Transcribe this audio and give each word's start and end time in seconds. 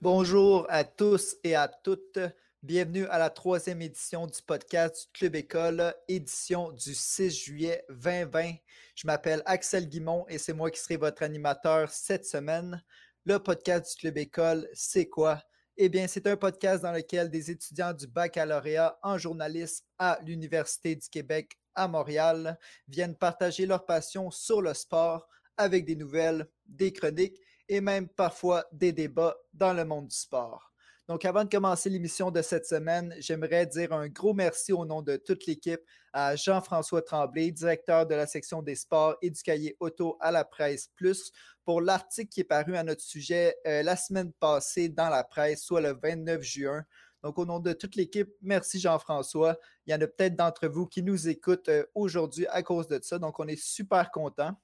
Bonjour 0.00 0.64
à 0.68 0.84
tous 0.84 1.34
et 1.42 1.56
à 1.56 1.66
toutes. 1.66 2.20
Bienvenue 2.62 3.06
à 3.06 3.18
la 3.18 3.30
troisième 3.30 3.82
édition 3.82 4.28
du 4.28 4.40
podcast 4.46 4.94
du 5.06 5.18
Club 5.18 5.34
École, 5.34 5.92
édition 6.06 6.70
du 6.70 6.94
6 6.94 7.30
juillet 7.36 7.84
2020. 7.88 8.52
Je 8.94 9.08
m'appelle 9.08 9.42
Axel 9.44 9.88
Guimont 9.88 10.24
et 10.28 10.38
c'est 10.38 10.52
moi 10.52 10.70
qui 10.70 10.78
serai 10.78 10.98
votre 10.98 11.24
animateur 11.24 11.90
cette 11.90 12.24
semaine. 12.24 12.80
Le 13.24 13.40
podcast 13.40 13.90
du 13.90 13.96
Club 13.96 14.18
École, 14.18 14.68
c'est 14.72 15.08
quoi? 15.08 15.42
Eh 15.76 15.88
bien, 15.88 16.06
c'est 16.06 16.28
un 16.28 16.36
podcast 16.36 16.84
dans 16.84 16.92
lequel 16.92 17.28
des 17.28 17.50
étudiants 17.50 17.92
du 17.92 18.06
baccalauréat 18.06 19.00
en 19.02 19.18
journalisme 19.18 19.84
à 19.98 20.20
l'Université 20.24 20.94
du 20.94 21.08
Québec 21.08 21.58
à 21.74 21.88
Montréal 21.88 22.56
viennent 22.86 23.16
partager 23.16 23.66
leur 23.66 23.84
passion 23.84 24.30
sur 24.30 24.62
le 24.62 24.74
sport 24.74 25.26
avec 25.56 25.84
des 25.84 25.96
nouvelles, 25.96 26.48
des 26.66 26.92
chroniques 26.92 27.40
et 27.68 27.80
même 27.80 28.08
parfois 28.08 28.64
des 28.72 28.92
débats 28.92 29.36
dans 29.52 29.72
le 29.72 29.84
monde 29.84 30.08
du 30.08 30.16
sport. 30.16 30.72
Donc, 31.08 31.24
avant 31.24 31.42
de 31.42 31.48
commencer 31.48 31.88
l'émission 31.88 32.30
de 32.30 32.42
cette 32.42 32.66
semaine, 32.66 33.14
j'aimerais 33.18 33.64
dire 33.64 33.94
un 33.94 34.08
gros 34.08 34.34
merci 34.34 34.74
au 34.74 34.84
nom 34.84 35.00
de 35.00 35.16
toute 35.16 35.46
l'équipe 35.46 35.80
à 36.12 36.36
Jean-François 36.36 37.00
Tremblay, 37.00 37.50
directeur 37.50 38.04
de 38.04 38.14
la 38.14 38.26
section 38.26 38.60
des 38.60 38.74
sports 38.74 39.16
et 39.22 39.30
du 39.30 39.42
cahier 39.42 39.74
auto 39.80 40.18
à 40.20 40.30
la 40.30 40.44
presse 40.44 40.90
plus, 40.96 41.32
pour 41.64 41.80
l'article 41.80 42.28
qui 42.28 42.40
est 42.40 42.44
paru 42.44 42.76
à 42.76 42.82
notre 42.82 43.00
sujet 43.00 43.56
euh, 43.66 43.82
la 43.82 43.96
semaine 43.96 44.34
passée 44.34 44.90
dans 44.90 45.08
la 45.08 45.24
presse, 45.24 45.62
soit 45.62 45.80
le 45.80 45.98
29 46.02 46.42
juin. 46.42 46.84
Donc, 47.22 47.38
au 47.38 47.46
nom 47.46 47.58
de 47.58 47.72
toute 47.72 47.96
l'équipe, 47.96 48.28
merci 48.42 48.78
Jean-François. 48.78 49.56
Il 49.86 49.92
y 49.92 49.94
en 49.94 50.00
a 50.02 50.06
peut-être 50.06 50.36
d'entre 50.36 50.68
vous 50.68 50.86
qui 50.86 51.02
nous 51.02 51.26
écoutent 51.26 51.70
euh, 51.70 51.86
aujourd'hui 51.94 52.46
à 52.48 52.62
cause 52.62 52.86
de 52.86 53.00
ça. 53.02 53.18
Donc, 53.18 53.40
on 53.40 53.48
est 53.48 53.60
super 53.60 54.10
contents. 54.10 54.54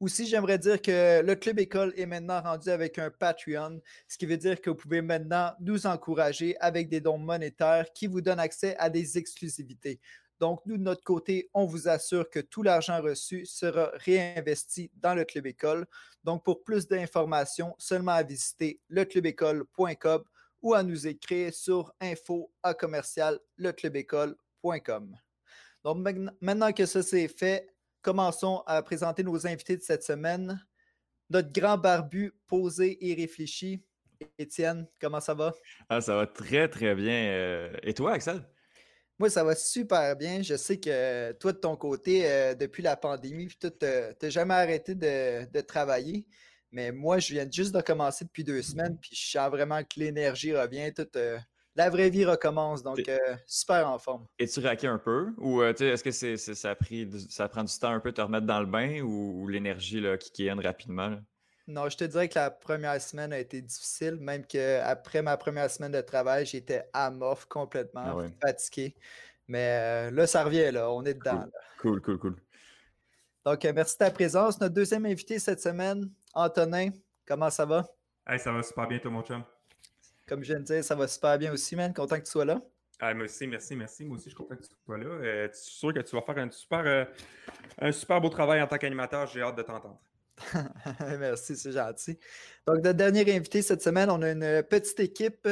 Aussi, 0.00 0.26
j'aimerais 0.26 0.58
dire 0.58 0.82
que 0.82 1.22
le 1.22 1.34
Club 1.36 1.60
École 1.60 1.94
est 1.96 2.06
maintenant 2.06 2.42
rendu 2.42 2.68
avec 2.68 2.98
un 2.98 3.10
Patreon, 3.10 3.80
ce 4.08 4.18
qui 4.18 4.26
veut 4.26 4.36
dire 4.36 4.60
que 4.60 4.70
vous 4.70 4.76
pouvez 4.76 5.02
maintenant 5.02 5.52
nous 5.60 5.86
encourager 5.86 6.56
avec 6.58 6.88
des 6.88 7.00
dons 7.00 7.18
monétaires 7.18 7.86
qui 7.94 8.06
vous 8.06 8.20
donnent 8.20 8.40
accès 8.40 8.76
à 8.78 8.90
des 8.90 9.16
exclusivités. 9.18 10.00
Donc, 10.40 10.60
nous, 10.66 10.76
de 10.76 10.82
notre 10.82 11.04
côté, 11.04 11.48
on 11.54 11.64
vous 11.64 11.88
assure 11.88 12.28
que 12.28 12.40
tout 12.40 12.62
l'argent 12.62 13.00
reçu 13.00 13.46
sera 13.46 13.90
réinvesti 13.94 14.90
dans 14.94 15.14
le 15.14 15.24
Club 15.24 15.46
École. 15.46 15.86
Donc, 16.24 16.44
pour 16.44 16.64
plus 16.64 16.88
d'informations, 16.88 17.74
seulement 17.78 18.12
à 18.12 18.22
visiter 18.22 18.80
leclubécole.com 18.90 20.24
ou 20.60 20.74
à 20.74 20.82
nous 20.82 21.06
écrire 21.06 21.54
sur 21.54 21.94
info 22.00 22.50
à 22.62 22.74
commercial 22.74 23.38
leclubécole.com. 23.58 25.16
Donc, 25.84 26.08
maintenant 26.40 26.72
que 26.72 26.86
ça 26.86 27.02
c'est 27.02 27.28
fait, 27.28 27.73
commençons 28.04 28.62
à 28.66 28.80
présenter 28.82 29.24
nos 29.24 29.46
invités 29.46 29.76
de 29.76 29.82
cette 29.82 30.04
semaine. 30.04 30.62
Notre 31.30 31.50
grand 31.50 31.78
barbu 31.78 32.32
posé 32.46 32.98
et 33.00 33.14
réfléchi. 33.14 33.82
Étienne, 34.38 34.86
comment 35.00 35.20
ça 35.20 35.34
va? 35.34 35.52
Ah, 35.88 36.00
ça 36.00 36.14
va 36.14 36.26
très, 36.26 36.68
très 36.68 36.94
bien. 36.94 37.32
Euh, 37.32 37.76
et 37.82 37.94
toi, 37.94 38.12
Axel? 38.12 38.46
Moi, 39.18 39.30
ça 39.30 39.42
va 39.42 39.54
super 39.54 40.14
bien. 40.16 40.42
Je 40.42 40.54
sais 40.54 40.78
que 40.78 41.32
toi, 41.32 41.52
de 41.52 41.58
ton 41.58 41.76
côté, 41.76 42.30
euh, 42.30 42.54
depuis 42.54 42.82
la 42.82 42.96
pandémie, 42.96 43.48
tu 43.48 43.68
n'as 43.80 44.28
jamais 44.28 44.54
arrêté 44.54 44.94
de, 44.94 45.60
travailler. 45.62 46.26
Mais 46.72 46.92
moi, 46.92 47.18
je 47.18 47.32
viens 47.32 47.48
juste 47.50 47.74
de 47.74 47.80
commencer 47.80 48.24
depuis 48.24 48.44
deux 48.44 48.62
semaines, 48.62 48.98
puis 49.00 49.10
je 49.14 49.30
sens 49.30 49.50
vraiment 49.50 49.82
que 49.82 49.98
l'énergie 49.98 50.54
revient. 50.54 50.92
Tout, 50.94 51.08
euh, 51.16 51.38
la 51.74 51.90
vraie 51.90 52.10
vie 52.10 52.24
recommence. 52.24 52.82
Donc, 52.82 53.08
euh, 53.08 53.18
super 53.46 53.88
en 53.88 53.98
forme. 53.98 54.26
Es-tu 54.38 54.60
raqué 54.60 54.86
un 54.86 54.98
peu? 54.98 55.32
Ou 55.38 55.62
euh, 55.62 55.72
est-ce 55.72 56.04
que 56.04 56.10
c'est, 56.10 56.36
ça, 56.36 56.70
a 56.70 56.74
pris, 56.74 57.08
ça 57.28 57.48
prend 57.48 57.64
du 57.64 57.78
temps 57.78 57.90
un 57.90 58.00
peu 58.00 58.10
de 58.10 58.16
te 58.16 58.20
remettre 58.20 58.46
dans 58.46 58.60
le 58.60 58.66
bain 58.66 59.00
ou, 59.00 59.46
l'énergie 59.48 60.00
là, 60.00 60.16
qui 60.16 60.30
quitte 60.30 60.60
rapidement? 60.62 61.16
Non, 61.66 61.88
je 61.88 61.96
te 61.96 62.04
dirais 62.04 62.28
que 62.28 62.38
la 62.38 62.50
première 62.50 63.00
semaine 63.00 63.32
a 63.32 63.38
été 63.38 63.62
difficile, 63.62 64.16
même 64.16 64.44
qu'après 64.44 65.22
ma 65.22 65.36
première 65.36 65.70
semaine 65.70 65.92
de 65.92 66.00
travail, 66.02 66.44
j'étais 66.44 66.84
amorphe 66.92 67.46
complètement, 67.46 68.18
ah 68.20 68.26
fatigué. 68.46 68.94
Mais 69.48 69.78
euh, 69.80 70.10
là, 70.10 70.26
ça 70.26 70.44
revient, 70.44 70.70
là, 70.70 70.90
on 70.90 71.04
est 71.04 71.14
dedans. 71.14 71.44
Cool, 71.80 72.00
cool, 72.02 72.18
cool. 72.18 72.36
Donc, 73.46 73.64
merci 73.74 73.94
de 73.94 73.98
ta 73.98 74.10
présence. 74.10 74.60
Notre 74.60 74.74
deuxième 74.74 75.06
invité 75.06 75.38
cette 75.38 75.60
semaine, 75.60 76.10
Antonin, 76.34 76.90
comment 77.26 77.50
ça 77.50 77.64
va? 77.64 77.86
Hey, 78.26 78.38
ça 78.38 78.52
va 78.52 78.62
super 78.62 78.86
bien, 78.86 78.98
toi, 78.98 79.10
mon 79.10 79.22
chum. 79.22 79.44
Comme 80.26 80.42
je 80.42 80.52
viens 80.52 80.60
de 80.60 80.64
dire, 80.64 80.84
ça 80.84 80.94
va 80.94 81.06
super 81.06 81.38
bien 81.38 81.52
aussi, 81.52 81.76
man. 81.76 81.92
Content 81.92 82.18
que 82.18 82.24
tu 82.24 82.30
sois 82.30 82.44
là. 82.44 82.60
Ah, 83.00 83.12
merci, 83.12 83.46
merci, 83.46 83.76
merci. 83.76 84.04
Moi 84.04 84.16
aussi, 84.16 84.24
je 84.24 84.30
suis 84.30 84.36
content 84.36 84.56
que 84.56 84.62
tu 84.62 84.70
sois 84.84 84.98
là. 84.98 85.06
Euh, 85.06 85.48
je 85.52 85.56
suis 85.56 85.74
sûr 85.74 85.92
que 85.92 86.00
tu 86.00 86.16
vas 86.16 86.22
faire 86.22 86.38
un 86.38 86.50
super, 86.50 86.82
euh, 86.86 87.04
un 87.78 87.92
super 87.92 88.20
beau 88.20 88.28
travail 88.28 88.62
en 88.62 88.66
tant 88.66 88.78
qu'animateur. 88.78 89.26
J'ai 89.26 89.42
hâte 89.42 89.56
de 89.56 89.62
t'entendre. 89.62 90.00
merci, 91.18 91.56
c'est 91.56 91.72
gentil. 91.72 92.18
Donc, 92.66 92.76
notre 92.76 92.96
dernier 92.96 93.20
invité 93.34 93.62
cette 93.62 93.82
semaine, 93.82 94.10
on 94.10 94.22
a 94.22 94.30
une 94.30 94.62
petite 94.62 95.00
équipe. 95.00 95.48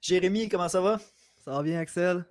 Jérémy, 0.00 0.48
comment 0.48 0.68
ça 0.68 0.80
va? 0.80 0.98
Ça 1.44 1.52
va 1.52 1.62
bien, 1.62 1.80
Axel? 1.80 2.24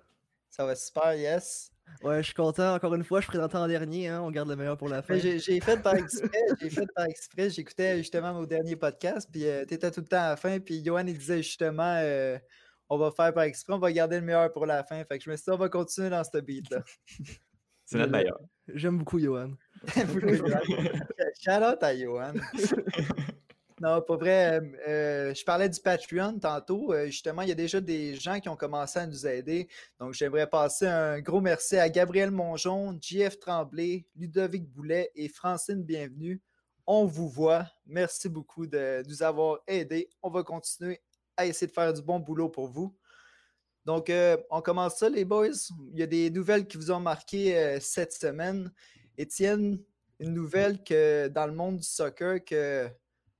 Ça 0.48 0.64
va 0.64 0.74
super, 0.74 1.14
yes. 1.14 1.71
Ouais, 2.02 2.18
je 2.18 2.26
suis 2.26 2.34
content. 2.34 2.74
Encore 2.74 2.94
une 2.94 3.04
fois, 3.04 3.20
je 3.20 3.26
présente 3.26 3.54
en 3.54 3.66
dernier. 3.66 4.08
Hein. 4.08 4.22
On 4.22 4.30
garde 4.30 4.48
le 4.48 4.56
meilleur 4.56 4.76
pour 4.76 4.88
la 4.88 5.02
fin. 5.02 5.16
J'ai 5.18 5.60
fait 5.60 5.80
par 5.82 5.94
exprès. 5.96 6.44
J'ai 6.60 6.70
fait 6.70 6.86
par 6.94 7.06
exprès. 7.06 7.50
J'écoutais 7.50 7.98
justement 7.98 8.32
mon 8.34 8.44
dernier 8.44 8.76
podcast. 8.76 9.28
Puis 9.30 9.46
euh, 9.46 9.64
tu 9.66 9.74
étais 9.74 9.90
tout 9.90 10.00
le 10.00 10.06
temps 10.06 10.22
à 10.22 10.30
la 10.30 10.36
fin. 10.36 10.58
Puis 10.58 10.84
Johan, 10.84 11.06
il 11.06 11.16
disait 11.16 11.42
justement 11.42 11.96
euh, 11.98 12.38
on 12.88 12.98
va 12.98 13.10
faire 13.10 13.32
par 13.32 13.44
exprès. 13.44 13.74
On 13.74 13.78
va 13.78 13.92
garder 13.92 14.16
le 14.16 14.22
meilleur 14.22 14.52
pour 14.52 14.66
la 14.66 14.84
fin. 14.84 15.04
Fait 15.04 15.18
que 15.18 15.24
je 15.24 15.30
me 15.30 15.36
suis 15.36 15.44
dit 15.44 15.50
on 15.50 15.58
va 15.58 15.68
continuer 15.68 16.10
dans 16.10 16.24
ce 16.24 16.38
beat-là. 16.38 16.82
C'est 17.84 17.98
notre 17.98 18.12
meilleur. 18.12 18.40
J'aime 18.68 18.98
beaucoup 18.98 19.18
Johan. 19.18 19.52
Shout 19.88 21.62
out 21.62 21.82
à 21.82 21.96
Johan. 21.96 22.32
Non, 23.82 24.00
pas 24.00 24.16
vrai. 24.16 24.60
Euh, 24.60 24.60
euh, 24.86 25.34
je 25.34 25.44
parlais 25.44 25.68
du 25.68 25.80
Patreon 25.80 26.38
tantôt. 26.38 26.92
Euh, 26.92 27.06
justement, 27.06 27.42
il 27.42 27.48
y 27.48 27.52
a 27.52 27.56
déjà 27.56 27.80
des 27.80 28.14
gens 28.14 28.38
qui 28.38 28.48
ont 28.48 28.54
commencé 28.54 29.00
à 29.00 29.08
nous 29.08 29.26
aider. 29.26 29.66
Donc, 29.98 30.14
j'aimerais 30.14 30.46
passer 30.46 30.86
un 30.86 31.20
gros 31.20 31.40
merci 31.40 31.76
à 31.76 31.88
Gabriel 31.88 32.30
Mongeon, 32.30 32.96
JF 33.00 33.40
Tremblay, 33.40 34.06
Ludovic 34.14 34.70
Boulet 34.70 35.10
et 35.16 35.28
Francine 35.28 35.82
Bienvenue. 35.82 36.40
On 36.86 37.06
vous 37.06 37.28
voit. 37.28 37.66
Merci 37.84 38.28
beaucoup 38.28 38.68
de 38.68 39.02
nous 39.08 39.24
avoir 39.24 39.58
aidés. 39.66 40.08
On 40.22 40.30
va 40.30 40.44
continuer 40.44 41.00
à 41.36 41.46
essayer 41.46 41.66
de 41.66 41.72
faire 41.72 41.92
du 41.92 42.02
bon 42.02 42.20
boulot 42.20 42.50
pour 42.50 42.68
vous. 42.68 42.96
Donc, 43.84 44.12
on 44.50 44.60
commence 44.60 44.98
ça, 44.98 45.08
les 45.08 45.24
boys. 45.24 45.48
Il 45.92 45.98
y 45.98 46.04
a 46.04 46.06
des 46.06 46.30
nouvelles 46.30 46.68
qui 46.68 46.76
vous 46.76 46.92
ont 46.92 47.00
marqué 47.00 47.78
cette 47.80 48.12
semaine. 48.12 48.70
Étienne, 49.18 49.82
une 50.20 50.34
nouvelle 50.34 50.84
que 50.84 51.26
dans 51.26 51.46
le 51.46 51.52
monde 51.52 51.78
du 51.78 51.82
soccer, 51.82 52.44
que 52.44 52.88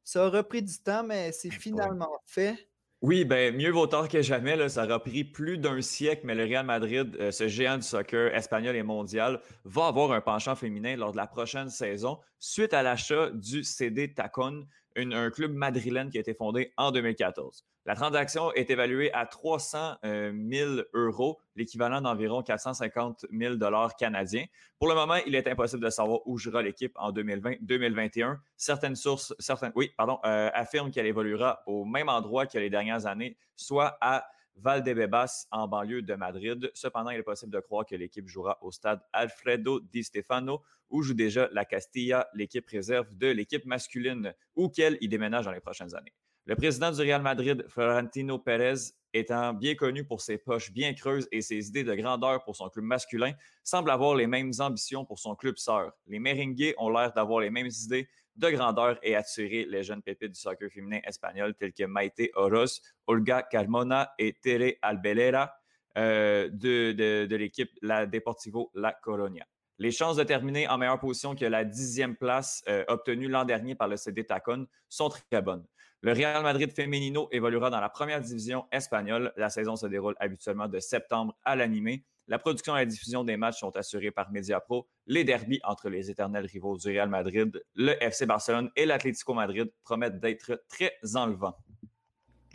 ça 0.05 0.27
aura 0.27 0.43
pris 0.43 0.63
du 0.63 0.79
temps, 0.79 1.05
mais 1.05 1.33
c'est 1.33 1.49
ben, 1.49 1.59
finalement 1.59 2.11
fait. 2.27 2.69
Oui, 3.03 3.25
ben 3.25 3.57
mieux 3.57 3.71
vaut 3.71 3.89
tard 3.89 4.09
que 4.09 4.23
jamais. 4.23 4.55
Là, 4.55 4.69
ça 4.69 4.85
aura 4.85 5.03
pris 5.03 5.25
plus 5.25 5.59
d'un 5.59 5.83
siècle, 5.83 6.23
mais 6.25 6.37
le 6.37 6.45
Real 6.45 6.65
Madrid, 6.65 7.17
euh, 7.19 7.33
ce 7.33 7.49
géant 7.49 7.77
du 7.77 7.83
soccer 7.83 8.33
espagnol 8.35 8.77
et 8.77 8.85
mondial, 8.85 9.41
va 9.65 9.89
avoir 9.89 10.13
un 10.13 10.21
penchant 10.21 10.55
féminin 10.55 10.97
lors 10.97 11.11
de 11.11 11.17
la 11.17 11.27
prochaine 11.27 11.69
saison 11.69 12.19
suite 12.39 12.73
à 12.73 12.83
l'achat 12.83 13.31
du 13.31 13.65
CD 13.65 14.15
Tacon, 14.15 14.67
un 14.97 15.31
club 15.31 15.53
madrilène 15.53 16.11
qui 16.11 16.19
a 16.19 16.21
été 16.21 16.35
fondé 16.35 16.73
en 16.77 16.93
2014. 16.93 17.65
La 17.85 17.97
transaction 17.97 18.53
est 18.53 18.71
évaluée 18.71 19.13
à 19.13 19.27
300 19.27 19.97
000 20.05 20.05
euh, 20.05 20.85
euros, 20.95 21.41
l'équivalent 21.57 22.01
d'environ 22.01 22.41
450 22.41 23.27
000 23.33 23.57
dollars 23.57 23.97
canadiens. 23.97 24.45
Pour 24.79 24.87
le 24.89 24.95
moment, 24.95 25.17
il 25.27 25.35
est 25.35 25.49
impossible 25.49 25.83
de 25.83 25.91
savoir 25.91 26.21
où 26.29 26.39
jouera 26.39 26.63
l'équipe 26.63 26.93
en 26.95 27.11
2020-2021. 27.11 28.39
Certaines 28.57 28.95
sources, 28.95 29.35
certaines, 29.41 29.73
oui, 29.75 29.91
pardon, 29.97 30.21
euh, 30.25 30.49
affirment 30.55 30.93
qu'elle 30.93 31.07
évoluera 31.07 31.65
au 31.67 31.85
même 31.85 32.09
endroit 32.09 32.47
que 32.47 32.57
les 32.57 32.71
dernières 32.71 33.07
années, 33.07 33.37
soit 33.57 33.99
à 34.01 34.29
Valdebebas 34.55 35.49
en 35.51 35.67
banlieue 35.67 36.03
de 36.03 36.15
Madrid. 36.15 36.71
Cependant, 36.75 37.11
il 37.11 37.19
est 37.19 37.25
possible 37.25 37.53
de 37.53 37.59
croire 37.59 37.85
que 37.85 37.97
l'équipe 37.97 38.29
jouera 38.29 38.59
au 38.63 38.71
stade 38.71 39.01
Alfredo 39.13 39.81
Di 39.81 40.05
Stefano, 40.05 40.63
où 40.89 41.03
joue 41.03 41.15
déjà 41.15 41.49
la 41.51 41.65
Castilla, 41.65 42.29
l'équipe 42.33 42.69
réserve 42.69 43.09
de 43.17 43.27
l'équipe 43.27 43.65
masculine, 43.65 44.35
ou 44.55 44.69
qu'elle 44.69 44.99
y 45.01 45.09
déménage 45.09 45.47
dans 45.47 45.53
les 45.53 45.61
prochaines 45.61 45.97
années. 45.97 46.13
Le 46.45 46.57
président 46.57 46.91
du 46.91 47.01
Real 47.01 47.23
Madrid, 47.23 47.65
Florentino 47.69 48.37
Pérez, 48.37 48.93
étant 49.15 49.55
bien 49.55 49.77
connu 49.77 50.05
pour 50.05 50.21
ses 50.21 50.39
poches 50.39 50.73
bien 50.73 50.93
creuses 50.93 51.29
et 51.31 51.41
ses 51.41 51.69
idées 51.69 51.85
de 51.85 51.95
grandeur 51.95 52.43
pour 52.43 52.57
son 52.57 52.69
club 52.69 52.85
masculin, 52.85 53.33
semble 53.63 53.91
avoir 53.91 54.17
les 54.17 54.27
mêmes 54.27 54.51
ambitions 54.59 55.05
pour 55.05 55.21
son 55.21 55.37
club 55.37 55.57
sœur. 55.57 55.93
Les 56.07 56.19
Merengues 56.19 56.75
ont 56.79 56.91
l'air 56.91 57.13
d'avoir 57.13 57.41
les 57.41 57.51
mêmes 57.51 57.69
idées 57.85 58.09
de 58.35 58.51
grandeur 58.51 58.99
et 59.05 59.15
attirer 59.15 59.67
les 59.69 59.85
jeunes 59.85 60.03
pépites 60.03 60.33
du 60.33 60.41
soccer 60.41 60.69
féminin 60.69 60.99
espagnol 61.05 61.55
tels 61.55 61.73
que 61.73 61.85
Maite 61.85 62.31
Oroz, 62.35 62.81
Olga 63.07 63.43
Carmona 63.43 64.13
et 64.19 64.33
Tere 64.33 64.79
Albelera 64.83 65.53
euh, 65.97 66.49
de, 66.51 67.37
l'équipe 67.37 67.71
Deportivo 67.83 68.71
La 68.75 68.93
Colonia. 68.93 69.47
Les 69.79 69.91
chances 69.91 70.17
de 70.17 70.23
terminer 70.23 70.69
en 70.69 70.79
meilleure 70.79 70.99
position 70.99 71.35
que 71.35 71.45
la 71.45 71.65
dixième 71.65 72.17
place 72.17 72.63
euh, 72.69 72.85
obtenue 72.89 73.29
l'an 73.29 73.45
dernier 73.45 73.75
par 73.75 73.89
le 73.89 73.97
CD 73.97 74.25
Tacon 74.25 74.67
sont 74.89 75.09
très 75.09 75.43
bonnes. 75.43 75.67
Le 76.03 76.13
Real 76.13 76.43
Madrid 76.43 76.71
Femenino 76.73 77.29
évoluera 77.31 77.71
dans 77.71 77.81
la 77.81 77.89
première 77.89 78.21
division 78.21 78.67
espagnole. 78.73 79.33
La 79.37 79.51
saison 79.51 79.77
se 79.77 79.87
déroule 79.87 80.17
habituellement 80.19 80.69
de 80.69 80.81
septembre 80.81 81.39
à 81.45 81.55
l'animé. 81.57 82.05
La 82.29 82.39
production 82.39 82.77
et 82.77 82.81
la 82.81 82.87
diffusion 82.87 83.25
des 83.25 83.37
matchs 83.37 83.61
sont 83.61 83.77
assurées 83.77 84.11
par 84.11 84.31
Mediapro. 84.33 84.89
Les 85.07 85.25
derbies 85.25 85.61
entre 85.65 85.89
les 85.89 86.11
éternels 86.11 86.47
rivaux 86.47 86.77
du 86.77 86.89
Real 86.89 87.09
Madrid, 87.09 87.63
le 87.75 88.03
FC 88.03 88.27
Barcelone 88.27 88.71
et 88.77 88.87
l'Atlético 88.87 89.35
Madrid 89.35 89.73
promettent 89.85 90.21
d'être 90.21 90.65
très 90.69 90.93
enlevants. 91.15 91.57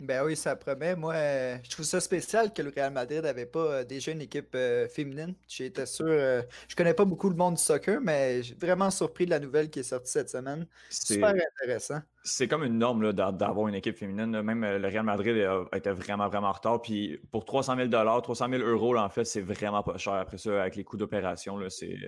Ben 0.00 0.24
oui, 0.24 0.36
ça 0.36 0.54
promet. 0.54 0.94
Moi, 0.94 1.14
euh, 1.14 1.56
je 1.62 1.70
trouve 1.70 1.84
ça 1.84 2.00
spécial 2.00 2.52
que 2.52 2.62
le 2.62 2.70
Real 2.74 2.92
Madrid 2.92 3.22
n'avait 3.22 3.46
pas 3.46 3.58
euh, 3.58 3.84
déjà 3.84 4.12
une 4.12 4.20
équipe 4.20 4.54
euh, 4.54 4.86
féminine. 4.88 5.34
J'étais 5.48 5.86
sûr. 5.86 6.06
je 6.06 6.76
connais 6.76 6.94
pas 6.94 7.04
beaucoup 7.04 7.28
le 7.28 7.34
monde 7.34 7.54
du 7.56 7.62
soccer, 7.62 8.00
mais 8.00 8.42
j'ai 8.42 8.54
vraiment 8.54 8.90
surpris 8.90 9.24
de 9.24 9.30
la 9.30 9.40
nouvelle 9.40 9.70
qui 9.70 9.80
est 9.80 9.84
sortie 9.84 10.12
cette 10.12 10.30
semaine. 10.30 10.66
C'est 10.88 11.14
Super 11.14 11.34
intéressant. 11.60 12.00
c'est 12.22 12.46
comme 12.46 12.62
une 12.62 12.78
norme 12.78 13.02
là, 13.02 13.12
d'avoir 13.32 13.68
une 13.68 13.74
équipe 13.74 13.96
féminine. 13.96 14.32
là. 14.32 14.42
Même 14.42 14.64
le 14.64 14.86
Real 14.88 15.04
Madrid 15.04 15.36
était 15.74 15.92
vraiment, 15.92 16.28
vraiment 16.28 16.48
en 16.48 16.52
retard. 16.52 16.80
Puis 16.80 17.20
pour 17.32 17.44
300 17.44 17.76
000 17.76 18.20
300 18.20 18.48
000 18.50 18.62
euros, 18.62 18.94
là, 18.94 19.04
en 19.04 19.10
fait, 19.10 19.24
c'est 19.24 19.40
vraiment 19.40 19.82
pas 19.82 19.98
cher. 19.98 20.14
Après 20.14 20.38
ça, 20.38 20.62
avec 20.62 20.76
les 20.76 20.84
coûts 20.84 20.96
d'opération, 20.96 21.58
c'est, 21.68 21.98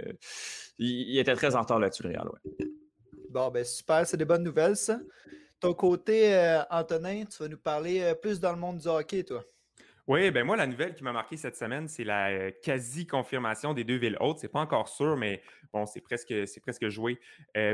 il, 0.78 1.10
il 1.10 1.18
était 1.18 1.34
très 1.34 1.56
en 1.56 1.62
retard 1.62 1.80
là-dessus, 1.80 2.04
le 2.04 2.10
Real. 2.10 2.28
ouais. 2.28 2.66
Bon, 3.30 3.48
ben 3.50 3.64
super, 3.64 4.06
c'est 4.06 4.16
des 4.16 4.24
bonnes 4.24 4.42
nouvelles, 4.42 4.76
ça. 4.76 4.98
Ton 5.60 5.74
côté, 5.74 6.34
euh, 6.34 6.62
Antonin, 6.70 7.24
tu 7.26 7.42
vas 7.42 7.48
nous 7.48 7.58
parler 7.58 8.00
euh, 8.00 8.14
plus 8.14 8.40
dans 8.40 8.52
le 8.52 8.58
monde 8.58 8.78
du 8.78 8.88
hockey, 8.88 9.24
toi. 9.24 9.44
Oui, 10.06 10.30
ben 10.30 10.42
moi, 10.42 10.56
la 10.56 10.66
nouvelle 10.66 10.94
qui 10.94 11.04
m'a 11.04 11.12
marqué 11.12 11.36
cette 11.36 11.54
semaine, 11.54 11.86
c'est 11.86 12.02
la 12.02 12.30
euh, 12.30 12.50
quasi-confirmation 12.62 13.74
des 13.74 13.84
deux 13.84 13.98
villes 13.98 14.16
hautes. 14.20 14.38
C'est 14.38 14.48
pas 14.48 14.60
encore 14.60 14.88
sûr, 14.88 15.18
mais 15.18 15.42
bon, 15.70 15.84
c'est 15.84 16.00
presque, 16.00 16.34
c'est 16.46 16.60
presque 16.60 16.88
joué 16.88 17.20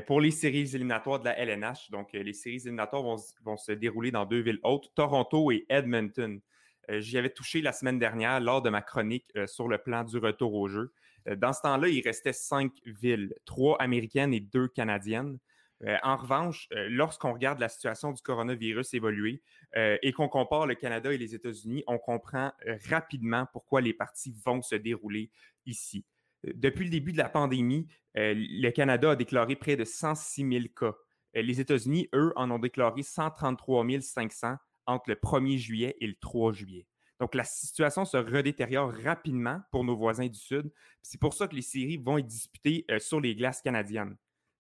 pour 0.07 0.21
les 0.21 0.33
séries 0.33 0.69
éliminatoires 0.75 1.21
de 1.21 1.27
la 1.27 1.39
LNH. 1.39 1.91
Donc, 1.93 2.13
les 2.13 2.33
séries 2.33 2.57
éliminatoires 2.57 3.05
vont, 3.05 3.17
vont 3.45 3.57
se 3.57 3.71
dérouler 3.71 4.11
dans 4.11 4.27
deux 4.27 4.41
villes 4.41 4.61
hautes, 4.65 4.91
Toronto 4.97 5.53
et 5.53 5.65
Edmonton. 5.69 6.41
J'y 6.89 7.19
avais 7.19 7.31
touché 7.31 7.63
la 7.63 7.73
semaine 7.73 8.01
dernière 8.01 8.41
lors 8.41 8.63
de 8.63 8.69
ma 8.69 8.83
chronique 8.83 9.33
sur 9.47 9.69
le 9.69 9.79
plan 9.79 10.03
du 10.03 10.19
retour 10.19 10.55
au 10.55 10.67
jeu. 10.67 10.93
Dans 11.37 11.53
ce 11.53 11.63
temps-là, 11.63 11.89
il 11.89 12.03
restait 12.03 12.33
cinq 12.33 12.73
villes, 12.85 13.33
trois 13.45 13.77
américaines 13.81 14.35
et 14.35 14.41
deux 14.41 14.69
canadiennes. 14.69 15.39
Euh, 15.85 15.97
en 16.03 16.17
revanche, 16.17 16.69
euh, 16.73 16.87
lorsqu'on 16.89 17.33
regarde 17.33 17.59
la 17.59 17.69
situation 17.69 18.13
du 18.13 18.23
coronavirus 18.23 18.95
évoluer 18.95 19.43
euh, 19.77 19.99
et 20.03 20.13
qu'on 20.13 20.29
compare 20.29 20.67
le 20.67 20.75
Canada 20.75 21.13
et 21.13 21.19
les 21.19 21.35
États-Unis, 21.35 21.85
on 21.87 21.99
comprend 21.99 22.53
rapidement 22.89 23.47
pourquoi 23.53 23.81
les 23.81 23.93
parties 23.93 24.35
vont 24.45 24.63
se 24.63 24.75
dérouler 24.75 25.31
ici. 25.67 26.05
Depuis 26.45 26.85
le 26.85 26.91
début 26.91 27.13
de 27.13 27.19
la 27.19 27.29
pandémie, 27.29 27.89
le 28.15 28.71
Canada 28.71 29.11
a 29.11 29.17
déclaré 29.17 29.57
près 29.57 29.77
de 29.77 29.85
106 29.85 30.49
000 30.49 30.65
cas. 30.75 30.95
Les 31.35 31.61
États-Unis, 31.61 32.09
eux, 32.15 32.33
en 32.37 32.51
ont 32.51 32.59
déclaré 32.59 33.03
133 33.03 33.85
500 34.01 34.55
entre 34.87 35.11
le 35.11 35.17
1er 35.17 35.59
juillet 35.59 35.97
et 36.01 36.07
le 36.07 36.15
3 36.15 36.53
juillet. 36.53 36.87
Donc, 37.19 37.35
la 37.35 37.45
situation 37.45 38.05
se 38.05 38.17
redétériore 38.17 38.93
rapidement 39.05 39.61
pour 39.73 39.83
nos 39.83 39.97
voisins 39.97 40.29
du 40.29 40.39
Sud. 40.39 40.71
C'est 41.03 41.21
pour 41.21 41.35
ça 41.35 41.49
que 41.49 41.57
les 41.57 41.63
séries 41.63 41.97
vont 41.97 42.19
être 42.19 42.27
disputées 42.27 42.87
sur 42.99 43.21
les 43.21 43.35
glaces 43.35 43.61
canadiennes. 43.61 44.17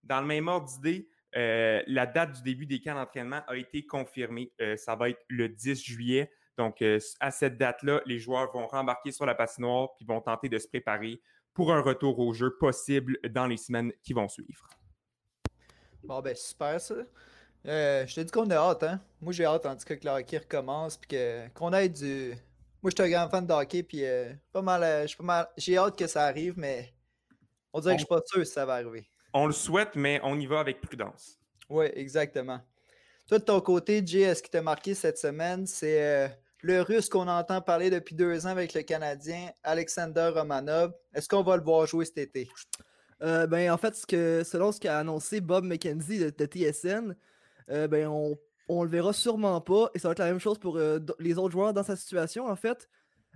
Dans 0.07 0.21
le 0.21 0.27
même 0.27 0.49
ordre 0.49 0.69
d'idée, 0.69 1.09
euh, 1.37 1.83
la 1.87 2.07
date 2.07 2.33
du 2.33 2.43
début 2.43 2.67
des 2.67 2.81
camps 2.81 2.95
d'entraînement 2.95 3.43
a 3.47 3.57
été 3.57 3.85
confirmée. 3.85 4.53
Euh, 4.61 4.77
ça 4.77 4.95
va 4.97 5.11
être 5.11 5.21
le 5.29 5.49
10 5.49 5.83
juillet. 5.83 6.31
Donc, 6.57 6.81
euh, 6.81 6.99
à 7.21 7.31
cette 7.31 7.59
date-là, 7.59 8.01
les 8.07 8.19
joueurs 8.19 8.51
vont 8.53 8.67
rembarquer 8.67 9.13
sur 9.13 9.27
la 9.27 9.35
patinoire 9.35 9.95
puis 9.97 10.07
vont 10.07 10.21
tenter 10.21 10.49
de 10.49 10.59
se 10.59 10.67
préparer 10.67 11.21
pour 11.53 11.73
un 11.73 11.83
retour 11.83 12.19
au 12.19 12.33
jeu 12.33 12.57
possible 12.57 13.19
dans 13.31 13.47
les 13.47 13.59
semaines 13.59 13.93
qui 14.03 14.15
vont 14.15 14.29
suivre. 14.29 14.67
Bon, 16.05 16.21
ben 16.21 16.35
super, 16.35 16.81
ça. 16.81 16.95
Je 17.65 18.15
te 18.15 18.21
dis 18.21 18.31
qu'on 18.31 18.49
a 18.51 18.57
hâte, 18.57 18.85
hein. 18.85 19.01
Moi, 19.21 19.33
j'ai 19.33 19.45
hâte, 19.45 19.67
en 19.67 19.77
tout 19.77 19.85
cas, 19.85 19.97
que 19.97 20.05
le 20.05 20.13
hockey 20.13 20.39
recommence, 20.39 20.97
puis 20.97 21.19
qu'on 21.55 21.73
ait 21.73 21.89
du... 21.89 22.35
Moi, 22.83 22.91
je 22.91 23.03
suis 23.03 23.13
un 23.13 23.19
grand 23.19 23.29
fan 23.29 23.47
de 23.47 23.53
hockey, 23.53 23.83
puis 23.83 24.03
pas 24.53 24.63
mal, 24.63 25.07
pas 25.19 25.25
mal... 25.25 25.49
j'ai 25.57 25.77
hâte 25.77 25.99
que 25.99 26.07
ça 26.07 26.25
arrive, 26.25 26.55
mais 26.57 26.95
on 27.73 27.81
dirait 27.81 27.95
que 27.97 28.01
je 28.01 28.07
suis 28.07 28.15
pas 28.15 28.23
sûr 28.25 28.47
si 28.47 28.53
ça 28.53 28.65
va 28.65 28.75
arriver. 28.75 29.11
On 29.39 29.47
le 29.47 29.53
souhaite, 29.53 29.97
mais 29.97 30.19
on 30.23 30.41
y 30.41 30.47
va 30.47 30.61
avec 30.61 30.81
prudence. 30.81 31.39
Oui, 31.69 31.87
exactement. 31.93 32.59
Toi, 33.29 33.39
de 33.39 33.45
ton 33.45 33.61
côté, 33.61 34.03
Jay, 34.03 34.35
ce 34.35 34.43
qui 34.43 34.49
t'a 34.49 34.63
marqué 34.63 34.95
cette 34.95 35.19
semaine, 35.19 35.67
c'est 35.67 36.03
euh, 36.03 36.29
le 36.63 36.81
russe 36.81 37.11
qu'on 37.11 37.29
entend 37.29 37.61
parler 37.61 37.91
depuis 37.91 38.15
deux 38.15 38.47
ans 38.47 38.51
avec 38.51 38.73
le 38.73 38.81
Canadien, 38.81 39.51
Alexander 39.63 40.31
Romanov. 40.35 40.95
Est-ce 41.13 41.29
qu'on 41.29 41.43
va 41.43 41.59
le 41.59 41.63
voir 41.63 41.87
jouer 41.87 42.07
cet 42.07 42.17
été? 42.17 42.49
Euh, 43.21 43.47
ben, 43.47 43.71
en 43.71 43.77
fait, 43.77 43.95
ce 43.95 44.07
que, 44.07 44.43
selon 44.43 44.73
ce 44.73 44.81
qu'a 44.81 44.99
annoncé 44.99 45.43
Bob 45.43 45.65
McKenzie 45.65 46.19
de, 46.19 46.31
de 46.31 46.47
TSN, 46.47 47.15
euh, 47.69 47.89
ben, 47.89 48.07
on, 48.07 48.39
on 48.69 48.85
le 48.85 48.89
verra 48.89 49.13
sûrement 49.13 49.61
pas. 49.61 49.91
Et 49.95 49.99
ça 49.99 50.09
va 50.09 50.13
être 50.13 50.19
la 50.21 50.29
même 50.29 50.41
chose 50.41 50.59
pour 50.59 50.79
euh, 50.79 50.99
les 51.19 51.37
autres 51.37 51.53
joueurs 51.53 51.75
dans 51.75 51.83
sa 51.83 51.97
situation. 51.97 52.47
En 52.47 52.57
fait, 52.57 52.89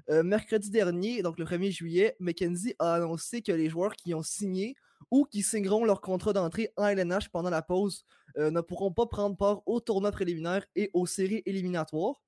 Euh, 0.09 0.23
mercredi 0.23 0.71
dernier, 0.71 1.23
donc 1.23 1.39
le 1.39 1.45
1er 1.45 1.71
juillet, 1.71 2.17
McKenzie 2.21 2.75
a 2.79 2.95
annoncé 2.95 3.43
que 3.43 3.53
les 3.53 3.69
joueurs 3.69 3.95
qui 3.95 4.15
ont 4.15 4.23
signé 4.23 4.75
ou 5.11 5.25
qui 5.25 5.43
signeront 5.43 5.85
leur 5.85 6.01
contrat 6.01 6.33
d'entrée 6.33 6.73
en 6.77 6.87
LNH 6.87 7.29
pendant 7.31 7.51
la 7.51 7.63
pause 7.63 8.05
euh, 8.39 8.51
ne 8.51 8.61
pourront 8.61 8.93
pas 8.93 9.07
prendre 9.07 9.37
part 9.37 9.63
au 9.67 9.81
tournoi 9.81 10.13
préliminaire 10.13 10.65
et 10.77 10.91
aux 10.93 11.07
séries 11.07 11.43
éliminatoires. 11.47 12.23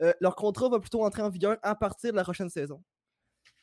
Euh, 0.00 0.12
leur 0.20 0.36
contrat 0.36 0.68
va 0.68 0.78
plutôt 0.78 1.04
entrer 1.04 1.22
en 1.22 1.30
vigueur 1.30 1.58
à 1.62 1.74
partir 1.74 2.12
de 2.12 2.16
la 2.16 2.22
prochaine 2.22 2.50
saison. 2.50 2.82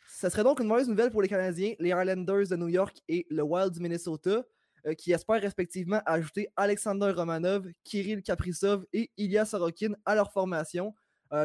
Ça 0.08 0.30
serait 0.30 0.44
donc 0.44 0.60
une 0.60 0.68
mauvaise 0.68 0.90
nouvelle 0.90 1.12
pour 1.12 1.22
les 1.22 1.28
Canadiens, 1.28 1.74
les 1.80 1.90
Islanders 1.90 2.48
de 2.50 2.56
New 2.56 2.68
York 2.68 3.02
et 3.08 3.26
le 3.30 3.44
Wild 3.44 3.72
du 3.72 3.80
Minnesota, 3.80 4.44
euh, 4.86 4.94
qui 4.94 5.14
espèrent 5.14 5.42
respectivement 5.42 6.02
ajouter 6.06 6.50
Alexander 6.56 7.12
Romanov, 7.12 7.68
Kirill 7.84 8.22
Kaprizov 8.22 8.86
et 8.94 9.10
Ilya 9.18 9.46
Sorokin 9.46 9.94
à 10.06 10.16
leur 10.16 10.32
formation, 10.32 10.94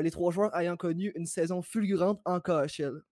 les 0.03 0.11
trois 0.13 0.31
joueurs 0.31 0.55
ayant 0.57 0.77
connu 0.77 1.11
une 1.17 1.27
saison 1.27 1.63
fulgurante 1.63 2.21
en 2.25 2.39
KHL. 2.39 3.03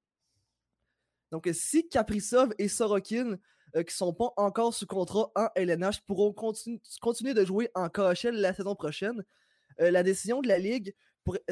Donc, 1.33 1.49
si 1.53 1.89
Kaprizov 1.89 2.55
et 2.59 2.69
Sorokin, 2.69 3.37
euh, 3.76 3.82
qui 3.82 3.93
ne 3.93 3.97
sont 3.97 4.15
pas 4.15 4.32
encore 4.37 4.75
sous 4.75 4.87
contrat 4.87 5.31
en 5.35 5.49
LNH, 5.55 6.00
pourront 6.06 6.32
continu- 6.32 6.81
continuer 7.00 7.35
de 7.35 7.44
jouer 7.44 7.70
en 7.75 7.88
KHL 7.88 8.35
la 8.35 8.55
saison 8.55 8.75
prochaine, 8.75 9.25
euh, 9.81 9.91
la 9.91 10.03
décision 10.03 10.41
de 10.41 10.49
la 10.49 10.59
Ligue 10.59 10.94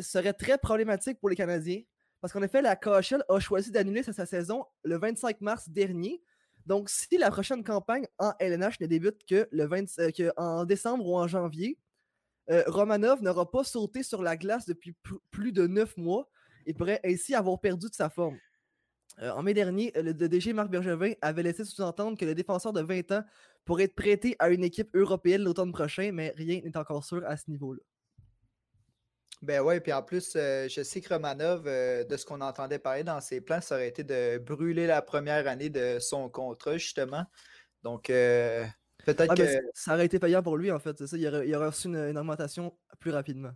serait 0.01 0.33
très 0.33 0.59
problématique 0.59 1.21
pour 1.21 1.29
les 1.29 1.37
Canadiens. 1.37 1.83
Parce 2.21 2.33
qu'en 2.33 2.43
effet, 2.43 2.63
la 2.63 2.77
KHL 2.77 3.25
a 3.29 3.39
choisi 3.41 3.71
d'annuler 3.71 4.03
sa, 4.03 4.13
sa 4.13 4.27
saison 4.27 4.65
le 4.83 4.99
25 4.99 5.41
mars 5.43 5.69
dernier. 5.69 6.23
Donc, 6.65 6.89
si 6.89 7.19
la 7.19 7.31
prochaine 7.31 7.63
campagne 7.63 8.07
en 8.19 8.33
LNH 8.41 8.81
ne 8.81 8.87
débute 8.87 9.25
que, 9.29 9.47
le 9.53 9.67
20 9.67 9.99
euh, 9.99 10.11
que 10.11 10.33
en 10.37 10.65
décembre 10.65 11.07
ou 11.07 11.17
en 11.17 11.29
janvier, 11.29 11.79
euh, 12.51 12.63
Romanov 12.67 13.23
n'aura 13.23 13.51
pas 13.51 13.65
sauté 13.65 14.03
sur 14.03 14.23
la 14.23 14.37
glace 14.37 14.67
depuis 14.67 14.97
plus 15.31 15.53
de 15.53 15.67
neuf 15.67 15.97
mois 15.97 16.29
et 16.65 16.75
pourrait 16.75 17.01
ainsi 17.05 17.35
avoir 17.35 17.61
perdu 17.61 17.89
de 17.89 17.95
sa 17.95 18.09
forme. 18.11 18.39
Euh, 19.23 19.31
en 19.31 19.43
mai 19.43 19.55
dernier, 19.55 19.93
le 19.95 20.13
DG 20.13 20.53
Marc 20.53 20.69
Bergevin 20.69 21.13
avait 21.23 21.43
laissé 21.43 21.65
sous-entendre 21.65 22.19
que 22.19 22.25
le 22.25 22.35
défenseur 22.35 22.73
de 22.73 22.83
20 22.83 23.13
ans 23.13 23.25
pourrait 23.65 23.85
être 23.85 23.95
prêté 23.95 24.37
à 24.39 24.51
une 24.51 24.63
équipe 24.63 24.95
européenne 24.95 25.43
l'automne 25.43 25.73
prochain, 25.73 26.11
mais 26.13 26.35
rien 26.37 26.61
n'est 26.63 26.77
encore 26.77 27.05
sûr 27.05 27.25
à 27.27 27.37
ce 27.37 27.51
niveau-là. 27.51 27.81
Ben 29.43 29.61
ouais, 29.61 29.81
puis 29.81 29.93
en 29.93 30.03
plus, 30.03 30.33
euh, 30.37 30.67
je 30.69 30.83
sais 30.83 31.01
que 31.01 31.13
Romanov, 31.13 31.65
euh, 31.67 32.05
de 32.05 32.17
ce 32.17 32.25
qu'on 32.25 32.41
entendait 32.41 32.79
parler 32.79 33.05
dans 33.05 33.21
ses 33.21 33.41
plans, 33.41 33.61
ça 33.61 33.77
aurait 33.77 33.89
été 33.89 34.03
de 34.03 34.39
brûler 34.39 34.87
la 34.87 35.03
première 35.03 35.47
année 35.47 35.69
de 35.69 35.99
son 35.99 36.29
contrat, 36.29 36.79
justement. 36.79 37.25
Donc, 37.83 38.07
peut-être 38.07 39.31
Ah, 39.31 39.35
que. 39.35 39.43
ça 39.75 39.95
aurait 39.95 40.07
été 40.07 40.19
payant 40.19 40.43
pour 40.43 40.57
lui, 40.57 40.73
en 40.73 40.79
fait. 40.79 40.97
c'est 40.99 41.07
Ça, 41.07 41.17
il, 41.17 41.29
aurait, 41.29 41.47
il 41.47 41.55
aurait 41.55 41.67
reçu 41.69 41.89
une, 41.89 41.97
une 41.97 42.19
augmentation 42.19 42.77
plus 42.99 43.13
rapidement. 43.13 43.53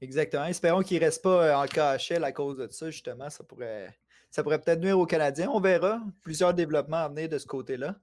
Exactement. 0.00 0.44
Espérons 0.46 0.82
qu'il 0.82 0.98
ne 0.98 1.04
reste 1.04 1.22
pas 1.22 1.56
en 1.56 1.66
KHL 1.66 2.24
à 2.24 2.32
cause 2.32 2.58
de 2.58 2.68
ça, 2.70 2.90
justement. 2.90 3.30
Ça 3.30 3.44
pourrait, 3.44 3.96
ça 4.32 4.42
pourrait 4.42 4.58
peut-être 4.58 4.80
nuire 4.80 4.98
aux 4.98 5.06
Canadiens. 5.06 5.50
On 5.52 5.60
verra. 5.60 6.00
Plusieurs 6.22 6.54
développements 6.54 7.04
à 7.04 7.08
venir 7.08 7.28
de 7.28 7.38
ce 7.38 7.46
côté-là. 7.46 7.94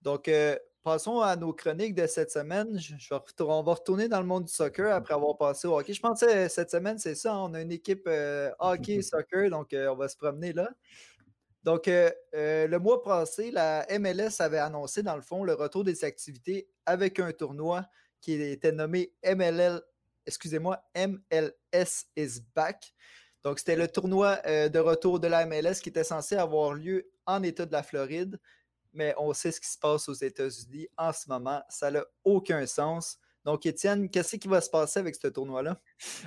Donc, 0.00 0.28
euh, 0.28 0.56
passons 0.82 1.20
à 1.20 1.36
nos 1.36 1.52
chroniques 1.52 1.94
de 1.94 2.06
cette 2.06 2.30
semaine. 2.30 2.80
Je, 2.80 2.94
on 3.40 3.62
va 3.62 3.74
retourner 3.74 4.08
dans 4.08 4.20
le 4.20 4.26
monde 4.26 4.44
du 4.46 4.52
soccer 4.52 4.92
après 4.92 5.12
avoir 5.12 5.36
passé 5.36 5.68
au 5.68 5.78
hockey. 5.78 5.92
Je 5.92 6.00
pense 6.00 6.20
que 6.20 6.26
euh, 6.26 6.48
cette 6.48 6.70
semaine, 6.70 6.98
c'est 6.98 7.14
ça. 7.14 7.36
On 7.36 7.52
a 7.52 7.60
une 7.60 7.70
équipe 7.70 8.04
euh, 8.08 8.50
hockey-soccer, 8.58 9.50
donc 9.50 9.68
on 9.72 9.94
va 9.94 10.08
se 10.08 10.16
promener 10.16 10.54
là. 10.54 10.70
Donc, 11.64 11.84
le 11.86 12.78
mois 12.78 13.02
passé, 13.02 13.50
la 13.50 13.86
MLS 13.98 14.40
avait 14.40 14.58
annoncé, 14.58 15.02
dans 15.02 15.16
le 15.16 15.22
fond, 15.22 15.44
le 15.44 15.52
retour 15.52 15.84
des 15.84 16.02
activités 16.04 16.70
avec 16.86 17.20
un 17.20 17.32
tournoi 17.32 17.84
qui 18.22 18.32
était 18.32 18.72
nommé 18.72 19.12
MLL 19.22 19.82
excusez-moi, 20.26 20.82
MLS 20.94 22.06
is 22.16 22.40
back. 22.54 22.92
Donc, 23.42 23.58
c'était 23.58 23.76
le 23.76 23.88
tournoi 23.88 24.38
euh, 24.46 24.68
de 24.68 24.78
retour 24.78 25.18
de 25.18 25.26
la 25.26 25.46
MLS 25.46 25.80
qui 25.82 25.88
était 25.88 26.04
censé 26.04 26.36
avoir 26.36 26.74
lieu 26.74 27.10
en 27.26 27.42
État 27.42 27.64
de 27.64 27.72
la 27.72 27.82
Floride, 27.82 28.38
mais 28.92 29.14
on 29.16 29.32
sait 29.32 29.52
ce 29.52 29.60
qui 29.60 29.68
se 29.68 29.78
passe 29.78 30.08
aux 30.08 30.14
États-Unis 30.14 30.88
en 30.96 31.12
ce 31.12 31.28
moment. 31.28 31.62
Ça 31.68 31.90
n'a 31.90 32.04
aucun 32.24 32.66
sens. 32.66 33.18
Donc, 33.44 33.64
Étienne, 33.64 34.10
qu'est-ce 34.10 34.36
qui 34.36 34.48
va 34.48 34.60
se 34.60 34.68
passer 34.68 35.00
avec 35.00 35.14
ce 35.14 35.28
tournoi-là? 35.28 35.80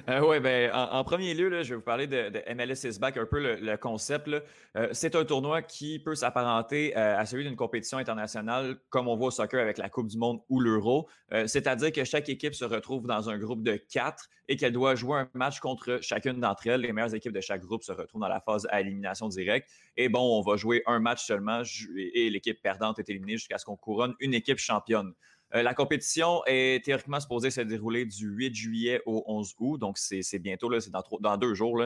oui, 0.08 0.40
ben, 0.40 0.72
en, 0.74 1.04
premier 1.04 1.34
lieu, 1.34 1.50
là, 1.50 1.62
je 1.62 1.70
vais 1.70 1.76
vous 1.76 1.82
parler 1.82 2.08
de, 2.08 2.32
MLS 2.56 2.88
is 2.90 3.00
back, 3.00 3.18
un 3.18 3.26
peu 3.26 3.40
le, 3.40 3.78
concept. 3.78 4.30
Euh, 4.76 4.90
c'est 4.92 5.16
un 5.16 5.24
tournoi 5.24 5.62
qui 5.62 6.00
peut 6.00 6.16
s'apparenter 6.16 6.98
euh, 6.98 7.18
à 7.18 7.26
celui 7.26 7.44
d'une 7.44 7.56
compétition 7.56 7.98
internationale, 7.98 8.78
comme 8.90 9.08
on 9.08 9.16
voit 9.16 9.28
au 9.28 9.32
soccer 9.32 9.62
avec 9.62 9.78
la 9.78 9.90
Coupe 9.90 10.08
du 10.08 10.18
Monde 10.18 10.40
ou 10.50 10.60
l'Euro. 10.60 11.08
Euh, 11.34 11.46
C'est-à-dire 11.48 11.92
que 11.92 12.04
chaque 12.04 12.30
équipe 12.30 12.56
se 12.56 12.66
retrouve 12.66 13.06
dans 13.06 13.30
un 13.30 13.38
groupe 13.38 13.64
de 13.64 13.76
quatre 13.76 14.30
et 14.50 14.56
qu'elle 14.56 14.74
doit 14.74 14.96
jouer 14.96 15.20
un 15.20 15.30
match 15.34 15.60
contre 15.60 16.00
chacune 16.02 16.40
d'entre 16.40 16.68
elles. 16.68 16.82
Les 16.82 16.92
meilleures 16.92 17.14
équipes 17.14 17.32
de 17.32 17.42
chaque 17.42 17.62
groupe 17.62 17.84
se 17.84 17.92
retrouvent 17.92 18.22
dans 18.22 18.28
la 18.28 18.42
phase 18.42 18.68
à 18.72 18.82
élimination 18.82 19.28
directe. 19.28 19.70
Et 19.98 20.10
bon, 20.10 20.40
on 20.40 20.42
va 20.42 20.58
jouer 20.58 20.84
un 20.86 21.00
match 21.00 21.24
seulement 21.26 21.62
et 21.96 22.30
l'équipe 22.30 22.62
perdante 22.62 23.00
est 23.00 23.10
éliminée 23.10 23.38
jusqu'à 23.38 23.58
ce 23.58 23.66
qu'on 23.66 23.78
couronne 23.78 24.16
une 24.20 24.34
équipe 24.34 24.58
championne. 24.58 25.14
La 25.54 25.74
compétition 25.74 26.42
est 26.46 26.84
théoriquement 26.84 27.20
supposée 27.20 27.52
se 27.52 27.62
dérouler 27.62 28.06
du 28.06 28.28
8 28.28 28.56
juillet 28.56 29.02
au 29.06 29.24
11 29.28 29.56
août, 29.60 29.78
donc 29.78 29.98
c'est 29.98 30.40
bientôt, 30.40 30.80
c'est 30.80 30.92
dans, 30.92 31.38
deux 31.38 31.54
jours. 31.54 31.84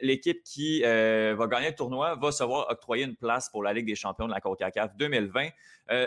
L'équipe 0.00 0.42
qui 0.42 0.80
va 0.82 1.46
gagner 1.46 1.68
le 1.68 1.74
tournoi 1.74 2.14
va 2.16 2.32
se 2.32 2.42
voir 2.42 2.66
octroyer 2.70 3.04
une 3.04 3.16
place 3.16 3.50
pour 3.50 3.62
la 3.62 3.72
Ligue 3.72 3.86
des 3.86 3.94
champions 3.94 4.26
de 4.26 4.32
la 4.32 4.40
CONCACAF 4.40 4.96
2020. 4.96 5.48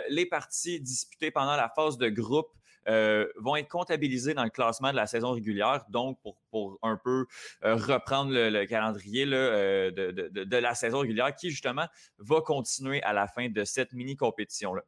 les 0.08 0.26
parties 0.26 0.80
disputées 0.80 1.30
pendant 1.30 1.56
la 1.56 1.68
phase 1.68 1.96
de 1.96 2.08
groupe 2.08 2.50
euh, 2.88 3.26
vont 3.36 3.56
être 3.56 3.68
comptabilisés 3.68 4.32
dans 4.32 4.44
le 4.44 4.50
classement 4.50 4.90
de 4.90 4.96
la 4.96 5.06
saison 5.06 5.32
régulière. 5.32 5.84
Donc, 5.90 6.18
pour, 6.50 6.78
un 6.82 6.96
peu 6.96 7.26
euh, 7.64 7.76
reprendre 7.76 8.32
le, 8.32 8.64
calendrier 8.64 9.26
euh, 9.26 9.90
de, 9.90 10.56
la 10.56 10.74
saison 10.74 11.00
régulière 11.00 11.34
qui, 11.34 11.50
justement, 11.50 11.86
va 12.18 12.40
continuer 12.40 13.02
à 13.02 13.12
la 13.12 13.28
fin 13.28 13.48
de 13.48 13.64
cette 13.64 13.92
mini-compétition-là. 13.92 14.82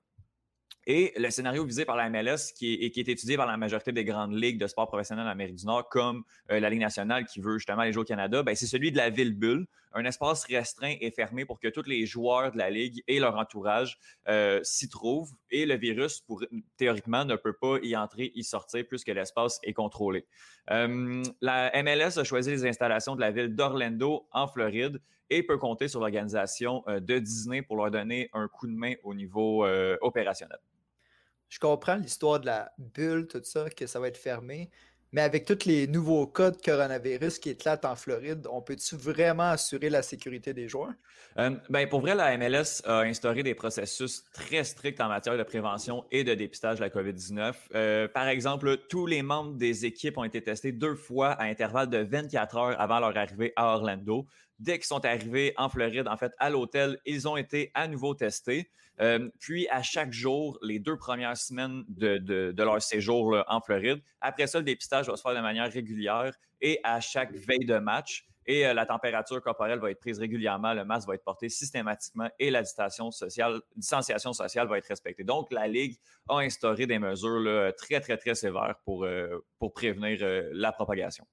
Et 0.87 1.13
le 1.17 1.31
scénario 1.31 1.65
visé 1.65 1.85
par 1.85 1.95
la 1.97 2.11
MLS, 2.11 2.53
qui 2.57 2.75
est, 2.75 2.91
qui 2.91 2.99
est, 2.99 3.09
étudié 3.09 3.37
par 3.37 3.47
la 3.47 3.57
majorité 3.57 3.93
des 3.93 4.05
grandes 4.05 4.35
ligues 4.35 4.59
de 4.59 4.67
sport 4.67 4.89
professionnel 4.89 5.25
en 5.27 5.31
Amérique 5.31 5.55
du 5.55 5.67
Nord, 5.67 5.89
comme 5.89 6.25
euh, 6.51 6.59
la 6.59 6.71
Ligue 6.71 6.81
nationale 6.81 7.25
qui 7.25 7.41
veut 7.41 7.59
justement 7.59 7.83
aller 7.83 7.93
jouer 7.93 8.03
au 8.03 8.07
Canada, 8.07 8.43
ben, 8.43 8.57
c'est 8.57 8.67
celui 8.67 8.91
de 8.91 8.97
la 8.97 9.09
ville 9.09 9.33
bulle, 9.33 9.67
un 9.93 10.05
espace 10.05 10.45
restreint 10.45 10.95
et 11.01 11.13
fermé 11.13 11.45
pour 11.45 11.61
que 11.61 11.69
tous 11.69 11.85
les 11.85 12.05
joueurs 12.05 12.51
de 12.51 12.59
la 12.59 12.69
Ligue 12.69 13.01
et 13.07 13.21
leur 13.21 13.37
entourage 13.37 13.97
euh, 14.29 14.59
s'y 14.65 14.89
trouvent. 14.89 15.31
Et 15.53 15.67
le 15.67 15.77
virus, 15.77 16.21
pour, 16.21 16.43
théoriquement, 16.77 17.25
ne 17.25 17.37
peut 17.37 17.53
pas 17.53 17.79
y 17.81 17.95
entrer, 17.95 18.33
y 18.35 18.43
sortir, 18.43 18.85
puisque 18.89 19.09
l'espace 19.09 19.61
est 19.63 19.75
contrôlé. 19.75 20.27
Euh, 20.73 21.23
la 21.41 21.71
MLS 21.85 22.19
a 22.19 22.25
choisi 22.25 22.51
les 22.51 22.67
installations 22.67 23.15
de 23.15 23.21
la 23.21 23.31
ville 23.31 23.55
d'Orlando, 23.55 24.27
en 24.33 24.49
Floride, 24.49 25.01
et 25.31 25.45
peut 25.45 25.59
compter 25.59 25.87
sur 25.87 26.01
l'organisation 26.01 26.83
de 26.87 27.19
Disney 27.19 27.63
pour 27.63 27.77
leur 27.77 27.91
donner 27.91 28.29
un 28.35 28.49
coup 28.49 28.67
de 28.67 28.75
main 28.75 28.95
au 29.03 29.15
niveau 29.15 29.65
opérationnel 30.03 30.59
je 31.53 31.59
comprends 31.59 31.97
l'histoire 31.97 32.41
de 32.41 32.47
la 32.47 32.73
bulle, 32.79 33.29
tout 33.29 33.43
ça, 33.45 33.69
que 33.69 33.87
ça 33.87 34.01
va 34.01 34.09
être 34.09 34.17
fermé. 34.17 34.71
Mais 35.13 35.21
avec 35.21 35.45
tous 35.45 35.67
les 35.67 35.87
nouveaux 35.87 36.27
cas 36.27 36.51
de 36.51 36.57
coronavirus 36.57 37.39
qui 37.39 37.51
éclatent 37.51 37.85
en 37.85 37.95
Floride, 37.95 38.49
on 38.51 38.63
peut-tu 38.63 38.97
vraiment 38.97 39.51
assurer 39.51 39.91
la 39.91 40.01
sécurité 40.01 40.55
des 40.55 40.67
joueurs? 40.67 40.95
Euh, 41.37 41.51
ben 41.69 41.87
pour 41.87 42.01
vrai, 42.01 42.15
la 42.15 42.39
MLS 42.39 42.81
a 42.87 43.01
instauré 43.01 43.43
des 43.43 43.55
processus 43.55 44.25
très 44.33 44.65
stricts 44.65 44.99
en 45.03 45.09
matière 45.09 45.37
de 45.37 45.43
prévention 45.43 46.07
et 46.11 46.25
de 46.25 46.33
dépistage 46.33 46.79
de 46.79 46.85
la 46.85 46.89
COVID-19. 46.89 47.53
Euh, 47.75 48.09
par 48.09 48.29
exemple, 48.29 48.79
tous 48.89 49.05
les 49.05 49.21
membres 49.21 49.53
des 49.53 49.85
équipes 49.85 50.17
ont 50.17 50.25
été 50.25 50.43
testés 50.43 50.73
deux 50.73 50.95
fois 50.95 51.33
à 51.33 51.45
intervalle 51.45 51.91
de 51.91 51.99
24 51.99 52.57
heures 52.57 52.81
avant 52.81 52.99
leur 52.99 53.15
arrivée 53.15 53.53
à 53.57 53.75
Orlando. 53.75 54.27
Dès 54.59 54.79
qu'ils 54.79 54.87
sont 54.87 55.05
arrivés 55.05 55.55
en 55.57 55.69
Floride, 55.69 56.09
en 56.09 56.17
fait, 56.17 56.33
à 56.39 56.51
l'hôtel, 56.51 56.99
ils 57.05 57.27
ont 57.27 57.37
été 57.37 57.71
à 57.75 57.89
nouveau 57.89 58.15
testés. 58.15 58.71
Euh, 59.01 59.29
puis, 59.41 59.69
à 59.69 59.83
chaque 59.83 60.13
jour, 60.13 60.59
les 60.63 60.79
deux 60.79 60.97
premières 60.97 61.37
semaines 61.37 61.85
de, 61.89 62.55
leur 62.57 62.81
séjour 62.81 63.43
en 63.49 63.61
Floride. 63.61 64.01
Après 64.21 64.47
ça, 64.47 64.59
le 64.59 64.65
dépistage 64.65 65.09
va 65.09 65.17
se 65.17 65.23
faire 65.23 65.35
de 65.35 65.41
manière 65.41 65.71
régulière 65.71 66.33
et 66.61 66.79
à 66.85 67.01
chaque 67.01 67.33
veille 67.33 67.67
de 67.67 67.79
match. 67.79 68.27
Et 68.47 68.67
euh, 68.67 68.75
la 68.75 68.87
température 68.87 69.41
corporelle 69.41 69.79
va 69.79 69.91
être 69.91 70.01
prise 70.01 70.19
régulièrement, 70.19 70.75
le 70.75 70.85
masque 70.85 71.07
va 71.07 71.15
être 71.15 71.23
porté 71.23 71.49
systématiquement 71.49 72.29
et 72.41 72.51
la 72.51 72.63
distanciation 72.63 73.13
sociale, 73.13 73.61
distanciation 73.77 74.33
sociale 74.33 74.67
va 74.67 74.79
être 74.79 74.89
respectée. 74.89 75.23
Donc, 75.23 75.53
la 75.53 75.69
Ligue 75.69 75.97
a 76.29 76.39
instauré 76.39 76.87
des 76.87 76.99
mesures 76.99 77.73
très, 77.77 78.01
très, 78.01 78.17
très 78.17 78.35
sévères 78.35 78.75
pour, 78.85 79.05
euh, 79.05 79.45
pour 79.59 79.73
prévenir 79.73 80.19
la 80.53 80.73
propagation. 80.73 81.25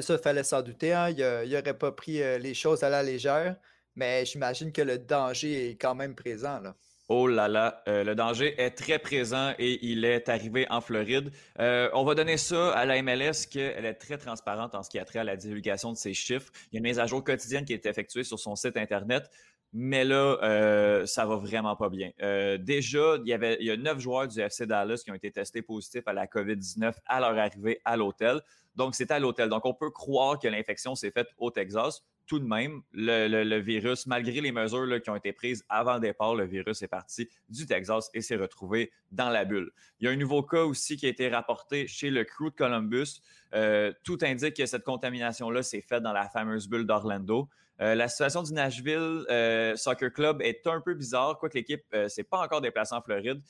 Ça, 0.00 0.14
il 0.14 0.20
fallait 0.20 0.44
s'en 0.44 0.62
douter. 0.62 0.92
Hein. 0.92 1.10
Il 1.10 1.50
n'aurait 1.50 1.78
pas 1.78 1.92
pris 1.92 2.18
les 2.38 2.54
choses 2.54 2.82
à 2.82 2.90
la 2.90 3.02
légère. 3.02 3.56
Mais 3.96 4.24
j'imagine 4.24 4.72
que 4.72 4.82
le 4.82 4.98
danger 4.98 5.70
est 5.70 5.76
quand 5.76 5.94
même 5.94 6.14
présent. 6.14 6.60
Là. 6.60 6.74
Oh 7.08 7.26
là 7.26 7.48
là, 7.48 7.82
euh, 7.86 8.02
le 8.02 8.14
danger 8.14 8.58
est 8.58 8.70
très 8.70 8.98
présent 8.98 9.52
et 9.58 9.78
il 9.86 10.06
est 10.06 10.30
arrivé 10.30 10.66
en 10.70 10.80
Floride. 10.80 11.30
Euh, 11.58 11.90
on 11.92 12.02
va 12.02 12.14
donner 12.14 12.38
ça 12.38 12.72
à 12.72 12.86
la 12.86 13.02
MLS 13.02 13.46
qu'elle 13.50 13.84
est 13.84 13.94
très 13.94 14.16
transparente 14.16 14.74
en 14.74 14.82
ce 14.82 14.88
qui 14.88 14.98
a 14.98 15.04
trait 15.04 15.18
à 15.18 15.24
la 15.24 15.36
divulgation 15.36 15.92
de 15.92 15.98
ses 15.98 16.14
chiffres. 16.14 16.50
Il 16.72 16.76
y 16.76 16.76
a 16.76 16.78
une 16.78 16.84
mise 16.84 16.98
à 16.98 17.06
jour 17.06 17.22
quotidienne 17.22 17.66
qui 17.66 17.74
est 17.74 17.84
effectuée 17.84 18.24
sur 18.24 18.38
son 18.38 18.56
site 18.56 18.78
Internet. 18.78 19.30
Mais 19.74 20.04
là, 20.04 20.38
euh, 20.42 21.04
ça 21.04 21.26
va 21.26 21.36
vraiment 21.36 21.76
pas 21.76 21.88
bien. 21.90 22.10
déjà, 22.58 23.16
il 23.22 23.28
y, 23.28 23.32
avait, 23.32 23.56
il 23.60 23.66
y 23.66 23.70
a 23.70 23.76
neuf 23.76 23.98
joueurs 23.98 24.28
du 24.28 24.40
FC 24.40 24.66
Dallas 24.66 25.02
qui 25.04 25.10
ont 25.10 25.14
été 25.14 25.30
testés 25.32 25.62
positifs 25.62 26.06
à 26.06 26.12
la 26.12 26.26
COVID-19 26.26 26.94
à 27.04 27.20
leur 27.20 27.36
arrivée 27.36 27.80
à 27.84 27.96
l'hôtel. 27.96 28.40
Donc, 28.76 28.94
c'était 28.94 29.14
à 29.14 29.18
l'hôtel. 29.18 29.48
Donc, 29.48 29.64
on 29.66 29.74
peut 29.74 29.90
croire 29.90 30.38
que 30.38 30.48
l'infection 30.48 30.94
s'est 30.94 31.10
faite 31.10 31.28
au 31.38 31.50
Texas 31.50 32.02
tout 32.26 32.38
de 32.38 32.46
même, 32.46 32.82
le, 32.92 33.58
virus, 33.60 34.06
malgré 34.06 34.40
les 34.40 34.52
mesures 34.52 35.00
qui 35.02 35.10
ont 35.10 35.16
été 35.16 35.32
prises 35.32 35.64
avant 35.68 35.94
le 35.94 36.00
départ, 36.00 36.34
le 36.34 36.44
virus 36.44 36.82
est 36.82 36.88
parti 36.88 37.28
du 37.48 37.66
Texas 37.66 38.10
et 38.14 38.22
s'est 38.22 38.36
retrouvé 38.36 38.92
dans 39.10 39.28
la 39.28 39.44
bulle. 39.44 39.70
Il 40.00 40.06
y 40.06 40.08
a 40.08 40.12
un 40.12 40.16
nouveau 40.16 40.42
cas 40.42 40.64
aussi 40.64 40.96
qui 40.96 41.06
a 41.06 41.08
été 41.08 41.28
rapporté 41.28 41.86
chez 41.86 42.10
le 42.10 42.24
Crew 42.24 42.46
de 42.46 42.56
Columbus. 42.56 43.20
Euh, 43.54 43.92
tout 44.04 44.18
indique 44.22 44.56
que 44.56 44.66
cette 44.66 44.84
contamination-là 44.84 45.62
s'est 45.62 45.82
faite 45.82 46.02
dans 46.02 46.12
la 46.12 46.28
fameuse 46.28 46.68
bulle 46.68 46.86
d'Orlando. 46.86 47.48
Euh, 47.80 47.94
la 47.94 48.08
situation 48.08 48.42
du 48.42 48.52
Nashville 48.52 49.24
euh, 49.30 49.74
Soccer 49.74 50.12
Club 50.12 50.40
est 50.42 50.66
un 50.66 50.80
peu 50.80 50.94
bizarre, 50.94 51.38
quoique 51.38 51.56
l'équipe 51.56 51.82
ne 51.92 52.08
s'est 52.08 52.22
pas 52.22 52.38
encore 52.38 52.60
déplacée 52.60 52.94
en 52.94 53.02
Floride. 53.02 53.42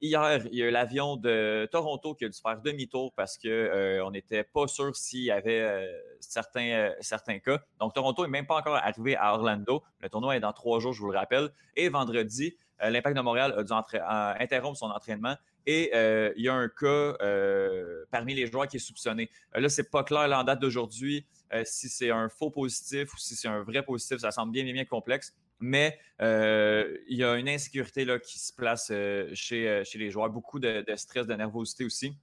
hier, 0.00 0.46
il 0.52 0.58
y 0.58 0.62
a 0.62 0.66
eu 0.66 0.70
l'avion 0.70 1.16
de 1.16 1.68
Toronto 1.72 2.14
qui 2.14 2.24
a 2.24 2.28
dû 2.28 2.38
faire 2.40 2.60
demi-tour 2.60 3.12
parce 3.14 3.36
qu'on 3.36 4.10
n'était 4.10 4.44
pas 4.44 4.68
sûr 4.68 4.94
s'il 4.94 5.24
y 5.24 5.30
avait 5.30 5.84
certains, 6.20 6.92
certains 7.00 7.38
cas. 7.40 7.58
Donc, 7.80 7.94
Toronto 7.94 8.22
n'est 8.22 8.30
même 8.30 8.46
pas 8.46 8.56
encore 8.56 8.76
arrivé 8.76 9.16
à 9.16 9.34
Orlando. 9.34 9.82
Le 10.00 10.08
tournoi 10.08 10.36
est 10.36 10.40
dans 10.40 10.52
trois 10.52 10.78
jours, 10.78 10.92
je 10.92 11.00
vous 11.00 11.10
le 11.10 11.18
rappelle. 11.18 11.50
Et 11.74 11.88
vendredi, 11.88 12.56
l'Impact 12.80 13.16
de 13.16 13.22
Montréal 13.22 13.54
a 13.56 13.64
dû 13.64 13.72
interrompre 14.42 14.78
son 14.78 14.90
entraînement 14.90 15.36
et 15.66 15.90
il 16.36 16.42
y 16.42 16.48
a 16.48 16.54
un 16.54 16.68
cas 16.68 17.16
parmi 18.10 18.34
les 18.34 18.46
joueurs 18.46 18.68
qui 18.68 18.76
est 18.76 18.80
soupçonné. 18.80 19.30
là, 19.54 19.68
c'est 19.68 19.90
pas 19.90 20.04
clair 20.04 20.30
en 20.32 20.44
date 20.44 20.60
d'aujourd'hui. 20.60 21.26
Euh, 21.52 21.62
si 21.64 21.88
c'est 21.88 22.10
un 22.10 22.28
faux 22.28 22.50
positif 22.50 23.12
ou 23.14 23.18
si 23.18 23.36
c'est 23.36 23.48
un 23.48 23.62
vrai 23.62 23.82
positif, 23.82 24.18
ça 24.18 24.30
semble 24.30 24.52
bien, 24.52 24.64
bien, 24.64 24.72
bien 24.72 24.84
complexe. 24.84 25.34
Mais 25.60 25.98
euh, 26.20 26.98
il 27.08 27.16
y 27.16 27.24
a 27.24 27.36
une 27.36 27.48
insécurité 27.48 28.04
là, 28.04 28.18
qui 28.18 28.38
se 28.38 28.52
place 28.52 28.88
euh, 28.90 29.30
chez, 29.32 29.82
chez, 29.84 29.98
les 29.98 30.10
joueurs, 30.10 30.28
beaucoup 30.28 30.58
de, 30.58 30.84
stress, 30.96 31.26
de 31.26 31.34
nervosité 31.34 31.84
aussi. 31.84 32.16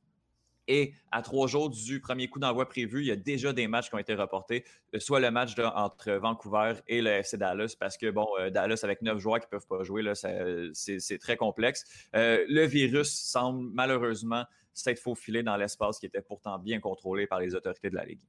Et 0.67 0.93
à 1.11 1.21
trois 1.21 1.47
jours 1.47 1.69
du 1.69 1.99
premier 1.99 2.29
coup 2.29 2.39
d'envoi 2.39 2.67
prévu, 2.67 3.01
il 3.01 3.07
y 3.07 3.11
a 3.11 3.15
déjà 3.15 3.53
des 3.53 3.67
matchs 3.67 3.89
qui 3.89 3.95
ont 3.95 3.99
été 3.99 4.15
reportés, 4.15 4.63
soit 4.97 5.19
le 5.19 5.31
match 5.31 5.53
entre 5.59 6.11
Vancouver 6.13 6.75
et 6.87 7.01
le 7.01 7.09
FC 7.09 7.37
Dallas, 7.37 7.75
parce 7.79 7.97
que, 7.97 8.09
bon, 8.11 8.27
Dallas 8.51 8.81
avec 8.83 9.01
neuf 9.01 9.19
joueurs 9.19 9.39
qui 9.39 9.47
ne 9.47 9.57
peuvent 9.57 9.67
pas 9.67 9.83
jouer, 9.83 10.03
c'est 10.73 11.17
très 11.19 11.37
complexe. 11.37 11.83
le 12.13 12.65
virus 12.65 13.11
semble 13.11 13.69
malheureusement 13.73 14.45
s'être 14.73 14.99
faufilé 14.99 15.43
dans 15.43 15.55
l'espace 15.55 15.99
qui 15.99 16.05
était 16.05 16.21
pourtant 16.21 16.57
bien 16.59 16.79
contrôlé 16.79 17.27
par 17.27 17.39
les 17.39 17.55
autorités 17.55 17.89
de 17.89 17.95
la 17.95 18.05
Ligue. 18.05 18.21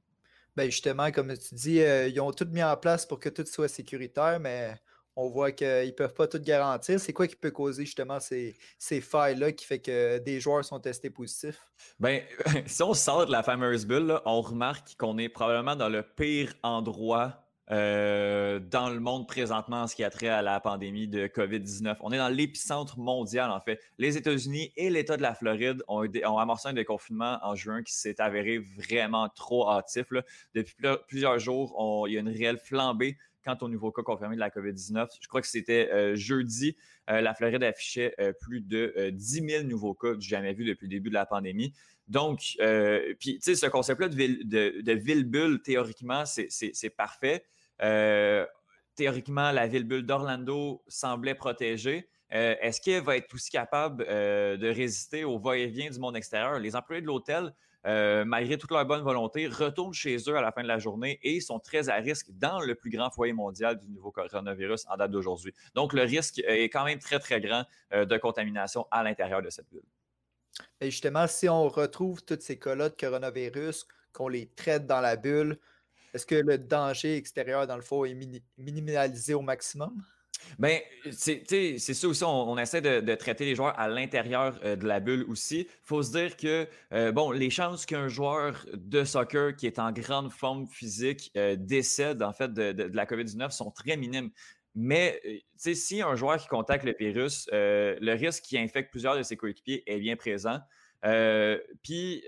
Ben 0.55 0.69
justement, 0.69 1.11
comme 1.11 1.37
tu 1.37 1.53
dis, 1.53 1.81
euh, 1.81 2.07
ils 2.07 2.19
ont 2.21 2.31
tout 2.31 2.47
mis 2.49 2.63
en 2.63 2.77
place 2.77 3.05
pour 3.05 3.19
que 3.19 3.27
tout 3.27 3.45
soit 3.45 3.67
sécuritaire, 3.67 4.39
mais 4.39 4.75
on 5.15 5.29
voit 5.29 5.51
qu'ils 5.51 5.67
ne 5.67 5.91
peuvent 5.91 6.13
pas 6.13 6.27
tout 6.27 6.39
garantir. 6.39 6.99
C'est 6.99 7.13
quoi 7.13 7.27
qui 7.27 7.35
peut 7.35 7.51
causer 7.51 7.85
justement 7.85 8.19
ces, 8.19 8.55
ces 8.77 9.01
failles-là 9.01 9.51
qui 9.51 9.65
fait 9.65 9.79
que 9.79 10.17
des 10.19 10.39
joueurs 10.39 10.65
sont 10.65 10.79
testés 10.79 11.09
positifs? 11.09 11.59
Ben, 11.99 12.21
si 12.65 12.83
on 12.83 12.93
sort 12.93 13.25
de 13.25 13.31
la 13.31 13.43
fameuse 13.43 13.85
bulle, 13.85 14.19
on 14.25 14.41
remarque 14.41 14.95
qu'on 14.97 15.17
est 15.17 15.29
probablement 15.29 15.75
dans 15.75 15.89
le 15.89 16.03
pire 16.03 16.53
endroit 16.63 17.45
euh, 17.71 18.59
dans 18.59 18.89
le 18.89 18.99
monde 18.99 19.27
présentement 19.27 19.83
en 19.83 19.87
ce 19.87 19.95
qui 19.95 20.03
a 20.03 20.11
trait 20.11 20.27
à 20.27 20.43
la 20.43 20.59
pandémie 20.59 21.07
de 21.07 21.25
COVID-19. 21.25 21.95
On 22.01 22.11
est 22.11 22.17
dans 22.17 22.29
l'épicentre 22.29 22.99
mondial, 22.99 23.49
en 23.49 23.59
fait. 23.59 23.81
Les 23.97 24.17
États-Unis 24.17 24.71
et 24.75 24.91
l'État 24.91 25.17
de 25.17 25.23
la 25.23 25.33
Floride 25.33 25.81
ont, 25.87 26.05
ont, 26.05 26.37
amorcé 26.37 26.67
un 26.67 26.73
déconfinement 26.73 27.39
en 27.41 27.55
juin 27.55 27.81
qui 27.81 27.93
s'est 27.93 28.21
avéré 28.21 28.59
vraiment 28.59 29.29
trop 29.29 29.67
hâtif. 29.67 30.05
Depuis 30.53 30.75
plusieurs 31.07 31.39
jours, 31.39 32.07
il 32.07 32.13
y 32.13 32.17
a 32.17 32.19
une 32.19 32.29
réelle 32.29 32.59
flambée 32.59 33.17
quant 33.45 33.57
au 33.61 33.69
nouveau 33.69 33.91
cas 33.91 34.01
confirmé 34.01 34.35
de 34.35 34.39
la 34.39 34.49
COVID-19. 34.49 35.07
Je 35.21 35.27
crois 35.27 35.41
que 35.41 35.47
c'était 35.47 35.89
euh, 35.93 36.15
jeudi. 36.15 36.75
Euh, 37.09 37.21
la 37.21 37.33
Floride 37.33 37.63
affichait 37.63 38.15
plus 38.41 38.61
de 38.61 39.11
10 39.11 39.47
000 39.47 39.63
nouveaux 39.63 39.93
cas 39.93 40.15
du 40.15 40.27
jamais 40.27 40.53
vu 40.53 40.65
depuis 40.65 40.85
le 40.85 40.89
début 40.89 41.09
de 41.09 41.13
la 41.13 41.25
pandémie. 41.25 41.73
Donc, 42.07 42.57
puis, 43.19 43.35
tu 43.35 43.39
sais, 43.41 43.55
ce 43.55 43.65
concept-là 43.67 44.09
de 44.09 44.93
ville, 44.93 45.23
bulle, 45.25 45.61
théoriquement, 45.61 46.23
c'est 46.25 46.89
parfait. 46.95 47.43
Euh, 47.81 48.45
théoriquement, 48.95 49.51
la 49.51 49.67
ville-bulle 49.67 50.05
d'Orlando 50.05 50.83
semblait 50.87 51.35
protégée. 51.35 52.07
Euh, 52.33 52.55
est-ce 52.61 52.81
qu'elle 52.81 53.03
va 53.03 53.17
être 53.17 53.33
aussi 53.33 53.51
capable 53.51 54.05
euh, 54.09 54.57
de 54.57 54.67
résister 54.67 55.23
au 55.23 55.37
va-et-vient 55.37 55.89
du 55.89 55.99
monde 55.99 56.15
extérieur? 56.15 56.59
Les 56.59 56.75
employés 56.75 57.01
de 57.01 57.07
l'hôtel, 57.07 57.53
malgré 57.85 58.57
toute 58.57 58.71
leur 58.71 58.85
bonne 58.85 59.03
volonté, 59.03 59.47
retournent 59.47 59.93
chez 59.93 60.17
eux 60.27 60.35
à 60.35 60.41
la 60.41 60.51
fin 60.51 60.63
de 60.63 60.67
la 60.67 60.79
journée 60.79 61.19
et 61.21 61.39
sont 61.39 61.59
très 61.59 61.89
à 61.89 61.95
risque 61.95 62.27
dans 62.31 62.59
le 62.59 62.75
plus 62.75 62.89
grand 62.89 63.11
foyer 63.11 63.33
mondial 63.33 63.79
du 63.79 63.87
nouveau 63.89 64.11
coronavirus 64.11 64.85
en 64.89 64.97
date 64.97 65.11
d'aujourd'hui. 65.11 65.53
Donc, 65.73 65.93
le 65.93 66.01
risque 66.01 66.39
est 66.39 66.69
quand 66.69 66.83
même 66.83 66.99
très, 66.99 67.19
très 67.19 67.39
grand 67.39 67.63
de 67.91 68.17
contamination 68.17 68.87
à 68.91 69.03
l'intérieur 69.03 69.41
de 69.41 69.49
cette 69.49 69.69
bulle. 69.69 69.85
Et 70.81 70.89
justement, 70.89 71.27
si 71.27 71.49
on 71.49 71.67
retrouve 71.69 72.23
tous 72.23 72.39
ces 72.39 72.57
cas-là 72.57 72.89
de 72.89 72.95
coronavirus, 72.95 73.85
qu'on 74.13 74.29
les 74.29 74.47
traite 74.47 74.87
dans 74.87 75.01
la 75.01 75.17
bulle, 75.17 75.59
est-ce 76.13 76.25
que 76.25 76.35
le 76.35 76.57
danger 76.57 77.17
extérieur, 77.17 77.67
dans 77.67 77.75
le 77.75 77.81
fond, 77.81 78.05
est 78.05 78.15
minimalisé 78.57 79.33
au 79.33 79.41
maximum? 79.41 80.01
Bien, 80.57 80.79
c'est 81.11 81.77
ça 81.79 82.07
aussi, 82.07 82.23
on, 82.23 82.57
essaie 82.57 82.81
de, 82.81 83.15
traiter 83.15 83.45
les 83.45 83.55
joueurs 83.55 83.77
à 83.79 83.87
l'intérieur 83.87 84.57
euh, 84.63 84.75
de 84.75 84.87
la 84.87 84.99
bulle 84.99 85.25
aussi. 85.27 85.61
Il 85.61 85.67
faut 85.83 86.01
se 86.01 86.11
dire 86.11 86.37
que, 86.37 86.67
euh, 86.93 87.11
bon, 87.11 87.31
les 87.31 87.49
chances 87.49 87.85
qu'un 87.85 88.07
joueur 88.07 88.65
de 88.73 89.03
soccer 89.03 89.55
qui 89.55 89.67
est 89.67 89.79
en 89.79 89.91
grande 89.91 90.31
forme 90.31 90.67
physique 90.67 91.31
euh, 91.35 91.55
décède, 91.57 92.23
en 92.23 92.31
fait, 92.31 92.53
de, 92.53 92.89
la 92.93 93.05
COVID-19 93.05 93.51
sont 93.51 93.71
très 93.71 93.97
minimes. 93.97 94.31
Mais, 94.75 95.21
si 95.57 96.01
un 96.01 96.15
joueur 96.15 96.37
qui 96.37 96.47
contacte 96.47 96.83
le 96.83 96.95
virus, 96.97 97.47
le 97.51 98.13
risque 98.13 98.43
qui 98.43 98.57
infecte 98.57 98.91
plusieurs 98.91 99.17
de 99.17 99.23
ses 99.23 99.37
coéquipiers 99.37 99.83
est 99.89 99.99
bien 99.99 100.17
présent. 100.17 100.59
Puis, 101.81 102.23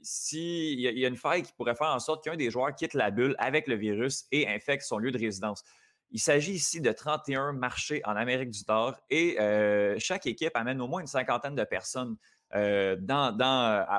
s'il 0.00 0.80
y, 0.80 0.84
y, 0.84 1.04
a 1.04 1.08
une 1.08 1.16
faille 1.16 1.42
qui 1.42 1.52
pourrait 1.52 1.74
faire 1.74 1.88
en 1.88 1.98
sorte 1.98 2.24
qu'un 2.24 2.36
des 2.36 2.50
joueurs 2.50 2.74
quitte 2.74 2.94
la 2.94 3.10
bulle 3.10 3.34
avec 3.38 3.66
le 3.66 3.74
virus 3.74 4.24
et 4.32 4.48
infecte 4.48 4.84
son 4.84 4.96
lieu 4.96 5.10
de 5.10 5.18
résidence. 5.18 5.64
Il 6.12 6.20
s'agit 6.20 6.52
ici 6.52 6.82
de 6.82 6.92
31 6.92 7.54
marchés 7.54 8.02
en 8.04 8.16
Amérique 8.16 8.50
du 8.50 8.60
Nord 8.68 8.96
et 9.08 9.40
euh, 9.40 9.96
chaque 9.98 10.26
équipe 10.26 10.54
amène 10.54 10.80
au 10.82 10.86
moins 10.86 11.00
une 11.00 11.06
cinquantaine 11.06 11.54
de 11.54 11.64
personnes 11.64 12.16
euh, 12.54 12.96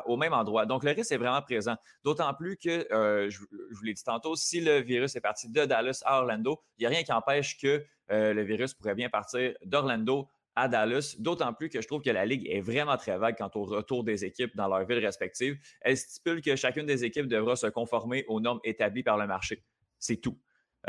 au 0.06 0.16
même 0.16 0.34
endroit. 0.34 0.68
Donc, 0.68 0.84
le 0.84 0.92
risque 0.92 1.12
est 1.12 1.18
vraiment 1.18 1.42
présent. 1.42 1.76
D'autant 2.04 2.32
plus 2.36 2.56
que, 2.56 2.88
euh, 2.94 3.32
je, 3.32 3.40
vous 3.40 3.84
l'ai 3.84 3.96
dit 3.96 4.04
tantôt, 4.04 4.36
si 4.36 4.62
le 4.62 4.80
virus 4.82 5.16
est 5.16 5.22
parti 5.22 5.50
de 5.50 5.66
Dallas 5.66 6.04
à 6.06 6.20
Orlando, 6.20 6.62
il 6.78 6.82
n'y 6.82 6.86
a 6.86 6.90
rien 6.90 7.02
qui 7.04 7.12
empêche 7.12 7.58
que 7.58 7.84
le 8.10 8.44
virus 8.44 8.76
pourrait 8.76 8.94
bien 8.94 9.10
partir 9.10 9.54
d'Orlando 9.66 10.28
à 10.56 10.68
Dallas, 10.68 11.16
d'autant 11.18 11.52
plus 11.52 11.70
que 11.70 11.82
je 11.82 11.88
trouve 11.88 12.04
que 12.04 12.12
la 12.12 12.28
Ligue 12.28 12.48
est 12.48 12.62
vraiment 12.62 12.96
très 12.96 13.18
vague 13.18 13.36
quant 13.36 13.50
au 13.56 13.64
retour 13.64 14.04
des 14.04 14.24
équipes 14.24 14.56
dans 14.56 14.68
leurs 14.68 14.86
villes 14.86 15.04
respectives. 15.04 15.58
Elle 15.82 15.98
stipule 15.98 16.44
que 16.44 16.56
chacune 16.56 16.86
des 16.86 17.04
équipes 17.06 17.26
devra 17.26 17.56
se 17.56 17.66
conformer 17.66 18.24
aux 18.28 18.40
normes 18.40 18.60
établies 18.64 19.02
par 19.02 19.18
le 19.18 19.26
marché. 19.26 19.64
C'est 19.98 20.18
tout. 20.18 20.38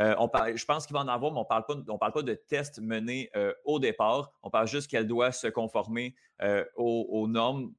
Euh, 0.01 0.15
je 0.57 0.65
pense 0.65 0.87
qu'il 0.87 0.95
va 0.95 1.01
en 1.01 1.09
avoir, 1.09 1.33
mais 1.33 1.39
on 1.39 1.43
ne 1.43 1.99
parle, 1.99 2.13
pas 2.13 2.23
de 2.23 2.35
tests 2.35 2.81
menés 2.81 3.31
euh, 3.37 3.53
au 3.65 3.79
départ. 3.79 4.33
On 4.43 4.51
parle 4.51 4.67
juste 4.67 4.91
qu'elle 4.91 5.07
doit 5.07 5.33
se 5.33 5.47
conformer 5.47 6.15
euh, 6.43 6.65
aux, 6.77 7.27
normes. 7.29 7.73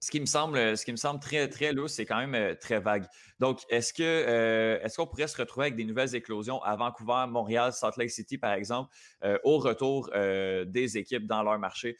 Ce 0.00 0.10
qui 0.10 0.20
me 0.20 0.26
semble, 0.26 0.76
très, 1.20 1.48
très 1.48 1.72
lourd, 1.72 1.90
c'est 1.90 2.06
quand 2.06 2.24
même 2.24 2.56
très 2.58 2.78
vague. 2.78 3.06
Donc, 3.40 3.60
est-ce 3.68 4.94
qu'on 4.94 5.06
pourrait 5.06 5.26
se 5.26 5.36
retrouver 5.36 5.66
avec 5.66 5.76
des 5.76 5.84
nouvelles 5.84 6.14
éclosions 6.14 6.62
à 6.62 6.76
Vancouver, 6.76 7.24
Montréal, 7.28 7.72
Salt 7.72 7.96
Lake 7.96 8.10
City, 8.10 8.38
par 8.38 8.52
exemple, 8.52 8.94
au 9.42 9.58
retour 9.58 10.10
des 10.12 10.98
équipes 10.98 11.26
dans 11.26 11.42
leur 11.42 11.58
marché? 11.58 11.96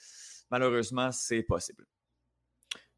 Malheureusement, 0.50 1.11
c'est 1.11 1.43
possible. 1.43 1.87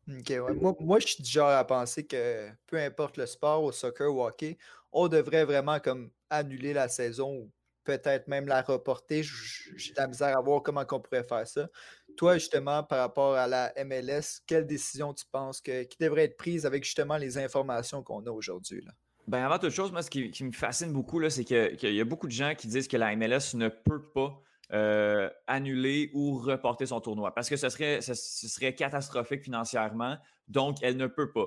moi, 0.06 0.76
moi, 0.80 0.98
je 0.98 1.06
suis 1.06 1.22
du 1.22 1.30
genre 1.30 1.48
à 1.48 1.66
penser 1.66 2.06
que 2.06 2.50
peu 2.66 2.76
importe 2.76 3.16
le 3.16 3.24
sport, 3.24 3.64
au 3.64 3.72
soccer 3.72 4.14
au 4.14 4.26
hockey, 4.26 4.58
on 4.92 5.08
devrait 5.08 5.46
vraiment 5.46 5.80
comme 5.80 6.10
annuler 6.30 6.72
la 6.72 6.88
saison 6.88 7.34
ou 7.34 7.50
peut-être 7.84 8.28
même 8.28 8.46
la 8.46 8.62
reporter. 8.62 9.22
J'ai 9.22 9.92
de 9.92 9.98
la 9.98 10.06
misère 10.06 10.36
à 10.36 10.40
voir 10.40 10.62
comment 10.62 10.84
on 10.90 11.00
pourrait 11.00 11.24
faire 11.24 11.46
ça. 11.46 11.68
Toi, 12.16 12.34
justement, 12.34 12.82
par 12.82 12.98
rapport 12.98 13.34
à 13.34 13.46
la 13.46 13.72
MLS, 13.84 14.40
quelle 14.46 14.66
décision 14.66 15.14
tu 15.14 15.24
penses 15.30 15.60
que, 15.60 15.84
qui 15.84 15.96
devrait 15.98 16.24
être 16.24 16.36
prise 16.36 16.66
avec 16.66 16.84
justement 16.84 17.16
les 17.16 17.38
informations 17.38 18.02
qu'on 18.02 18.24
a 18.26 18.30
aujourd'hui? 18.30 18.84
Ben 19.26 19.44
avant 19.44 19.58
toute 19.58 19.70
chose, 19.70 19.92
moi, 19.92 20.02
ce 20.02 20.10
qui, 20.10 20.44
me 20.44 20.52
fascine 20.52 20.92
beaucoup, 20.92 21.28
c'est 21.30 21.44
qu'il 21.44 21.94
y 21.94 22.00
a 22.00 22.04
beaucoup 22.04 22.26
de 22.26 22.32
gens 22.32 22.54
qui 22.56 22.66
disent 22.68 22.88
que 22.88 22.96
la 22.96 23.14
MLS 23.14 23.54
ne 23.54 23.68
peut 23.68 24.10
pas 24.10 24.40
euh, 24.72 25.28
annuler 25.46 26.10
ou 26.14 26.38
reporter 26.38 26.86
son 26.86 27.00
tournoi 27.00 27.34
parce 27.34 27.48
que 27.48 27.56
ce 27.56 27.68
serait, 27.68 28.00
ce 28.00 28.14
serait 28.14 28.74
catastrophique 28.74 29.42
financièrement. 29.42 30.16
Donc, 30.48 30.78
elle 30.82 30.96
ne 30.96 31.06
peut 31.06 31.32
pas. 31.32 31.46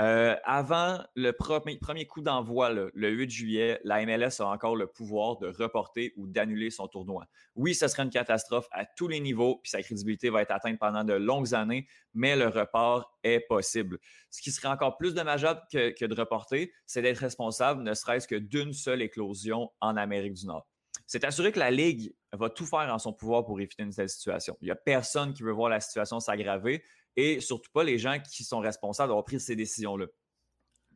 Euh, 0.00 0.36
avant 0.44 1.00
le 1.14 1.32
premier, 1.32 2.06
coup 2.06 2.22
d'envoi, 2.22 2.70
le 2.70 2.90
8 2.94 3.30
juillet, 3.30 3.80
la 3.84 4.04
MLS 4.06 4.40
a 4.40 4.46
encore 4.46 4.74
le 4.74 4.86
pouvoir 4.86 5.36
de 5.36 5.48
reporter 5.48 6.12
ou 6.16 6.26
d'annuler 6.26 6.70
son 6.70 6.88
tournoi. 6.88 7.26
Oui, 7.56 7.74
ce 7.74 7.88
serait 7.88 8.02
une 8.02 8.10
catastrophe 8.10 8.66
à 8.72 8.86
tous 8.86 9.06
les 9.06 9.20
niveaux, 9.20 9.60
puis 9.62 9.70
sa 9.70 9.82
crédibilité 9.82 10.30
va 10.30 10.42
être 10.42 10.50
atteinte 10.50 10.78
pendant 10.78 11.04
de 11.04 11.12
longues 11.12 11.54
années, 11.54 11.86
mais 12.14 12.36
le 12.36 12.48
report 12.48 13.18
est 13.22 13.40
possible. 13.40 13.98
Ce 14.30 14.40
qui 14.40 14.50
serait 14.50 14.68
encore 14.68 14.96
plus 14.96 15.14
dommageable 15.14 15.60
que, 15.70 16.04
de 16.04 16.14
reporter, 16.14 16.72
c'est 16.86 17.02
d'être 17.02 17.18
responsable, 17.18 17.82
ne 17.82 17.92
serait-ce 17.92 18.26
que 18.26 18.36
d'une 18.36 18.72
seule 18.72 19.02
éclosion 19.02 19.70
en 19.80 19.98
Amérique 19.98 20.34
du 20.34 20.46
Nord. 20.46 20.66
C'est 21.06 21.24
assuré 21.24 21.52
que 21.52 21.58
la 21.58 21.70
Ligue 21.70 22.14
va 22.32 22.48
tout 22.48 22.64
faire 22.64 22.90
en 22.90 22.98
son 22.98 23.12
pouvoir 23.12 23.44
pour 23.44 23.60
éviter 23.60 23.82
une 23.82 23.92
telle 23.92 24.08
situation. 24.08 24.56
Il 24.62 24.64
n'y 24.64 24.70
a 24.70 24.76
personne 24.76 25.34
qui 25.34 25.42
veut 25.42 25.52
voir 25.52 25.68
la 25.68 25.80
situation 25.80 26.20
s'aggraver 26.20 26.82
et 27.16 27.40
surtout 27.40 27.70
pas 27.72 27.84
les 27.84 27.98
gens 27.98 28.18
qui 28.20 28.44
sont 28.44 28.60
responsables 28.60 29.08
d'avoir 29.08 29.24
pris 29.24 29.40
ces 29.40 29.56
décisions-là. 29.56 30.06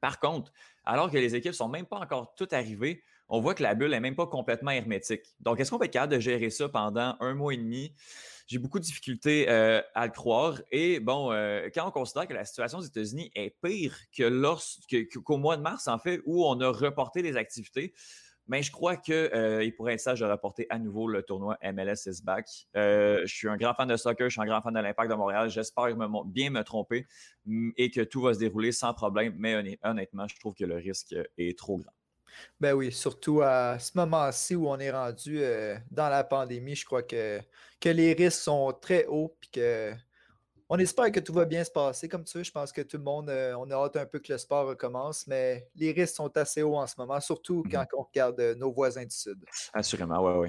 Par 0.00 0.20
contre, 0.20 0.52
alors 0.84 1.10
que 1.10 1.16
les 1.16 1.34
équipes 1.34 1.54
sont 1.54 1.68
même 1.68 1.86
pas 1.86 1.98
encore 1.98 2.34
toutes 2.34 2.52
arrivées, 2.52 3.02
on 3.28 3.40
voit 3.40 3.54
que 3.54 3.62
la 3.62 3.74
bulle 3.74 3.90
n'est 3.90 4.00
même 4.00 4.14
pas 4.14 4.26
complètement 4.26 4.70
hermétique. 4.70 5.34
Donc, 5.40 5.58
est-ce 5.58 5.70
qu'on 5.70 5.78
peut 5.78 5.86
être 5.86 5.92
capable 5.92 6.14
de 6.14 6.20
gérer 6.20 6.50
ça 6.50 6.68
pendant 6.68 7.16
un 7.18 7.34
mois 7.34 7.54
et 7.54 7.56
demi? 7.56 7.92
J'ai 8.46 8.58
beaucoup 8.58 8.78
de 8.78 8.84
difficultés 8.84 9.48
euh, 9.48 9.82
à 9.94 10.06
le 10.06 10.12
croire. 10.12 10.60
Et 10.70 11.00
bon, 11.00 11.32
euh, 11.32 11.68
quand 11.74 11.88
on 11.88 11.90
considère 11.90 12.28
que 12.28 12.34
la 12.34 12.44
situation 12.44 12.78
aux 12.78 12.82
États-Unis 12.82 13.32
est 13.34 13.56
pire 13.60 13.96
que 14.16 15.18
qu'au 15.18 15.36
mois 15.38 15.56
de 15.56 15.62
mars, 15.62 15.88
en 15.88 15.98
fait, 15.98 16.20
où 16.24 16.46
on 16.46 16.60
a 16.60 16.68
reporté 16.68 17.22
les 17.22 17.36
activités, 17.36 17.92
mais 18.48 18.62
je 18.62 18.70
crois 18.70 18.96
qu'il 18.96 19.14
euh, 19.14 19.68
pourrait 19.76 19.94
être 19.94 20.00
sage 20.00 20.20
de 20.20 20.24
rapporter 20.24 20.66
à 20.70 20.78
nouveau 20.78 21.08
le 21.08 21.22
tournoi 21.22 21.58
MLS 21.62 22.06
is 22.06 22.22
back. 22.22 22.48
Euh, 22.76 23.22
je 23.24 23.34
suis 23.34 23.48
un 23.48 23.56
grand 23.56 23.74
fan 23.74 23.88
de 23.88 23.96
soccer, 23.96 24.28
je 24.28 24.34
suis 24.34 24.40
un 24.40 24.46
grand 24.46 24.62
fan 24.62 24.74
de 24.74 24.80
l'Impact 24.80 25.10
de 25.10 25.16
Montréal. 25.16 25.50
J'espère 25.50 25.94
bien 26.26 26.50
me 26.50 26.62
tromper 26.62 27.06
mm, 27.44 27.70
et 27.76 27.90
que 27.90 28.02
tout 28.02 28.20
va 28.22 28.34
se 28.34 28.38
dérouler 28.38 28.72
sans 28.72 28.94
problème. 28.94 29.34
Mais 29.38 29.78
honnêtement, 29.82 30.28
je 30.28 30.36
trouve 30.38 30.54
que 30.54 30.64
le 30.64 30.76
risque 30.76 31.14
est 31.38 31.58
trop 31.58 31.78
grand. 31.78 31.92
Ben 32.60 32.74
oui, 32.74 32.92
surtout 32.92 33.40
à 33.42 33.78
ce 33.78 33.92
moment-ci 33.96 34.54
où 34.54 34.68
on 34.68 34.78
est 34.78 34.90
rendu 34.90 35.38
euh, 35.40 35.76
dans 35.90 36.08
la 36.08 36.24
pandémie, 36.24 36.74
je 36.74 36.84
crois 36.84 37.02
que, 37.02 37.40
que 37.80 37.88
les 37.88 38.12
risques 38.12 38.40
sont 38.42 38.72
très 38.80 39.06
hauts 39.06 39.36
et 39.42 39.46
que 39.52 39.92
on 40.68 40.78
espère 40.78 41.12
que 41.12 41.20
tout 41.20 41.32
va 41.32 41.44
bien 41.44 41.62
se 41.64 41.70
passer 41.70 42.08
comme 42.08 42.24
tu 42.24 42.38
veux. 42.38 42.44
Je 42.44 42.50
pense 42.50 42.72
que 42.72 42.82
tout 42.82 42.96
le 42.96 43.02
monde, 43.02 43.28
euh, 43.28 43.54
on 43.56 43.70
a 43.70 43.74
hâte 43.74 43.96
un 43.96 44.06
peu 44.06 44.18
que 44.18 44.32
le 44.32 44.38
sport 44.38 44.66
recommence, 44.66 45.26
mais 45.26 45.68
les 45.76 45.92
risques 45.92 46.16
sont 46.16 46.36
assez 46.36 46.62
hauts 46.62 46.76
en 46.76 46.86
ce 46.86 46.94
moment, 46.98 47.20
surtout 47.20 47.62
mmh 47.64 47.70
quand 47.70 47.86
on 47.96 48.02
regarde 48.02 48.40
euh, 48.40 48.54
nos 48.54 48.72
voisins 48.72 49.04
du 49.04 49.14
Sud. 49.14 49.38
Assurément, 49.72 50.20
oui, 50.24 50.48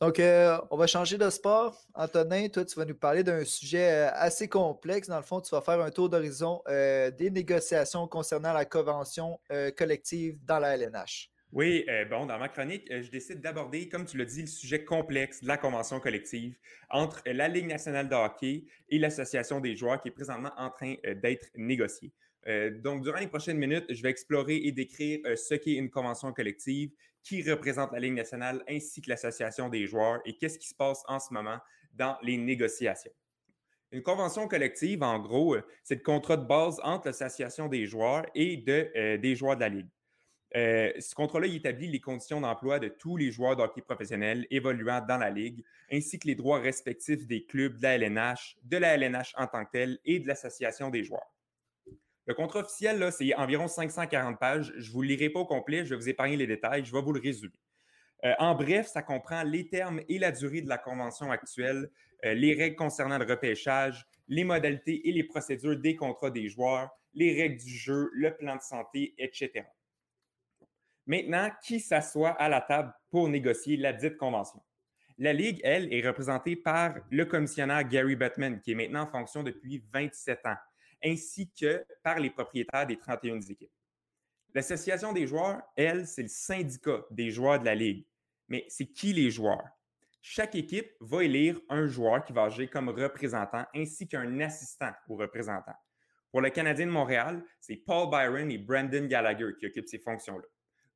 Donc, 0.00 0.18
euh, 0.18 0.58
on 0.70 0.78
va 0.78 0.86
changer 0.86 1.18
de 1.18 1.28
sport. 1.28 1.78
Antonin, 1.94 2.48
toi, 2.48 2.64
tu 2.64 2.78
vas 2.78 2.86
nous 2.86 2.94
parler 2.94 3.22
d'un 3.22 3.44
sujet 3.44 4.08
assez 4.14 4.48
complexe. 4.48 5.08
Dans 5.08 5.18
le 5.18 5.22
fond, 5.22 5.42
tu 5.42 5.54
vas 5.54 5.60
faire 5.60 5.80
un 5.80 5.90
tour 5.90 6.08
d'horizon 6.08 6.62
des 6.66 7.30
négociations 7.30 8.08
concernant 8.08 8.54
la 8.54 8.64
convention 8.64 9.38
collective 9.76 10.42
dans 10.46 10.58
la 10.58 10.74
LNH. 10.74 11.29
Oui, 11.52 11.84
euh, 11.88 12.04
bon, 12.04 12.26
dans 12.26 12.38
ma 12.38 12.48
chronique, 12.48 12.88
euh, 12.92 13.02
je 13.02 13.10
décide 13.10 13.40
d'aborder, 13.40 13.88
comme 13.88 14.04
tu 14.04 14.16
l'as 14.16 14.24
dit, 14.24 14.42
le 14.42 14.46
sujet 14.46 14.84
complexe 14.84 15.42
de 15.42 15.48
la 15.48 15.56
convention 15.56 15.98
collective 15.98 16.54
entre 16.90 17.22
la 17.26 17.48
Ligue 17.48 17.66
nationale 17.66 18.08
de 18.08 18.14
hockey 18.14 18.66
et 18.88 18.98
l'Association 19.00 19.58
des 19.58 19.74
joueurs 19.74 20.00
qui 20.00 20.08
est 20.08 20.12
présentement 20.12 20.52
en 20.56 20.70
train 20.70 20.94
euh, 21.06 21.14
d'être 21.14 21.48
négociée. 21.56 22.12
donc, 22.82 23.02
durant 23.02 23.18
les 23.18 23.26
prochaines 23.26 23.58
minutes, 23.58 23.84
je 23.90 24.00
vais 24.00 24.10
explorer 24.10 24.56
et 24.56 24.72
décrire 24.72 25.20
ce 25.36 25.54
qu'est 25.54 25.74
une 25.74 25.90
convention 25.90 26.32
collective, 26.32 26.90
qui 27.22 27.42
représente 27.42 27.92
la 27.92 27.98
Ligue 27.98 28.14
nationale 28.14 28.62
ainsi 28.66 29.02
que 29.02 29.10
l'Association 29.10 29.68
des 29.68 29.86
joueurs 29.86 30.20
et 30.24 30.38
qu'est-ce 30.38 30.58
qui 30.58 30.68
se 30.68 30.74
passe 30.74 31.02
en 31.06 31.18
ce 31.18 31.34
moment 31.34 31.58
dans 31.92 32.16
les 32.22 32.38
négociations. 32.38 33.12
Une 33.92 34.02
convention 34.02 34.48
collective, 34.48 35.02
en 35.02 35.18
gros, 35.18 35.56
c'est 35.82 35.96
le 35.96 36.02
contrat 36.02 36.38
de 36.38 36.46
base 36.46 36.80
entre 36.82 37.08
l'Association 37.08 37.68
des 37.68 37.86
joueurs 37.86 38.24
et 38.34 38.56
de, 38.56 39.16
des 39.16 39.36
joueurs 39.36 39.56
de 39.56 39.60
la 39.60 39.68
Ligue. 39.68 39.90
Euh, 40.56 40.92
ce 40.98 41.14
contrat-là 41.14 41.46
établit 41.46 41.88
les 41.88 42.00
conditions 42.00 42.40
d'emploi 42.40 42.80
de 42.80 42.88
tous 42.88 43.16
les 43.16 43.30
joueurs 43.30 43.56
de 43.56 43.62
hockey 43.62 43.82
professionnels 43.82 44.46
évoluant 44.50 45.00
dans 45.06 45.18
la 45.18 45.30
Ligue, 45.30 45.64
ainsi 45.92 46.18
que 46.18 46.26
les 46.26 46.34
droits 46.34 46.58
respectifs 46.58 47.26
des 47.26 47.44
clubs 47.44 47.76
de 47.76 47.82
la 47.82 47.94
LNH, 47.94 48.56
de 48.64 48.76
la 48.76 48.94
LNH 48.96 49.32
en 49.36 49.46
tant 49.46 49.64
que 49.64 49.70
telle 49.70 49.98
et 50.04 50.18
de 50.18 50.26
l'Association 50.26 50.90
des 50.90 51.04
joueurs. 51.04 51.32
Le 52.26 52.34
contrat 52.34 52.60
officiel, 52.60 53.10
c'est 53.12 53.34
environ 53.34 53.68
540 53.68 54.38
pages. 54.38 54.72
Je 54.76 54.88
ne 54.88 54.92
vous 54.92 55.02
lirai 55.02 55.30
pas 55.30 55.40
au 55.40 55.46
complet, 55.46 55.84
je 55.84 55.90
vais 55.90 55.96
vous 55.96 56.08
épargner 56.08 56.36
les 56.36 56.46
détails, 56.46 56.84
je 56.84 56.92
vais 56.92 57.02
vous 57.02 57.12
le 57.12 57.20
résumer. 57.20 57.54
Euh, 58.24 58.34
en 58.38 58.54
bref, 58.54 58.86
ça 58.86 59.02
comprend 59.02 59.42
les 59.42 59.68
termes 59.68 60.00
et 60.08 60.18
la 60.18 60.30
durée 60.30 60.60
de 60.60 60.68
la 60.68 60.78
convention 60.78 61.30
actuelle, 61.30 61.90
euh, 62.24 62.34
les 62.34 62.54
règles 62.54 62.76
concernant 62.76 63.18
le 63.18 63.24
repêchage, 63.24 64.06
les 64.28 64.44
modalités 64.44 65.08
et 65.08 65.12
les 65.12 65.24
procédures 65.24 65.76
des 65.76 65.96
contrats 65.96 66.30
des 66.30 66.48
joueurs, 66.48 66.90
les 67.14 67.34
règles 67.40 67.60
du 67.60 67.74
jeu, 67.76 68.10
le 68.12 68.36
plan 68.36 68.56
de 68.56 68.62
santé, 68.62 69.14
etc. 69.18 69.64
Maintenant, 71.10 71.50
qui 71.60 71.80
s'assoit 71.80 72.30
à 72.40 72.48
la 72.48 72.60
table 72.60 72.94
pour 73.10 73.28
négocier 73.28 73.76
la 73.76 73.92
dite 73.92 74.16
convention? 74.16 74.62
La 75.18 75.32
Ligue, 75.32 75.60
elle, 75.64 75.92
est 75.92 76.06
représentée 76.06 76.54
par 76.54 76.94
le 77.10 77.24
commissionnaire 77.24 77.82
Gary 77.82 78.14
Bettman, 78.14 78.60
qui 78.60 78.70
est 78.70 78.74
maintenant 78.76 79.02
en 79.02 79.06
fonction 79.08 79.42
depuis 79.42 79.82
27 79.92 80.46
ans, 80.46 80.56
ainsi 81.04 81.50
que 81.50 81.84
par 82.04 82.20
les 82.20 82.30
propriétaires 82.30 82.86
des 82.86 82.96
31 82.96 83.40
équipes. 83.40 83.72
L'Association 84.54 85.12
des 85.12 85.26
joueurs, 85.26 85.60
elle, 85.74 86.06
c'est 86.06 86.22
le 86.22 86.28
syndicat 86.28 87.04
des 87.10 87.32
joueurs 87.32 87.58
de 87.58 87.64
la 87.64 87.74
Ligue. 87.74 88.06
Mais 88.46 88.64
c'est 88.68 88.86
qui 88.86 89.12
les 89.12 89.32
joueurs? 89.32 89.66
Chaque 90.22 90.54
équipe 90.54 90.92
va 91.00 91.24
élire 91.24 91.60
un 91.70 91.88
joueur 91.88 92.24
qui 92.24 92.32
va 92.32 92.44
agir 92.44 92.70
comme 92.70 92.88
représentant 92.88 93.66
ainsi 93.74 94.06
qu'un 94.06 94.38
assistant 94.38 94.92
au 95.08 95.16
représentant. 95.16 95.74
Pour 96.30 96.40
le 96.40 96.50
Canadien 96.50 96.86
de 96.86 96.92
Montréal, 96.92 97.42
c'est 97.58 97.78
Paul 97.84 98.08
Byron 98.10 98.48
et 98.48 98.58
Brandon 98.58 99.06
Gallagher 99.06 99.56
qui 99.58 99.66
occupent 99.66 99.88
ces 99.88 99.98
fonctions-là. 99.98 100.46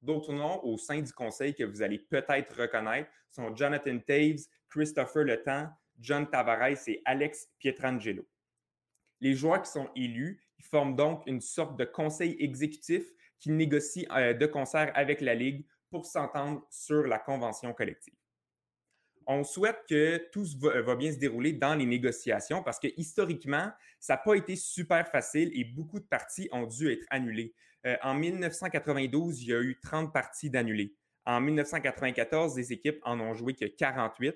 D'autres 0.05 0.35
noms 0.35 0.62
au 0.62 0.77
sein 0.77 1.01
du 1.01 1.11
conseil 1.14 1.55
que 1.55 1.64
vous 1.64 1.81
allez 1.81 1.99
peut-être 1.99 2.61
reconnaître 2.61 3.09
sont 3.31 3.57
Jonathan 3.57 3.99
Taves, 4.07 4.45
Christopher 4.69 5.25
Le 5.25 5.43
John 5.99 6.29
Tavares 6.29 6.87
et 6.88 7.01
Alex 7.07 7.49
Pietrangelo. 7.59 8.29
Les 9.23 9.35
joueurs 9.35 9.62
qui 9.62 9.71
sont 9.71 9.88
élus 9.97 10.43
forment 10.61 10.95
donc 10.95 11.23
une 11.27 11.40
sorte 11.40 11.79
de 11.79 11.87
conseil 11.87 12.37
exécutif 12.38 13.05
qui 13.38 13.51
négocie 13.51 14.07
euh, 14.11 14.35
de 14.35 14.45
concert 14.45 14.93
avec 14.95 15.23
la 15.23 15.35
Ligue 15.35 15.64
pour 15.88 16.05
s'entendre 16.05 16.67
sur 16.69 17.07
la 17.07 17.19
convention 17.19 17.73
collective. 17.73 18.14
On 19.27 19.43
souhaite 19.43 19.85
que 19.88 20.19
tout 20.33 20.45
va, 20.61 20.97
bien 20.97 21.12
se 21.12 21.19
dérouler 21.19 21.55
dans 21.55 21.75
les 21.75 21.87
négociations 21.87 22.62
parce 22.62 22.79
que 22.79 22.88
historiquement, 22.99 23.71
ça 23.99 24.14
n'a 24.14 24.19
pas 24.19 24.35
été 24.35 24.55
super 24.55 25.09
facile 25.09 25.51
et 25.55 25.64
beaucoup 25.64 25.99
de 25.99 26.05
parties 26.05 26.47
ont 26.53 26.67
dû 26.67 26.93
être 26.93 27.07
annulées. 27.09 27.55
Euh, 27.87 27.97
en 28.03 28.14
1992, 28.14 29.42
il 29.42 29.49
y 29.49 29.55
a 29.55 29.61
eu 29.61 29.79
30 29.81 30.12
parties 30.12 30.51
d'annulées. 30.51 30.94
En 31.27 31.40
1994, 31.40 32.57
les 32.57 32.73
équipes 32.73 33.01
en 33.03 33.20
ont 33.20 33.35
joué 33.35 33.55
que 33.55 33.64
48. 33.64 34.35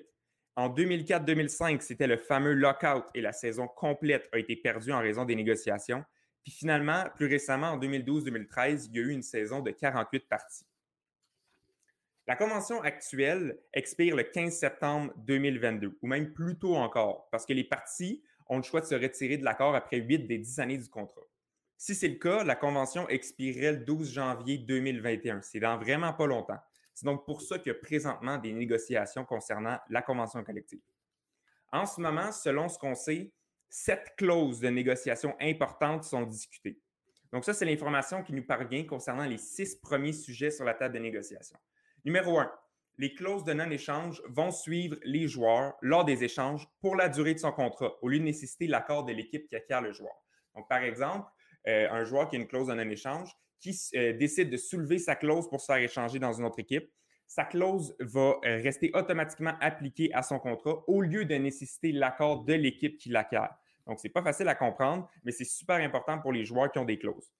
En 0.55 0.69
2004-2005, 0.69 1.81
c'était 1.81 2.07
le 2.07 2.17
fameux 2.17 2.53
lockout 2.53 3.05
et 3.13 3.21
la 3.21 3.31
saison 3.31 3.67
complète 3.67 4.27
a 4.33 4.39
été 4.39 4.55
perdue 4.55 4.91
en 4.91 4.99
raison 4.99 5.25
des 5.25 5.35
négociations. 5.35 6.03
Puis 6.43 6.51
finalement, 6.51 7.05
plus 7.15 7.27
récemment, 7.27 7.69
en 7.71 7.79
2012-2013, 7.79 8.87
il 8.89 8.95
y 8.95 8.99
a 8.99 9.03
eu 9.03 9.11
une 9.11 9.21
saison 9.21 9.61
de 9.61 9.71
48 9.71 10.27
parties. 10.27 10.65
La 12.27 12.35
convention 12.35 12.81
actuelle 12.81 13.59
expire 13.73 14.15
le 14.15 14.23
15 14.23 14.53
septembre 14.53 15.13
2022, 15.17 15.97
ou 16.01 16.07
même 16.07 16.33
plus 16.33 16.57
tôt 16.59 16.75
encore, 16.75 17.27
parce 17.31 17.45
que 17.45 17.53
les 17.53 17.63
parties 17.63 18.23
ont 18.47 18.57
le 18.57 18.63
choix 18.63 18.81
de 18.81 18.85
se 18.85 18.95
retirer 18.95 19.37
de 19.37 19.45
l'accord 19.45 19.75
après 19.75 19.97
8 19.97 20.27
des 20.27 20.37
10 20.37 20.59
années 20.59 20.77
du 20.77 20.89
contrat. 20.89 21.21
Si 21.81 21.95
c'est 21.95 22.09
le 22.09 22.15
cas, 22.15 22.43
la 22.43 22.57
convention 22.57 23.07
expirerait 23.07 23.71
le 23.71 23.77
12 23.85 24.11
janvier 24.11 24.57
2021. 24.57 25.41
C'est 25.41 25.61
dans 25.61 25.77
vraiment 25.77 26.11
pas 26.11 26.27
longtemps. 26.27 26.59
C'est 26.93 27.05
donc 27.05 27.25
pour 27.25 27.41
ça 27.41 27.57
qu'il 27.57 27.71
y 27.71 27.75
a 27.75 27.79
présentement 27.79 28.37
des 28.37 28.51
négociations 28.51 29.23
concernant 29.23 29.79
la 29.89 30.01
convention 30.01 30.43
collective. 30.43 30.81
En 31.71 31.85
ce 31.85 32.01
moment, 32.01 32.33
selon 32.33 32.67
ce 32.67 32.77
qu'on 32.77 32.95
sait, 32.95 33.31
sept 33.69 34.13
clauses 34.17 34.59
de 34.59 34.67
négociation 34.67 35.37
importantes 35.39 36.03
sont 36.03 36.23
discutées. 36.23 36.81
Donc 37.31 37.45
ça, 37.45 37.53
c'est 37.53 37.63
l'information 37.63 38.23
qui 38.23 38.33
nous 38.33 38.45
parvient 38.45 38.83
concernant 38.83 39.25
les 39.25 39.37
six 39.37 39.77
premiers 39.77 40.11
sujets 40.11 40.51
sur 40.51 40.65
la 40.65 40.73
table 40.73 40.95
de 40.95 40.99
négociation. 40.99 41.57
Numéro 42.03 42.39
un, 42.39 42.51
les 42.97 43.13
clauses 43.13 43.45
de 43.45 43.53
non-échange 43.53 44.21
vont 44.27 44.51
suivre 44.51 44.97
les 45.03 45.29
joueurs 45.29 45.77
lors 45.79 46.03
des 46.03 46.25
échanges 46.25 46.67
pour 46.81 46.97
la 46.97 47.07
durée 47.07 47.35
de 47.35 47.39
son 47.39 47.53
contrat, 47.53 47.93
au 48.01 48.09
lieu 48.09 48.19
de 48.19 48.25
nécessiter 48.25 48.67
l'accord 48.67 49.05
de 49.05 49.13
l'équipe 49.13 49.47
qui 49.47 49.55
acquiert 49.55 49.81
le 49.81 49.93
joueur. 49.93 50.21
Donc, 50.55 50.67
par 50.67 50.83
exemple, 50.83 51.31
un 51.65 52.03
joueur 52.03 52.29
qui 52.29 52.35
a 52.35 52.39
une 52.39 52.47
clause 52.47 52.67
de 52.67 52.73
non-échange, 52.73 53.29
qui 53.59 53.77
euh, 53.95 54.13
décide 54.13 54.49
de 54.49 54.57
soulever 54.57 54.99
sa 54.99 55.15
clause 55.15 55.49
pour 55.49 55.59
se 55.59 55.65
faire 55.65 55.77
échanger 55.77 56.19
dans 56.19 56.33
une 56.33 56.45
autre 56.45 56.59
équipe, 56.59 56.89
sa 57.27 57.43
clause 57.43 57.95
va 57.99 58.39
euh, 58.43 58.59
rester 58.63 58.89
automatiquement 58.93 59.53
appliquée 59.61 60.11
à 60.13 60.23
son 60.23 60.39
contrat 60.39 60.83
au 60.87 61.01
lieu 61.01 61.25
de 61.25 61.35
nécessiter 61.35 61.91
l'accord 61.91 62.43
de 62.43 62.53
l'équipe 62.53 62.97
qui 62.97 63.09
l'acquiert. 63.09 63.53
Donc, 63.85 63.99
ce 63.99 64.07
n'est 64.07 64.11
pas 64.11 64.23
facile 64.23 64.47
à 64.47 64.55
comprendre, 64.55 65.07
mais 65.23 65.31
c'est 65.31 65.45
super 65.45 65.75
important 65.77 66.19
pour 66.19 66.31
les 66.31 66.45
joueurs 66.45 66.71
qui 66.71 66.79
ont 66.79 66.85
des 66.85 66.97
clauses. 66.97 67.31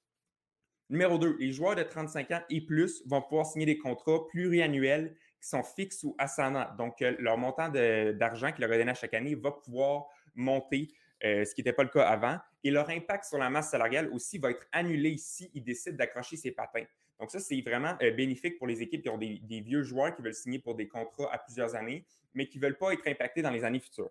Numéro 0.89 1.17
2, 1.17 1.37
les 1.39 1.51
joueurs 1.51 1.75
de 1.75 1.83
35 1.83 2.31
ans 2.31 2.41
et 2.49 2.61
plus 2.61 3.03
vont 3.07 3.21
pouvoir 3.21 3.45
signer 3.45 3.65
des 3.65 3.77
contrats 3.77 4.27
pluriannuels 4.29 5.15
qui 5.41 5.49
sont 5.49 5.63
fixes 5.63 6.03
ou 6.03 6.15
ascendants. 6.17 6.67
Donc, 6.77 7.01
euh, 7.01 7.15
leur 7.19 7.37
montant 7.37 7.69
d'argent 7.69 8.51
qu'ils 8.51 8.65
leur 8.65 8.77
donnent 8.77 8.95
chaque 8.95 9.13
année 9.13 9.35
va 9.35 9.51
pouvoir 9.51 10.05
monter 10.35 10.89
euh, 11.23 11.43
ce 11.43 11.53
qui 11.53 11.61
n'était 11.61 11.73
pas 11.73 11.83
le 11.83 11.89
cas 11.89 12.07
avant. 12.07 12.37
Et 12.63 12.71
leur 12.71 12.89
impact 12.89 13.25
sur 13.25 13.37
la 13.37 13.49
masse 13.49 13.71
salariale 13.71 14.09
aussi 14.11 14.37
va 14.37 14.51
être 14.51 14.65
annulé 14.71 15.17
s'ils 15.17 15.63
décident 15.63 15.97
d'accrocher 15.97 16.37
ses 16.37 16.51
patins. 16.51 16.85
Donc, 17.19 17.31
ça, 17.31 17.39
c'est 17.39 17.59
vraiment 17.61 17.97
euh, 18.01 18.11
bénéfique 18.11 18.57
pour 18.57 18.67
les 18.67 18.81
équipes 18.81 19.03
qui 19.03 19.09
ont 19.09 19.17
des, 19.17 19.61
vieux 19.61 19.83
joueurs 19.83 20.15
qui 20.15 20.21
veulent 20.21 20.33
signer 20.33 20.59
pour 20.59 20.75
des 20.75 20.87
contrats 20.87 21.29
à 21.33 21.37
plusieurs 21.37 21.75
années, 21.75 22.05
mais 22.33 22.47
qui 22.47 22.57
ne 22.57 22.63
veulent 22.63 22.77
pas 22.77 22.93
être 22.93 23.05
impactés 23.07 23.41
dans 23.41 23.51
les 23.51 23.65
années 23.65 23.79
futures. 23.79 24.09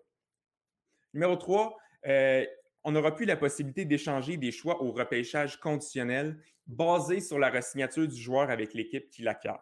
Numéro 1.13 1.35
3, 1.35 1.75
euh, 2.05 2.45
on 2.83 2.91
n'aura 2.91 3.15
plus 3.15 3.25
la 3.25 3.35
possibilité 3.35 3.85
d'échanger 3.85 4.37
des 4.37 4.51
choix 4.51 4.81
au 4.83 4.91
repêchage 4.91 5.59
conditionnel 5.59 6.39
basé 6.67 7.19
sur 7.19 7.39
la 7.39 7.49
resignature 7.49 8.07
du 8.07 8.15
joueur 8.15 8.51
avec 8.51 8.75
l'équipe 8.75 9.09
qui 9.09 9.23
l'acquiert. 9.23 9.59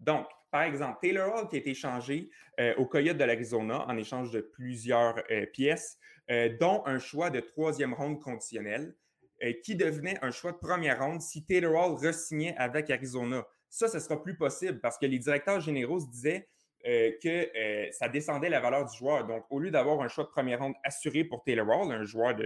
Donc, 0.00 0.26
par 0.50 0.62
exemple, 0.62 0.98
Taylor 1.02 1.34
Hall 1.34 1.48
qui 1.48 1.56
a 1.56 1.58
été 1.58 1.70
échangé 1.70 2.30
au 2.76 2.84
Coyote 2.84 3.16
de 3.16 3.24
l'Arizona 3.24 3.86
en 3.86 3.96
échange 3.96 4.30
de 4.32 4.40
plusieurs 4.40 5.22
pièces, 5.52 5.98
dont 6.28 6.82
un 6.86 6.98
choix 6.98 7.30
de 7.30 7.40
troisième 7.40 7.94
ronde 7.94 8.20
conditionnel, 8.20 8.94
euh, 9.42 9.52
qui 9.64 9.74
devenait 9.74 10.16
un 10.22 10.30
choix 10.30 10.52
de 10.52 10.58
première 10.58 11.00
ronde 11.00 11.20
si 11.20 11.44
Taylor 11.44 11.74
Hall 11.74 11.94
re-signait 11.94 12.54
avec 12.58 12.90
Arizona. 12.90 13.44
Ça, 13.68 13.88
ce 13.88 13.98
sera 13.98 14.22
plus 14.22 14.36
possible 14.36 14.78
parce 14.80 14.98
que 14.98 15.06
les 15.06 15.18
directeurs 15.18 15.58
généraux 15.60 15.98
se 15.98 16.06
disaient 16.06 16.48
euh, 16.86 17.10
que 17.20 17.48
ça 17.90 18.08
descendait 18.08 18.50
la 18.50 18.60
valeur 18.60 18.84
du 18.84 18.96
joueur. 18.96 19.26
Donc, 19.26 19.44
au 19.50 19.58
lieu 19.58 19.72
d'avoir 19.72 20.00
un 20.00 20.06
choix 20.06 20.24
de 20.24 20.28
première 20.28 20.60
ronde 20.60 20.74
assuré 20.84 21.24
pour 21.24 21.42
Taylor 21.42 21.68
Hall, 21.68 21.92
un 21.92 22.04
joueur 22.04 22.36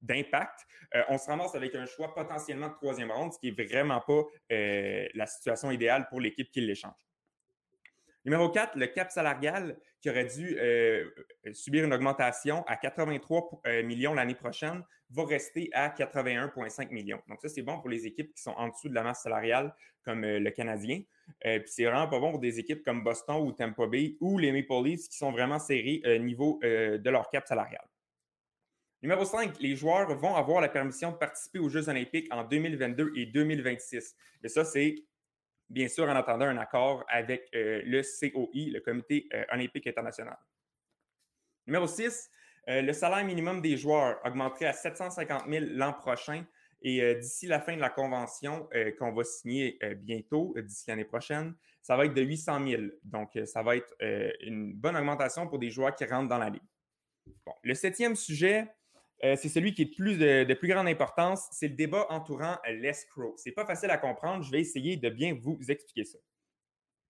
d'impact, 0.00 0.60
on 1.08 1.18
se 1.18 1.26
ramasse 1.26 1.54
avec 1.54 1.74
un 1.74 1.84
choix 1.84 2.14
potentiellement 2.14 2.68
de 2.68 2.74
troisième 2.74 3.10
ronde, 3.10 3.32
ce 3.34 3.38
qui 3.38 3.52
n'est 3.52 3.64
vraiment 3.64 4.00
pas 4.00 4.22
la 4.48 5.26
situation 5.26 5.70
idéale 5.70 6.06
pour 6.08 6.20
l'équipe 6.20 6.50
qui 6.50 6.60
l'échange. 6.62 6.92
Numéro 8.24 8.48
4, 8.50 8.76
le 8.76 8.86
cap 8.86 9.10
salarial 9.10 9.76
qui 10.00 10.08
aurait 10.08 10.26
dû 10.26 10.56
euh, 10.58 11.10
euh, 11.46 11.52
subir 11.52 11.84
une 11.84 11.92
augmentation 11.92 12.62
à 12.66 12.76
83 12.76 13.62
euh, 13.66 13.82
millions 13.82 14.14
l'année 14.14 14.34
prochaine 14.34 14.84
va 15.10 15.24
rester 15.24 15.70
à 15.72 15.88
81,5 15.88 16.90
millions. 16.90 17.20
Donc, 17.28 17.40
ça, 17.40 17.48
c'est 17.48 17.62
bon 17.62 17.80
pour 17.80 17.88
les 17.88 18.06
équipes 18.06 18.32
qui 18.32 18.42
sont 18.42 18.52
en 18.52 18.68
dessous 18.68 18.88
de 18.88 18.94
la 18.94 19.02
masse 19.02 19.22
salariale, 19.22 19.74
comme 20.04 20.24
le 20.24 20.50
Canadien. 20.50 21.02
puis, 21.42 21.62
c'est 21.66 21.84
vraiment 21.84 22.08
pas 22.08 22.18
bon 22.18 22.30
pour 22.30 22.40
des 22.40 22.58
équipes 22.58 22.82
comme 22.82 23.04
Boston 23.04 23.36
ou 23.42 23.52
Tampa 23.52 23.86
Bay 23.86 24.16
ou 24.20 24.38
les 24.38 24.52
Maple 24.52 24.84
Leafs 24.84 25.08
qui 25.08 25.16
sont 25.16 25.30
vraiment 25.30 25.58
serrés 25.58 26.00
au 26.06 26.22
niveau 26.22 26.58
de 26.62 27.10
leur 27.10 27.28
cap 27.28 27.46
salarial. 27.46 27.84
Numéro 29.02 29.24
5, 29.24 29.60
les 29.60 29.76
joueurs 29.76 30.16
vont 30.16 30.34
avoir 30.34 30.62
la 30.62 30.68
permission 30.68 31.10
de 31.10 31.16
participer 31.16 31.58
aux 31.58 31.68
Jeux 31.68 31.88
olympiques 31.88 32.32
en 32.32 32.44
2022 32.44 33.12
et 33.14 33.26
2026. 33.26 34.16
Et 34.44 34.48
ça, 34.48 34.64
c'est 34.64 34.94
bien 35.72 35.88
sûr 35.88 36.04
en 36.04 36.14
attendant 36.14 36.46
un 36.46 36.58
accord 36.58 37.04
avec 37.08 37.48
euh, 37.54 37.80
le 37.84 38.02
COI, 38.02 38.70
le 38.70 38.80
Comité 38.80 39.26
euh, 39.32 39.44
olympique 39.52 39.86
international. 39.86 40.36
Numéro 41.66 41.86
6, 41.86 42.30
euh, 42.68 42.82
le 42.82 42.92
salaire 42.92 43.24
minimum 43.24 43.60
des 43.62 43.76
joueurs 43.76 44.20
augmenterait 44.24 44.66
à 44.66 44.72
750 44.74 45.48
000 45.48 45.64
l'an 45.70 45.94
prochain 45.94 46.44
et 46.84 47.14
d'ici 47.14 47.46
la 47.46 47.60
fin 47.60 47.76
de 47.76 47.80
la 47.80 47.90
convention 47.90 48.68
qu'on 48.98 49.12
va 49.12 49.22
signer 49.22 49.78
bientôt, 49.98 50.52
d'ici 50.56 50.90
l'année 50.90 51.04
prochaine, 51.04 51.54
ça 51.80 51.96
va 51.96 52.06
être 52.06 52.12
de 52.12 52.22
800 52.22 52.66
000. 52.66 52.82
Donc, 53.04 53.38
ça 53.44 53.62
va 53.62 53.76
être 53.76 53.94
une 54.40 54.74
bonne 54.74 54.96
augmentation 54.96 55.46
pour 55.46 55.60
des 55.60 55.70
joueurs 55.70 55.94
qui 55.94 56.04
rentrent 56.06 56.28
dans 56.28 56.38
la 56.38 56.50
ligue. 56.50 56.62
le 57.62 57.74
septième 57.74 58.16
sujet, 58.16 58.66
euh, 59.24 59.36
c'est 59.36 59.48
celui 59.48 59.74
qui 59.74 59.82
est 59.82 59.86
de 59.86 59.94
plus, 59.94 60.18
de, 60.18 60.54
plus 60.54 60.68
grande 60.68 60.88
importance, 60.88 61.46
c'est 61.52 61.68
le 61.68 61.74
débat 61.74 62.06
entourant 62.10 62.56
l'escrow. 62.68 63.34
C'est 63.36 63.52
pas 63.52 63.64
facile 63.64 63.90
à 63.90 63.98
comprendre, 63.98 64.42
je 64.42 64.50
vais 64.50 64.60
essayer 64.60 64.96
de 64.96 65.08
bien 65.10 65.36
vous 65.40 65.58
expliquer 65.68 66.04
ça. 66.04 66.18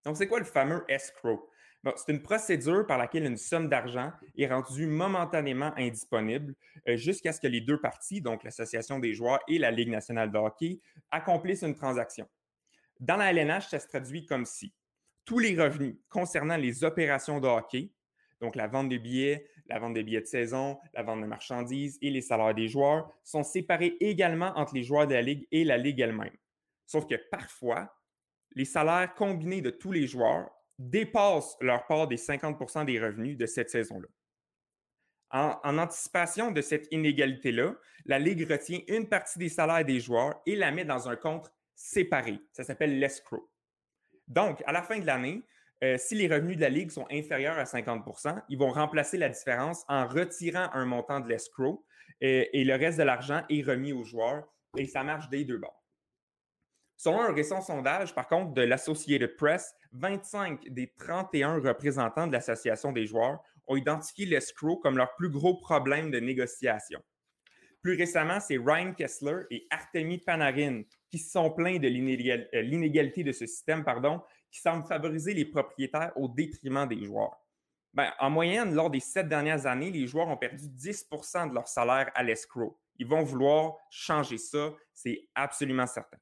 Donc, 0.05 0.17
c'est 0.17 0.27
quoi 0.27 0.39
le 0.39 0.45
fameux 0.45 0.85
escrow? 0.89 1.49
c'est 1.97 2.13
une 2.13 2.23
procédure 2.23 2.87
par 2.87 2.97
laquelle 2.97 3.25
une 3.25 3.37
somme 3.37 3.69
d'argent 3.69 4.13
est 4.39 4.47
rendue 4.47 4.87
momentanément 4.87 5.73
indisponible 5.77 6.55
euh, 6.89 6.97
jusqu'à 6.97 7.33
ce 7.33 7.41
que 7.41 7.49
les 7.49 7.61
deux 7.61 7.81
parties, 7.81 8.21
donc 8.21 8.45
l'Association 8.45 9.01
des 9.01 9.15
joueurs 9.15 9.41
et 9.49 9.59
la 9.59 9.73
Ligue 9.73 9.89
nationale 9.89 10.31
de 10.31 10.39
hockey, 10.39 10.81
accomplissent 11.11 11.63
une 11.63 11.75
transaction. 11.75 12.29
Dans 13.01 13.17
la 13.17 13.33
LNH, 13.33 13.69
ça 13.69 13.81
se 13.81 13.89
traduit 13.89 14.27
comme 14.27 14.47
si 14.47 14.73
tous 15.25 15.41
les 15.41 15.61
revenus 15.61 15.97
concernant 16.09 16.57
les 16.57 16.85
opérations 16.85 17.41
de 17.41 17.49
hockey, 17.49 17.91
donc 18.43 18.57
la 18.57 18.67
vente 18.67 18.89
des 18.89 18.99
billets, 18.99 19.47
la 19.67 19.79
vente 19.79 19.95
des 19.95 20.03
billets 20.03 20.21
de 20.21 20.27
saison, 20.27 20.79
la 20.93 21.05
vente 21.05 21.23
de 21.23 21.27
marchandises 21.27 21.97
et 22.03 22.11
les 22.11 22.21
salaires 22.21 22.55
des 22.55 22.69
joueurs 22.69 23.09
sont 23.23 23.45
séparés 23.45 23.97
également 24.01 24.53
entre 24.57 24.75
les 24.75 24.83
joueurs 24.83 25.07
de 25.07 25.15
la 25.15 25.23
Ligue 25.23 25.47
et 25.53 25.65
la 25.65 25.79
Ligue 25.79 26.01
elle-même. 26.01 26.37
Sauf 26.85 27.07
que 27.07 27.15
parfois, 27.31 27.97
les 28.55 28.65
salaires 28.65 29.15
combinés 29.15 29.63
de 29.63 29.71
tous 29.71 29.93
les 29.93 30.09
joueurs 30.09 30.51
dépassent 30.77 31.57
leur 31.61 31.87
part 31.87 32.09
des 32.09 32.17
50% 32.17 32.85
des 32.85 33.01
revenus 33.01 33.39
de 33.39 33.47
cette 33.47 33.71
saison-là. 33.71 34.09
En, 35.31 35.59
en, 35.63 35.79
anticipation 35.79 36.51
de 36.51 36.61
cette 36.61 36.89
inégalité-là, 36.91 37.77
la 38.05 38.19
Ligue 38.19 38.51
retient 38.51 38.81
une 38.89 39.09
partie 39.09 39.39
des 39.39 39.49
salaires 39.49 39.85
des 39.85 40.01
joueurs 40.01 40.43
et 40.47 40.57
la 40.57 40.73
met 40.73 40.85
dans 40.85 41.09
un 41.09 41.17
compte 41.17 41.51
séparé. 41.77 42.41
Ça 42.53 42.65
s'appelle 42.65 42.99
l'escrow. 42.99 43.49
Donc, 44.27 44.63
à 44.67 44.73
la 44.73 44.83
fin 44.83 44.99
de 44.99 45.07
l'année, 45.07 45.43
euh, 45.83 45.97
si 45.99 46.15
les 46.15 46.29
revenus 46.29 46.57
de 46.57 46.63
la 46.63 46.69
Ligue 46.69 46.91
sont 46.91 47.07
inférieurs 47.11 47.59
à 47.59 47.65
50% 47.65 48.43
ils 48.49 48.59
vont 48.59 48.71
remplacer 48.71 49.19
la 49.19 49.29
différence 49.29 49.85
en 49.89 50.07
retirant 50.07 50.71
un 50.73 50.85
montant 50.85 51.21
de 51.21 51.29
l'escrow 51.29 51.85
et, 52.21 52.65
le 52.65 52.77
reste 52.77 52.99
de 52.99 53.03
l'argent 53.03 53.43
est 53.49 53.63
remis 53.63 53.93
aux 53.93 54.05
joueurs 54.05 54.45
et 54.77 54.87
ça 54.87 55.03
marche 55.03 55.29
des 55.29 55.45
deux 55.45 55.59
bords. 55.59 55.83
Selon 56.97 57.21
un 57.21 57.33
récent 57.33 57.61
sondage, 57.61 58.15
par 58.15 58.29
contre, 58.29 58.55
de 58.55 58.63
l'Associated 58.63 59.37
Press, 59.37 59.75
25 59.91 60.69
des 60.69 60.93
31 60.97 61.59
représentants 61.59 62.29
de 62.29 62.33
l'Association 62.33 62.93
des 62.93 63.07
joueurs 63.07 63.43
ont 63.67 63.75
identifié 63.75 64.25
l'escrow 64.25 64.77
comme 64.77 64.97
leur 64.97 65.17
plus 65.17 65.31
gros 65.31 65.57
problème 65.57 66.13
de 66.13 66.21
négociation. 66.21 67.03
Plus 67.83 67.97
récemment, 67.97 68.39
c'est 68.39 68.57
Ryan 68.57 68.93
Kessler 68.93 69.43
et 69.51 69.67
Artemi 69.71 70.19
Panarin 70.19 70.83
qui 71.11 71.19
se 71.19 71.33
sont 71.33 71.51
plaints 71.51 71.79
de 71.79 71.89
l'inégalité 71.89 73.25
de 73.25 73.33
ce 73.33 73.47
système, 73.47 73.85
pardon, 73.85 74.23
qui 74.53 74.61
semble 74.61 74.87
favoriser 74.87 75.35
les 75.35 75.47
propriétaires 75.47 76.13
au 76.17 76.29
détriment 76.29 76.87
des 76.87 77.05
joueurs. 77.05 77.43
Ben, 77.95 78.11
en 78.21 78.31
moyenne, 78.31 78.75
lors 78.75 78.91
des 78.91 79.01
sept 79.01 79.29
dernières 79.29 79.67
années, 79.67 79.91
les 79.91 80.07
joueurs 80.07 80.29
ont 80.29 80.37
perdu 80.37 80.67
10% 80.67 81.51
de 81.51 81.55
leur 81.55 81.69
salaire 81.69 82.11
à 82.15 82.23
l'escroc. 82.23 82.79
Ils 82.99 83.07
vont 83.07 83.23
vouloir 83.23 83.77
changer 83.91 84.39
ça, 84.39 84.73
c'est 84.93 85.29
absolument 85.35 85.87
certain. 85.87 86.19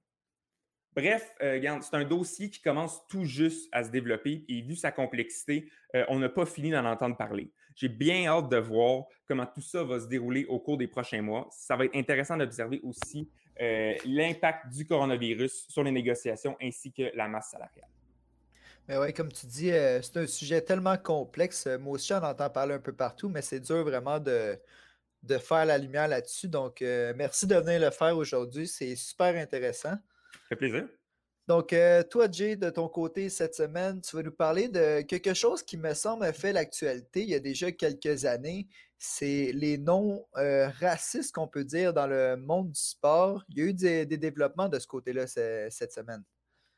Bref, 0.97 1.33
euh, 1.43 1.61
c'est 1.83 1.95
un 1.95 2.05
dossier 2.05 2.51
qui 2.51 2.61
commence 2.61 3.07
tout 3.07 3.25
juste 3.25 3.69
à 3.71 3.85
se 3.85 3.91
développer 3.91 4.45
et 4.49 4.63
vu 4.63 4.75
sa 4.75 4.91
complexité, 4.91 5.71
euh, 5.95 6.05
on 6.09 6.19
n'a 6.19 6.29
pas 6.29 6.47
fini 6.47 6.71
d'en 6.71 6.85
entendre 6.85 7.17
parler. 7.17 7.53
J'ai 7.77 7.89
bien 7.89 8.27
hâte 8.27 8.49
de 8.49 8.57
voir 8.57 9.05
comment 9.27 9.47
tout 9.47 9.63
ça 9.63 9.85
va 9.85 10.01
se 10.01 10.07
dérouler 10.07 10.45
au 10.47 10.59
cours 10.59 10.77
des 10.77 10.89
prochains 10.89 11.23
mois. 11.23 11.49
Ça 11.53 11.77
va 11.77 11.85
être 11.85 11.95
intéressant 11.95 12.37
d'observer 12.37 12.81
aussi 12.83 13.31
euh, 13.61 13.95
l'impact 14.05 14.69
du 14.69 14.85
coronavirus 14.85 15.67
sur 15.69 15.85
les 15.85 15.93
négociations 15.93 16.57
ainsi 16.61 16.93
que 16.93 17.11
la 17.15 17.29
masse 17.29 17.51
salariale. 17.51 17.89
Mais 18.91 18.99
oui, 18.99 19.15
comme 19.15 19.33
tu 19.33 19.47
dis, 19.47 19.71
c'est 19.71 20.17
un 20.17 20.27
sujet 20.27 20.61
tellement 20.61 20.99
complexe. 20.99 21.67
Moi 21.81 21.95
aussi, 21.95 22.09
j'en 22.09 22.23
entends 22.23 22.51
parler 22.51 22.75
un 22.75 22.81
peu 22.81 22.93
partout, 22.93 23.31
mais 23.31 23.41
c'est 23.41 23.61
dur 23.61 23.85
vraiment 23.85 24.19
de, 24.19 24.59
de 25.23 25.39
faire 25.39 25.65
la 25.65 25.79
lumière 25.79 26.09
là-dessus. 26.09 26.49
Donc, 26.49 26.81
merci 26.83 27.47
de 27.47 27.55
venir 27.55 27.81
le 27.81 27.91
faire 27.91 28.17
aujourd'hui. 28.17 28.67
C'est 28.67 28.97
super 28.97 29.35
intéressant 29.37 29.97
fait 30.51 30.57
plaisir. 30.57 30.89
Donc, 31.49 31.73
euh, 31.73 32.03
toi, 32.03 32.31
Jay, 32.31 32.57
de 32.57 32.71
ton 32.71 32.89
côté, 32.89 33.29
cette 33.29 33.55
semaine, 33.55 34.01
tu 34.01 34.15
vas 34.15 34.23
nous 34.23 34.33
parler 34.33 34.69
de 34.69 35.01
quelque 35.03 35.35
chose 35.35 35.63
qui 35.63 35.77
me 35.77 35.95
semble 35.95 36.33
fait 36.33 36.53
l'actualité 36.53 37.23
il 37.23 37.31
y 37.31 37.35
a 37.35 37.41
déjà 37.41 37.73
quelques 37.73 38.25
années. 38.25 38.69
C'est 38.99 39.51
les 39.55 39.79
noms 39.79 40.27
euh, 40.37 40.69
racistes 40.81 41.35
qu'on 41.35 41.49
peut 41.49 41.65
dire 41.65 41.93
dans 41.93 42.07
le 42.07 42.37
monde 42.37 42.71
du 42.71 42.81
sport. 42.81 43.45
Il 43.49 43.59
y 43.59 43.63
a 43.63 43.65
eu 43.65 43.75
des, 43.75 44.07
développements 44.07 44.69
de 44.69 44.79
ce 44.79 44.87
côté-là 44.87 45.27
cette 45.27 45.93
semaine. 45.93 46.23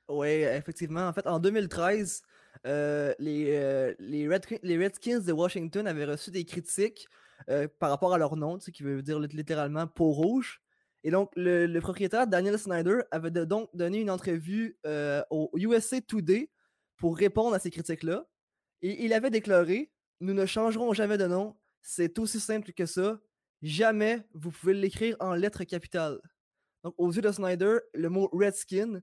Oui, 0.09 0.29
effectivement. 0.29 1.09
En 1.09 1.13
fait, 1.13 1.27
en 1.27 1.39
2013, 1.39 2.23
euh, 2.67 3.15
les, 3.19 3.95
les, 3.99 4.29
Redskins 4.29 5.21
de 5.21 5.33
Washington 5.33 5.87
avaient 5.87 6.05
reçu 6.05 6.31
des 6.31 6.45
critiques 6.45 7.09
par 7.79 7.91
rapport 7.91 8.15
à 8.15 8.19
leur 8.19 8.37
nom, 8.37 8.59
qui 8.59 8.83
veut 8.83 9.03
dire 9.03 9.19
littéralement 9.19 9.87
peau 9.87 10.11
rouge. 10.13 10.63
Et 11.05 11.11
donc, 11.11 11.33
le, 11.37 11.81
propriétaire 11.81 12.27
Daniel 12.27 12.59
Snyder 12.59 13.01
avait 13.11 13.31
donc 13.31 13.69
donné 13.75 14.01
une 14.01 14.11
entrevue 14.11 14.79
euh, 14.87 15.23
au 15.31 15.51
USA 15.55 16.01
Today 16.01 16.51
pour 16.97 17.17
répondre 17.17 17.55
à 17.55 17.59
ces 17.59 17.71
critiques-là. 17.71 18.25
Et 18.83 19.05
il 19.05 19.13
avait 19.13 19.31
déclaré 19.31 19.91
Nous 20.21 20.35
ne 20.35 20.47
changerons 20.47 20.93
jamais 20.93 21.19
de 21.19 21.27
nom. 21.27 21.57
C'est 21.81 22.19
aussi 22.19 22.39
simple 22.39 22.73
que 22.73 22.87
ça. 22.87 23.19
Jamais 23.63 24.23
vous 24.33 24.51
pouvez 24.53 24.75
l'écrire 24.75 25.17
en 25.19 25.35
lettres 25.35 25.65
capitales. 25.65 26.21
Donc, 26.85 26.95
aux 26.99 27.13
yeux 27.13 27.23
de 27.23 27.33
Snyder, 27.33 27.79
le 27.95 28.09
mot 28.09 28.29
Redskin 28.33 28.95
euh, 28.95 29.01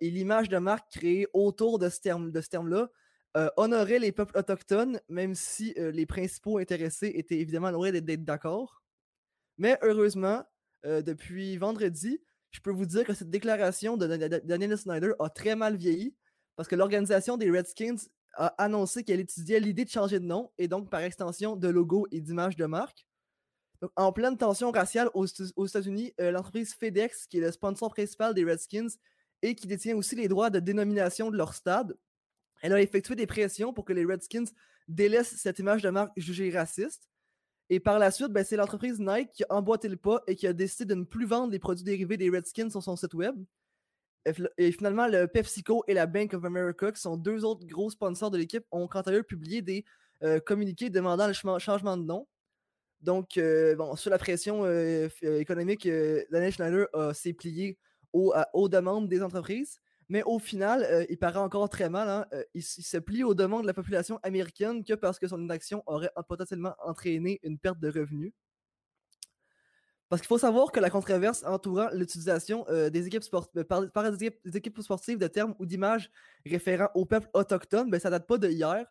et 0.00 0.10
l'image 0.10 0.48
de 0.48 0.58
marque 0.58 0.90
créée 0.90 1.26
autour 1.32 1.78
de 1.78 1.88
ce 1.88 2.00
terme-là 2.00 2.88
euh, 3.36 3.48
honorait 3.56 3.98
les 3.98 4.12
peuples 4.12 4.36
autochtones, 4.38 5.00
même 5.08 5.34
si 5.34 5.74
les 5.76 6.06
principaux 6.06 6.58
intéressés 6.58 7.12
étaient 7.14 7.38
évidemment 7.38 7.70
loin 7.70 7.90
d'être 7.90 8.24
d'accord. 8.24 8.82
Mais 9.58 9.78
heureusement, 9.82 10.44
euh, 10.84 11.02
depuis 11.02 11.56
vendredi, 11.56 12.20
je 12.50 12.60
peux 12.60 12.70
vous 12.70 12.86
dire 12.86 13.04
que 13.04 13.14
cette 13.14 13.30
déclaration 13.30 13.96
de 13.96 14.06
Daniel 14.44 14.76
Snyder 14.76 15.12
a 15.18 15.28
très 15.30 15.56
mal 15.56 15.76
vieilli 15.76 16.14
parce 16.56 16.68
que 16.68 16.76
l'organisation 16.76 17.36
des 17.36 17.50
Redskins 17.50 17.96
a 18.34 18.48
annoncé 18.62 19.04
qu'elle 19.04 19.20
étudiait 19.20 19.60
l'idée 19.60 19.84
de 19.84 19.90
changer 19.90 20.18
de 20.18 20.24
nom 20.24 20.50
et 20.58 20.68
donc 20.68 20.90
par 20.90 21.00
extension 21.00 21.56
de 21.56 21.68
logo 21.68 22.06
et 22.10 22.20
d'image 22.20 22.56
de 22.56 22.66
marque. 22.66 23.06
en 23.96 24.12
pleine 24.12 24.36
tension 24.36 24.70
raciale 24.70 25.10
aux, 25.14 25.26
États-Unis, 25.26 26.12
euh, 26.20 26.30
l'entreprise 26.30 26.74
FedEx, 26.74 27.26
qui 27.26 27.38
est 27.38 27.40
le 27.40 27.52
sponsor 27.52 27.90
principal 27.90 28.34
des 28.34 28.44
Redskins 28.44 28.88
et 29.42 29.54
qui 29.54 29.66
détient 29.66 29.96
aussi 29.96 30.14
les 30.14 30.28
droits 30.28 30.50
de 30.50 30.60
dénomination 30.60 31.30
de 31.30 31.36
leur 31.36 31.54
stade, 31.54 31.96
elle 32.62 32.72
a 32.72 32.80
effectué 32.80 33.16
des 33.16 33.26
pressions 33.26 33.72
pour 33.72 33.84
que 33.84 33.92
les 33.92 34.04
Redskins 34.04 34.44
délaissent 34.88 35.36
cette 35.36 35.58
image 35.58 35.82
de 35.82 35.90
marque 35.90 36.12
jugée 36.16 36.50
raciste. 36.50 37.08
Et 37.70 37.80
par 37.80 37.98
la 37.98 38.10
suite, 38.10 38.28
ben, 38.28 38.44
c'est 38.44 38.56
l'entreprise 38.56 39.00
Nike 39.00 39.32
qui 39.32 39.44
a 39.44 39.54
emboîté 39.54 39.88
le 39.88 39.96
pas 39.96 40.22
et 40.26 40.36
qui 40.36 40.46
a 40.46 40.52
décidé 40.52 40.84
de 40.84 40.94
ne 40.94 41.04
plus 41.04 41.26
vendre 41.26 41.52
les 41.52 41.58
produits 41.58 41.84
dérivés 41.84 42.16
des 42.16 42.30
Redskins 42.30 42.70
sur 42.70 42.82
son 42.82 42.96
site 42.96 43.14
web. 43.14 43.36
Et 44.56 44.70
finalement, 44.70 45.08
le 45.08 45.26
PepsiCo 45.26 45.82
et 45.88 45.94
la 45.94 46.06
Bank 46.06 46.34
of 46.34 46.44
America, 46.44 46.92
qui 46.92 47.00
sont 47.00 47.16
deux 47.16 47.44
autres 47.44 47.66
gros 47.66 47.90
sponsors 47.90 48.30
de 48.30 48.38
l'équipe, 48.38 48.64
ont 48.70 48.86
quant 48.86 49.00
à 49.00 49.12
eux 49.12 49.24
publié 49.24 49.62
des 49.62 49.84
euh, 50.22 50.38
communiqués 50.38 50.90
demandant 50.90 51.26
le 51.26 51.32
changement 51.32 51.96
de 51.96 52.04
nom. 52.04 52.28
Donc, 53.00 53.36
euh, 53.36 53.74
bon, 53.74 53.96
sur 53.96 54.10
la 54.10 54.18
pression 54.18 54.64
euh, 54.64 55.08
économique, 55.22 55.88
Daniel 56.30 56.52
Schneider 56.52 56.86
s'est 57.14 57.32
plié 57.32 57.78
aux 58.12 58.68
demandes 58.68 59.08
des 59.08 59.22
entreprises. 59.22 59.80
Mais 60.08 60.22
au 60.24 60.38
final, 60.38 61.06
il 61.08 61.16
paraît 61.18 61.38
encore 61.38 61.68
très 61.68 61.88
mal. 61.88 62.08
Hein, 62.08 62.26
euh, 62.34 62.44
il, 62.54 62.62
se 62.62 62.98
plie 62.98 63.24
aux 63.24 63.34
demandes 63.34 63.62
de 63.62 63.66
la 63.66 63.74
population 63.74 64.18
américaine 64.22 64.84
que 64.84 64.94
parce 64.94 65.18
que 65.18 65.26
son 65.26 65.40
inaction 65.40 65.82
aurait 65.86 66.10
potentiellement 66.28 66.74
entraîné 66.84 67.40
une 67.42 67.58
perte 67.58 67.80
de 67.80 67.88
revenus. 67.88 68.32
Parce 70.08 70.20
qu'il 70.20 70.28
faut 70.28 70.36
savoir 70.38 70.70
que 70.70 70.80
la 70.80 70.90
controverse 70.90 71.42
entourant 71.44 71.88
l'utilisation 71.94 72.66
des 72.68 73.06
équipes 73.06 73.24
par, 73.66 74.10
des 74.12 74.56
équipes, 74.56 74.82
sportives 74.82 75.16
de 75.16 75.26
termes 75.28 75.54
ou 75.58 75.64
d'images 75.64 76.10
référant 76.44 76.90
au 76.94 77.06
peuple 77.06 77.28
autochtone, 77.32 77.88
ben, 77.88 77.98
ça 77.98 78.10
date 78.10 78.26
pas 78.26 78.36
de 78.36 78.50
hier. 78.50 78.84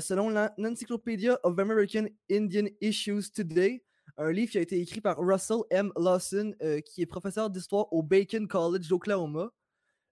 selon 0.00 0.28
l'Encyclopedia 0.58 1.40
of 1.44 1.58
American 1.58 2.08
Indian 2.30 2.66
Issues 2.82 3.30
Today, 3.34 3.82
un 4.22 4.32
livre 4.32 4.52
qui 4.52 4.58
a 4.58 4.60
été 4.60 4.80
écrit 4.80 5.00
par 5.00 5.18
Russell 5.18 5.58
M. 5.70 5.92
Lawson, 5.96 6.54
qui 6.84 7.02
est 7.02 7.06
professeur 7.06 7.50
d'histoire 7.50 7.92
au 7.92 8.02
Bacon 8.02 8.46
College 8.46 8.88
d'Oklahoma, 8.88 9.50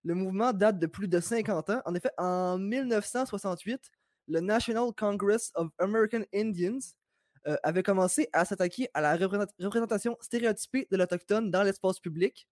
le 0.05 0.14
mouvement 0.14 0.53
date 0.53 0.79
de 0.79 0.87
plus 0.87 1.09
de 1.09 1.20
50 1.20 1.70
ans. 1.70 1.83
En 1.85 1.94
effet, 1.94 2.11
en 2.18 2.59
1968, 2.59 3.90
le 4.29 4.40
National 4.40 4.92
Congress 4.96 5.51
of 5.55 5.68
American 5.79 6.23
Indians 6.35 6.94
euh, 7.46 7.57
avait 7.62 7.83
commencé 7.83 8.29
à 8.33 8.44
s'attaquer 8.44 8.88
à 8.94 9.01
la 9.01 9.16
représentation 9.16 10.16
stéréotypée 10.20 10.87
de 10.90 10.96
l'Autochtone 10.96 11.51
dans 11.51 11.62
l'espace 11.62 11.99
public 11.99 12.46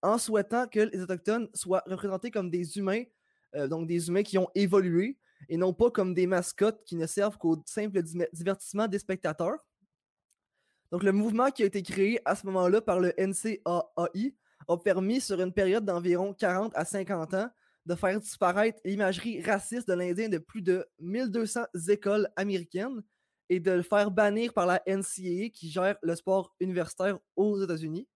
en 0.00 0.16
souhaitant 0.16 0.66
que 0.68 0.80
les 0.80 1.00
Autochtones 1.00 1.48
soient 1.54 1.82
représentés 1.86 2.30
comme 2.30 2.50
des 2.50 2.78
humains, 2.78 3.02
euh, 3.56 3.66
donc 3.66 3.88
des 3.88 4.08
humains 4.08 4.22
qui 4.22 4.38
ont 4.38 4.48
évolué, 4.54 5.18
et 5.48 5.56
non 5.56 5.72
pas 5.72 5.90
comme 5.90 6.14
des 6.14 6.26
mascottes 6.26 6.82
qui 6.84 6.94
ne 6.94 7.06
servent 7.06 7.36
qu'au 7.36 7.60
simple 7.66 8.00
divertissement 8.32 8.86
des 8.86 8.98
spectateurs. 8.98 9.58
Donc 10.90 11.02
le 11.02 11.12
mouvement 11.12 11.50
qui 11.50 11.62
a 11.62 11.66
été 11.66 11.82
créé 11.82 12.20
à 12.24 12.34
ce 12.34 12.46
moment-là 12.46 12.80
par 12.80 13.00
le 13.00 13.12
NCAAI 13.18 14.34
a 14.68 14.76
permis, 14.76 15.20
sur 15.20 15.40
une 15.40 15.52
période 15.52 15.84
d'environ 15.84 16.34
40 16.34 16.72
à 16.74 16.84
50 16.84 17.34
ans, 17.34 17.50
de 17.86 17.94
faire 17.94 18.20
disparaître 18.20 18.80
l'imagerie 18.84 19.42
raciste 19.42 19.88
de 19.88 19.94
l'Indien 19.94 20.28
de 20.28 20.38
plus 20.38 20.62
de 20.62 20.86
1200 21.00 21.62
écoles 21.88 22.28
américaines 22.36 23.02
et 23.48 23.60
de 23.60 23.70
le 23.70 23.82
faire 23.82 24.10
bannir 24.10 24.52
par 24.52 24.66
la 24.66 24.82
NCAA 24.86 25.48
qui 25.52 25.70
gère 25.70 25.96
le 26.02 26.14
sport 26.14 26.54
universitaire 26.60 27.18
aux 27.34 27.62
États-Unis. 27.62 28.06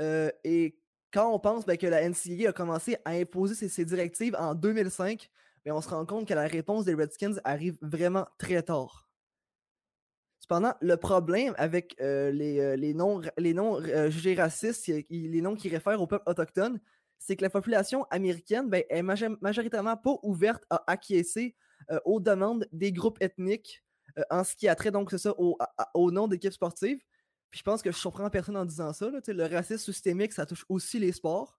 Euh, 0.00 0.30
et 0.42 0.78
quand 1.12 1.32
on 1.32 1.38
pense 1.38 1.64
ben, 1.64 1.76
que 1.76 1.86
la 1.86 2.08
NCAA 2.08 2.48
a 2.48 2.52
commencé 2.52 2.96
à 3.04 3.12
imposer 3.12 3.68
ses, 3.68 3.84
directives 3.84 4.36
en 4.36 4.54
2005, 4.54 5.30
ben, 5.64 5.72
on 5.72 5.80
se 5.80 5.88
rend 5.88 6.04
compte 6.04 6.26
que 6.26 6.34
la 6.34 6.48
réponse 6.48 6.84
des 6.84 6.94
Redskins 6.94 7.40
arrive 7.44 7.78
vraiment 7.80 8.26
très 8.38 8.62
tard. 8.62 9.05
Cependant, 10.48 10.74
le 10.80 10.96
problème 10.96 11.54
avec 11.58 11.96
euh, 12.00 12.30
euh, 12.30 12.76
les, 12.76 12.94
noms, 12.94 13.20
les 13.36 13.52
noms 13.52 13.82
euh, 13.82 14.08
jugés 14.10 14.36
racistes, 14.36 14.86
les 15.10 15.40
noms 15.40 15.56
qui 15.56 15.68
réfèrent 15.68 16.00
au 16.00 16.06
peuple 16.06 16.22
autochtone, 16.30 16.78
c'est 17.18 17.34
que 17.34 17.42
la 17.42 17.50
population 17.50 18.04
américaine 18.10 18.70
ben, 18.70 18.84
est 18.88 19.02
majoritairement 19.02 19.96
pas 19.96 20.20
ouverte 20.22 20.62
à 20.70 20.84
acquiescer 20.86 21.56
aux 22.04 22.20
demandes 22.20 22.68
des 22.70 22.92
groupes 22.92 23.20
ethniques 23.20 23.82
en 24.30 24.44
ce 24.44 24.54
qui 24.54 24.68
a 24.68 24.76
trait 24.76 24.92
donc 24.92 25.10
ça 25.10 25.34
au, 25.36 25.58
au 25.94 26.12
nom 26.12 26.28
d'équipes 26.28 26.52
sportives. 26.52 27.00
Puis 27.50 27.58
je 27.58 27.64
pense 27.64 27.82
que 27.82 27.90
je 27.90 27.96
surprends 27.96 28.30
personne 28.30 28.56
en 28.56 28.64
disant 28.64 28.92
ça. 28.92 29.10
le 29.10 29.46
racisme 29.52 29.92
systémique, 29.92 30.32
ça 30.32 30.46
touche 30.46 30.64
aussi 30.68 31.00
les 31.00 31.10
sports. 31.10 31.58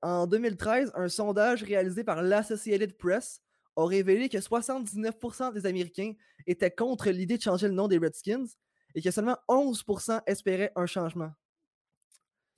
en 0.00 0.28
2013, 0.28 0.92
un 0.94 1.08
sondage 1.08 1.64
réalisé 1.64 2.04
par 2.04 2.22
l'Associated 2.22 2.96
Press 2.96 3.43
a 3.76 3.86
révélé 3.86 4.28
que 4.28 4.38
79% 4.38 5.52
des 5.52 5.66
Américains 5.66 6.14
étaient 6.46 6.70
contre 6.70 7.10
l'idée 7.10 7.36
de 7.36 7.42
changer 7.42 7.68
le 7.68 7.74
nom 7.74 7.88
des 7.88 7.98
Redskins 7.98 8.46
et 8.94 9.02
que 9.02 9.10
seulement 9.10 9.36
11% 9.48 10.22
espéraient 10.26 10.72
un 10.76 10.86
changement. 10.86 11.32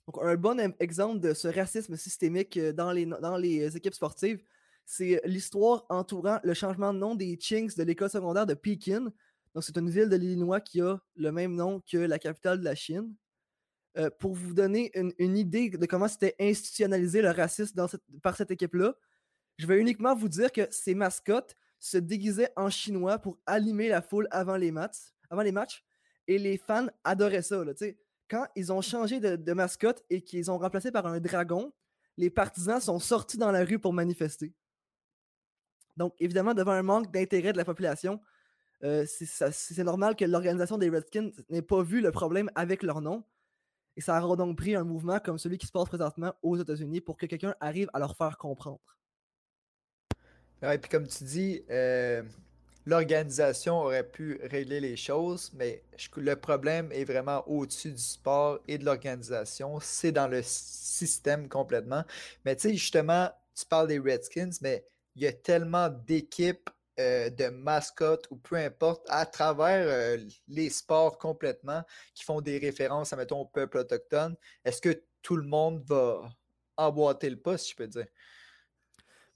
Donc, 0.07 0.23
un 0.23 0.35
bon 0.35 0.73
exemple 0.79 1.19
de 1.19 1.33
ce 1.33 1.47
racisme 1.47 1.97
systémique 1.97 2.55
euh, 2.57 2.71
dans 2.71 2.91
les, 2.91 3.07
les 3.39 3.75
équipes 3.75 3.93
sportives, 3.93 4.41
c'est 4.85 5.21
l'histoire 5.25 5.85
entourant 5.89 6.39
le 6.43 6.53
changement 6.53 6.93
de 6.93 6.99
nom 6.99 7.13
des 7.13 7.37
Chinks 7.39 7.75
de 7.75 7.83
l'école 7.83 8.09
secondaire 8.09 8.45
de 8.45 8.53
Pekin. 8.53 9.11
Donc, 9.53 9.63
c'est 9.63 9.77
une 9.77 9.89
ville 9.89 10.07
de 10.07 10.15
l'Illinois 10.15 10.61
qui 10.61 10.79
a 10.79 10.97
le 11.15 11.31
même 11.31 11.55
nom 11.55 11.81
que 11.81 11.97
la 11.97 12.19
capitale 12.19 12.59
de 12.59 12.63
la 12.63 12.75
Chine. 12.75 13.13
Euh, 13.97 14.11
pour 14.19 14.33
vous 14.33 14.53
donner 14.53 14.91
une, 14.93 15.37
idée 15.37 15.71
de 15.71 15.85
comment 15.87 16.07
c'était 16.07 16.35
institutionnalisé 16.39 17.21
le 17.21 17.31
racisme 17.31 17.87
par 18.21 18.35
cette 18.35 18.51
équipe-là, 18.51 18.95
je 19.57 19.65
vais 19.65 19.79
uniquement 19.79 20.15
vous 20.15 20.29
dire 20.29 20.51
que 20.51 20.67
ces 20.71 20.95
mascottes 20.95 21.57
se 21.79 21.97
déguisaient 21.97 22.51
en 22.55 22.69
chinois 22.69 23.19
pour 23.19 23.37
animer 23.45 23.89
la 23.89 24.01
foule 24.01 24.27
avant 24.31 24.55
les 24.55 24.71
matchs. 24.71 25.83
Et 26.27 26.37
les 26.37 26.57
fans 26.57 26.87
adoraient 27.03 27.41
ça. 27.41 27.63
quand 28.29 28.45
ils 28.55 28.71
ont 28.71 28.81
changé 28.81 29.19
de, 29.19 29.53
mascotte 29.53 30.03
et 30.09 30.21
qu'ils 30.21 30.51
ont 30.51 30.57
remplacé 30.57 30.91
par 30.91 31.05
un 31.07 31.19
dragon, 31.19 31.73
les 32.17 32.29
partisans 32.29 32.81
sont 32.81 32.99
sortis 32.99 33.37
dans 33.37 33.51
la 33.51 33.63
rue 33.63 33.79
pour 33.79 33.93
manifester. 33.93 34.53
Donc, 35.95 36.13
évidemment, 36.19 36.53
devant 36.53 36.71
un 36.71 36.83
manque 36.83 37.11
d'intérêt 37.11 37.53
de 37.53 37.57
la 37.57 37.65
population, 37.65 38.21
euh, 38.83 39.05
c'est 39.07 39.83
normal 39.83 40.15
que 40.15 40.25
l'organisation 40.25 40.77
des 40.77 40.89
Redskins 40.89 41.31
n'ait 41.49 41.63
pas 41.63 41.81
vu 41.81 42.01
le 42.01 42.11
problème 42.11 42.51
avec 42.53 42.83
leur 42.83 43.01
nom. 43.01 43.23
Et 43.95 44.01
ça 44.01 44.23
aura 44.23 44.35
donc 44.35 44.57
pris 44.57 44.75
un 44.75 44.83
mouvement 44.83 45.19
comme 45.19 45.39
celui 45.39 45.57
qui 45.57 45.65
se 45.65 45.71
passe 45.71 45.87
présentement 45.87 46.33
aux 46.43 46.57
États-Unis 46.57 47.01
pour 47.01 47.17
que 47.17 47.25
quelqu'un 47.25 47.55
arrive 47.59 47.89
à 47.93 47.99
leur 47.99 48.15
faire 48.15 48.37
comprendre. 48.37 48.96
Et 50.63 50.77
puis 50.77 50.89
comme 50.89 51.07
tu 51.07 51.23
dis, 51.23 51.63
euh, 51.69 52.23
l'organisation 52.85 53.79
aurait 53.81 54.07
pu 54.07 54.39
régler 54.43 54.79
les 54.79 54.95
choses, 54.95 55.51
mais 55.53 55.83
le 56.15 56.35
problème 56.35 56.91
est 56.91 57.03
vraiment 57.03 57.47
au-dessus 57.47 57.91
du 57.91 58.01
sport 58.01 58.59
et 58.67 58.77
de 58.77 58.85
l'organisation. 58.85 59.79
C'est 59.81 60.11
dans 60.11 60.27
le 60.27 60.41
système 60.43 61.47
complètement. 61.49 62.03
Mais 62.45 62.55
tu 62.55 62.69
sais, 62.69 62.73
justement, 62.75 63.29
tu 63.55 63.65
parles 63.65 63.87
des 63.87 63.99
Redskins, 63.99 64.51
mais 64.61 64.85
il 65.15 65.23
y 65.23 65.27
a 65.27 65.33
tellement 65.33 65.89
d'équipes 65.89 66.69
euh, 66.99 67.29
de 67.29 67.49
mascottes 67.49 68.25
ou 68.31 68.37
peu 68.37 68.55
importe, 68.55 69.05
à 69.09 69.25
travers 69.27 69.85
euh, 69.87 70.17
les 70.47 70.69
sports 70.71 71.19
complètement 71.19 71.83
qui 72.15 72.23
font 72.23 72.41
des 72.41 72.57
références, 72.57 73.13
à 73.13 73.15
mettons, 73.17 73.41
au 73.41 73.45
peuple 73.45 73.77
autochtone, 73.77 74.35
est-ce 74.65 74.81
que 74.81 75.03
tout 75.21 75.35
le 75.35 75.43
monde 75.43 75.83
va 75.85 76.27
emboîter 76.75 77.29
le 77.29 77.37
pas, 77.37 77.57
si 77.57 77.71
je 77.71 77.75
peux 77.75 77.87
dire? 77.87 78.07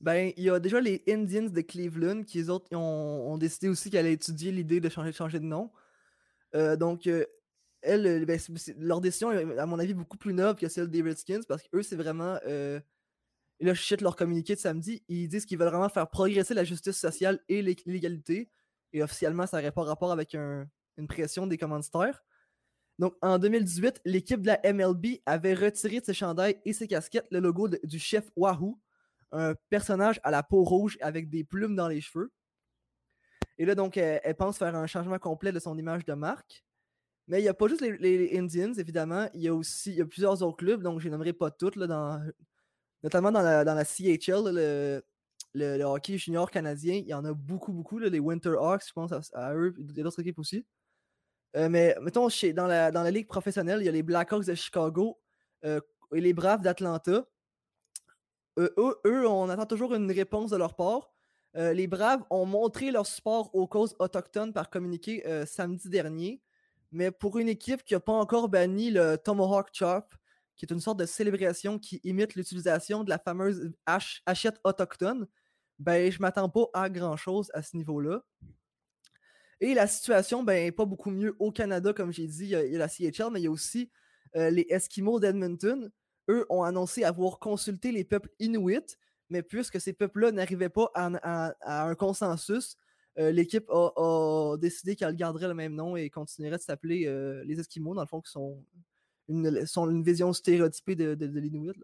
Ben, 0.01 0.33
il 0.35 0.43
y 0.43 0.49
a 0.49 0.59
déjà 0.59 0.81
les 0.81 1.03
Indians 1.07 1.49
de 1.49 1.61
Cleveland 1.61 2.23
qui, 2.23 2.43
autres, 2.49 2.75
ont, 2.75 3.37
décidé 3.37 3.69
aussi 3.69 3.89
qu'elle 3.89 4.05
allait 4.05 4.13
étudier 4.13 4.51
l'idée 4.51 4.79
de 4.79 4.89
changer, 4.89 5.39
de 5.39 5.45
nom. 5.45 5.71
Euh, 6.55 6.75
donc, 6.75 7.07
elle, 7.81 8.25
ben, 8.25 8.39
leur 8.77 8.99
décision 8.99 9.31
est, 9.31 9.57
à 9.57 9.65
mon 9.65 9.79
avis, 9.79 9.93
beaucoup 9.93 10.17
plus 10.17 10.33
noble 10.33 10.59
que 10.59 10.67
celle 10.67 10.89
des 10.89 11.01
Redskins 11.01 11.43
parce 11.47 11.63
qu'eux, 11.63 11.83
c'est 11.83 11.95
vraiment 11.95 12.37
et 13.61 13.65
là, 13.65 13.75
je 13.75 13.81
cite 13.81 14.01
leur 14.01 14.15
communiqué 14.15 14.55
de 14.55 14.59
samedi. 14.59 15.03
Ils 15.07 15.27
disent 15.27 15.45
qu'ils 15.45 15.59
veulent 15.59 15.69
vraiment 15.69 15.87
faire 15.87 16.09
progresser 16.09 16.55
la 16.55 16.63
justice 16.63 16.97
sociale 16.97 17.39
et 17.47 17.61
l'égalité. 17.61 18.49
Et 18.91 19.03
officiellement, 19.03 19.45
ça 19.45 19.57
n'aurait 19.57 19.71
pas 19.71 19.83
rapport 19.83 20.11
avec 20.11 20.33
une 20.33 20.67
pression 21.07 21.45
des 21.45 21.59
commanditaires. 21.59 22.23
Donc, 22.97 23.13
en 23.21 23.37
2018, 23.37 24.01
l'équipe 24.03 24.41
de 24.41 24.47
la 24.47 24.73
MLB 24.73 25.21
avait 25.27 25.53
retiré 25.53 25.99
de 25.99 26.05
ses 26.05 26.15
chandails 26.15 26.59
et 26.65 26.73
ses 26.73 26.87
casquettes 26.87 27.27
le 27.29 27.39
logo 27.39 27.67
du 27.67 27.99
chef 27.99 28.31
Wahoo, 28.35 28.79
un 29.31 29.55
personnage 29.69 30.19
à 30.23 30.31
la 30.31 30.43
peau 30.43 30.63
rouge 30.63 30.97
avec 31.01 31.29
des 31.29 31.43
plumes 31.43 31.75
dans 31.75 31.87
les 31.87 32.01
cheveux. 32.01 32.31
Et 33.57 33.65
là, 33.65 33.75
donc, 33.75 33.97
elle, 33.97 34.35
pense 34.35 34.57
faire 34.57 34.75
un 34.75 34.87
changement 34.87 35.19
complet 35.19 35.51
de 35.51 35.59
son 35.59 35.77
image 35.77 36.05
de 36.05 36.13
marque. 36.13 36.63
Mais 37.27 37.39
il 37.39 37.43
n'y 37.43 37.49
a 37.49 37.53
pas 37.53 37.67
juste 37.67 37.81
les, 37.81 38.37
Indians, 38.37 38.73
évidemment. 38.73 39.29
Il 39.33 39.41
y 39.41 39.47
a 39.47 39.53
aussi 39.53 39.91
il 39.91 39.97
y 39.97 40.01
a 40.01 40.05
plusieurs 40.05 40.41
autres 40.41 40.57
clubs, 40.57 40.81
donc 40.81 40.99
je 40.99 41.05
les 41.05 41.11
nommerai 41.11 41.33
pas 41.33 41.51
toutes 41.51 41.75
là, 41.75 41.87
dans, 41.87 42.21
notamment 43.03 43.31
dans 43.31 43.41
la, 43.41 43.63
dans 43.63 43.75
la 43.75 43.85
CHL, 43.85 44.51
le, 44.53 45.03
le, 45.53 45.83
hockey 45.83 46.17
junior 46.17 46.49
canadien, 46.49 46.95
il 46.95 47.07
y 47.07 47.13
en 47.13 47.25
a 47.25 47.33
beaucoup, 47.33 47.71
beaucoup. 47.71 47.99
les 47.99 48.19
Winter 48.19 48.55
Hawks, 48.59 48.83
je 48.87 48.93
pense 48.93 49.11
à, 49.33 49.53
eux, 49.55 49.73
il 49.77 49.95
y 49.95 49.99
a 49.99 50.03
d'autres 50.03 50.21
équipes 50.21 50.39
aussi. 50.39 50.65
Euh, 51.55 51.69
mais 51.69 51.95
mettons, 52.01 52.29
chez, 52.29 52.53
dans, 52.53 52.67
la, 52.67 52.91
dans 52.91 53.03
la 53.03 53.11
ligue 53.11 53.27
professionnelle, 53.27 53.81
il 53.81 53.85
y 53.85 53.89
a 53.89 53.91
les 53.91 54.03
Blackhawks 54.03 54.45
de 54.45 54.55
Chicago 54.55 55.19
euh, 55.65 55.81
et 56.13 56.21
les 56.21 56.33
Braves 56.33 56.61
d'Atlanta. 56.61 57.25
Euh, 58.59 58.69
eux, 59.05 59.27
on 59.27 59.49
attend 59.49 59.65
toujours 59.65 59.93
une 59.95 60.11
réponse 60.11 60.51
de 60.51 60.57
leur 60.57 60.75
part. 60.75 61.11
les 61.55 61.87
Braves 61.87 62.23
ont 62.29 62.45
montré 62.45 62.91
leur 62.91 63.07
support 63.07 63.53
aux 63.53 63.67
causes 63.67 63.95
autochtones 63.99 64.53
par 64.53 64.69
communiqué 64.69 65.23
samedi 65.45 65.89
dernier. 65.89 66.41
Mais 66.91 67.11
pour 67.11 67.39
une 67.39 67.47
équipe 67.47 67.83
qui 67.83 67.93
n'a 67.93 67.99
pas 67.99 68.13
encore 68.13 68.49
banni 68.49 68.91
le 68.91 69.17
Tomahawk 69.17 69.69
Chop, 69.73 70.13
qui 70.57 70.65
est 70.65 70.73
une 70.73 70.79
sorte 70.79 70.99
de 70.99 71.05
célébration 71.05 71.79
qui 71.79 72.01
imite 72.03 72.35
l'utilisation 72.35 73.03
de 73.03 73.09
la 73.09 73.17
fameuse 73.17 73.71
hachette 74.25 74.59
autochtone, 74.63 75.27
ben, 75.79 76.11
je 76.11 76.21
m'attends 76.21 76.49
pas 76.49 76.65
à 76.73 76.89
grand-chose 76.89 77.49
à 77.53 77.63
ce 77.63 77.75
niveau-là. 77.75 78.23
Et 79.59 79.73
la 79.73 79.87
situation, 79.87 80.43
ben, 80.43 80.71
pas 80.71 80.85
beaucoup 80.85 81.09
mieux 81.11 81.35
au 81.39 81.51
Canada, 81.51 81.93
comme 81.93 82.11
j'ai 82.11 82.27
dit, 82.27 82.43
il 82.43 82.49
y, 82.49 82.55
a, 82.55 82.77
la 82.77 82.87
CHL, 82.87 83.31
mais 83.31 83.39
il 83.41 83.43
y 83.45 83.47
a 83.47 83.51
aussi 83.51 83.89
euh, 84.35 84.49
les 84.49 84.67
Esquimaux 84.69 85.19
d'Edmonton. 85.19 85.91
Eux 86.31 86.45
ont 86.49 86.63
annoncé 86.63 87.03
avoir 87.03 87.39
consulté 87.39 87.91
les 87.91 88.05
peuples 88.05 88.29
inuits, 88.39 88.97
mais 89.29 89.43
puisque 89.43 89.79
ces 89.79 89.93
peuples-là 89.93 90.31
n'arrivaient 90.31 90.69
pas 90.69 90.89
à, 90.95 91.53
un 91.89 91.95
consensus, 91.95 92.77
euh, 93.19 93.31
l'équipe 93.31 93.69
a, 93.69 94.55
décidé 94.57 94.95
qu'elle 94.95 95.15
garderait 95.15 95.49
le 95.49 95.53
même 95.53 95.75
nom 95.75 95.97
et 95.97 96.09
continuerait 96.09 96.57
de 96.57 96.61
s'appeler 96.61 97.05
euh, 97.05 97.43
les 97.45 97.59
Esquimaux, 97.59 97.93
dans 97.93 98.01
le 98.01 98.07
fond, 98.07 98.21
qui 98.21 98.31
sont 98.31 98.63
une, 99.27 100.03
vision 100.03 100.31
stéréotypée 100.31 100.95
de, 100.95 101.39
l'Inuit. 101.39 101.75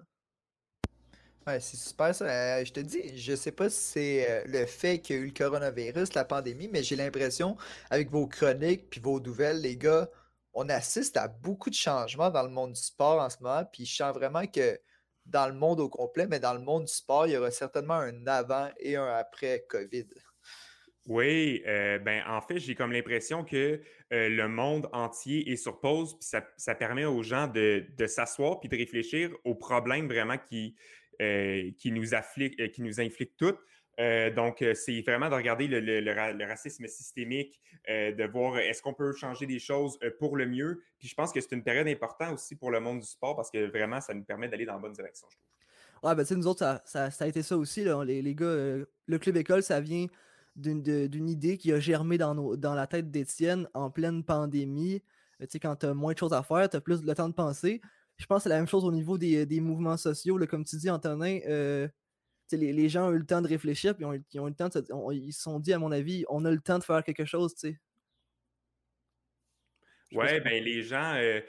Ouais, 1.46 1.60
c'est 1.60 1.78
super 1.78 2.14
ça. 2.16 2.26
Euh, 2.26 2.66
je 2.66 2.74
te 2.74 2.80
dis, 2.80 3.18
je 3.18 3.36
sais 3.36 3.52
pas 3.52 3.70
si 3.70 3.80
c'est 3.80 4.44
le 4.46 4.66
fait 4.66 5.00
qu'il 5.00 5.16
y 5.16 5.20
a 5.20 5.22
eu 5.22 5.28
le 5.28 5.34
coronavirus, 5.34 6.14
la 6.14 6.26
pandémie, 6.26 6.70
mais 6.72 6.84
j'ai 6.84 6.96
l'impression, 6.96 7.58
avec 7.90 8.10
vos 8.10 8.28
chroniques 8.28 8.90
puis 8.90 9.02
vos 9.02 9.20
nouvelles, 9.20 9.62
les 9.62 9.78
gars, 9.78 10.10
on 10.60 10.70
assiste 10.70 11.18
à 11.18 11.28
beaucoup 11.28 11.70
de 11.70 11.76
changements 11.76 12.32
dans 12.32 12.42
le 12.42 12.50
monde 12.50 12.74
du 12.74 12.82
sport 12.82 13.22
en 13.22 13.30
ce 13.30 13.38
moment. 13.42 13.64
Puis 13.72 13.86
je 13.86 13.96
sens 13.96 14.12
vraiment 14.14 14.48
que 14.48 14.80
dans 15.28 15.48
le 15.48 15.54
monde 15.54 15.80
au 15.80 15.88
complet, 15.88 16.26
mais 16.28 16.40
dans 16.40 16.56
le 16.56 16.60
monde 16.60 16.86
du 16.86 16.92
sport, 16.92 17.28
il 17.28 17.34
y 17.34 17.38
aura 17.38 17.52
certainement 17.52 17.94
un 17.94 18.26
avant 18.26 18.70
et 18.80 18.96
un 18.96 19.06
après 19.06 19.66
COVID. 19.70 20.08
Oui, 21.06 21.62
euh, 21.68 22.00
ben 22.00 22.24
en 22.28 22.42
fait, 22.42 22.58
j'ai 22.58 22.74
comme 22.74 22.92
l'impression 22.92 23.44
que 23.44 23.80
euh, 24.12 24.30
le 24.30 24.48
monde 24.48 24.90
entier 24.94 25.52
est 25.52 25.58
sur 25.58 25.80
pause, 25.80 26.18
puis 26.20 26.28
ça, 26.58 26.76
permet 26.76 27.06
aux 27.06 27.22
gens 27.22 27.48
de, 27.48 27.86
s'asseoir 28.08 28.60
puis 28.60 28.68
de 28.68 28.76
réfléchir 28.76 29.30
aux 29.44 29.56
problèmes 29.56 30.08
vraiment 30.08 30.40
qui, 30.40 30.76
euh, 31.22 31.70
qui, 31.78 31.92
nous, 31.92 32.16
affliquent, 32.16 32.72
qui 32.72 32.82
nous 32.82 32.96
toutes. 33.38 33.60
Donc, 33.98 34.64
c'est 34.76 35.02
vraiment 35.02 35.30
de 35.30 35.36
regarder 35.36 35.68
le, 35.68 36.46
racisme 36.46 36.88
systémique, 36.88 37.60
de 37.88 38.32
voir 38.32 38.60
est-ce 38.60 38.82
qu'on 38.82 38.94
peut 38.94 39.14
changer 39.14 39.46
des 39.46 39.60
choses 39.60 39.98
pour 40.20 40.38
le 40.38 40.46
mieux. 40.46 40.82
Puis 41.00 41.08
je 41.08 41.16
pense 41.16 41.32
que 41.32 41.42
c'est 41.42 41.54
une 41.54 41.64
période 41.64 41.88
importante 41.88 42.34
aussi 42.34 42.56
pour 42.56 42.72
le 42.72 42.80
monde 42.80 43.00
du 43.00 43.08
sport 43.08 43.36
parce 43.36 43.50
que 43.50 43.66
vraiment, 43.66 44.00
ça 44.02 44.14
nous 44.14 44.24
permet 44.24 44.48
d'aller 44.48 44.66
dans 44.66 44.74
la 44.74 44.80
bonne 44.80 44.94
direction, 44.94 45.28
je 45.30 45.38
trouve. 45.38 45.48
Ouais, 46.04 46.16
ben 46.16 46.22
tu 46.24 46.30
sais, 46.30 46.36
nous 46.36 46.46
autres, 46.46 46.80
ça, 46.86 47.10
a 47.20 47.28
été 47.28 47.42
ça 47.42 47.58
aussi, 47.58 47.84
les, 48.06 48.22
les, 48.22 48.36
gars. 48.36 48.46
le 48.46 49.18
club 49.20 49.38
école, 49.38 49.64
ça 49.64 49.82
vient 49.82 50.06
d'une 50.58 51.30
idée 51.30 51.58
qui 51.58 51.72
a 51.72 51.80
germé 51.80 52.18
dans, 52.18 52.56
dans 52.56 52.74
la 52.74 52.88
tête 52.88 53.12
d'Étienne 53.12 53.68
en 53.74 53.90
pleine 53.90 54.24
pandémie. 54.24 55.02
Euh, 55.42 55.46
tu 55.46 55.52
sais, 55.52 55.60
quand 55.60 55.76
tu 55.76 55.86
as 55.86 55.94
moins 55.94 56.14
de 56.14 56.18
choses 56.18 56.34
à 56.34 56.44
faire, 56.44 56.70
tu 56.70 56.78
as 56.78 56.82
plus 56.82 57.04
le 57.04 57.14
temps 57.14 57.30
de 57.30 57.34
penser. 57.34 57.82
Je 58.18 58.26
pense 58.26 58.40
que 58.40 58.44
c'est 58.44 58.50
la 58.50 58.58
même 58.58 58.68
chose 58.68 58.84
au 58.84 58.92
niveau 58.92 59.18
des, 59.18 59.60
mouvements 59.60 59.98
sociaux. 59.98 60.40
comme 60.48 60.66
tu 60.66 60.78
dis, 60.78 60.90
Antonin, 60.90 61.40
euh, 61.48 61.88
les, 62.52 62.74
les, 62.74 62.90
gens 62.90 63.10
ont 63.10 63.12
eu 63.12 63.20
le 63.20 63.26
temps 63.26 63.42
de 63.42 63.48
réfléchir, 63.48 63.96
puis 63.96 64.06
ils 64.06 64.40
ont, 64.40 64.48
eu 64.48 64.50
le 64.50 64.56
temps 64.56 64.70
ils 65.12 65.34
se 65.34 65.42
sont 65.42 65.60
dit, 65.60 65.74
à 65.74 65.80
mon 65.80 65.92
avis, 65.92 66.26
on 66.30 66.46
a 66.46 66.52
le 66.52 66.60
temps 66.60 66.80
de 66.80 66.84
faire 66.84 67.04
quelque 67.04 67.26
chose, 67.26 67.54
tu 67.56 67.70
sais. 67.70 67.80
Ouais, 70.14 70.40
ben 70.40 70.64
les 70.64 70.84
gens, 70.84 71.16
euh, 71.16 71.42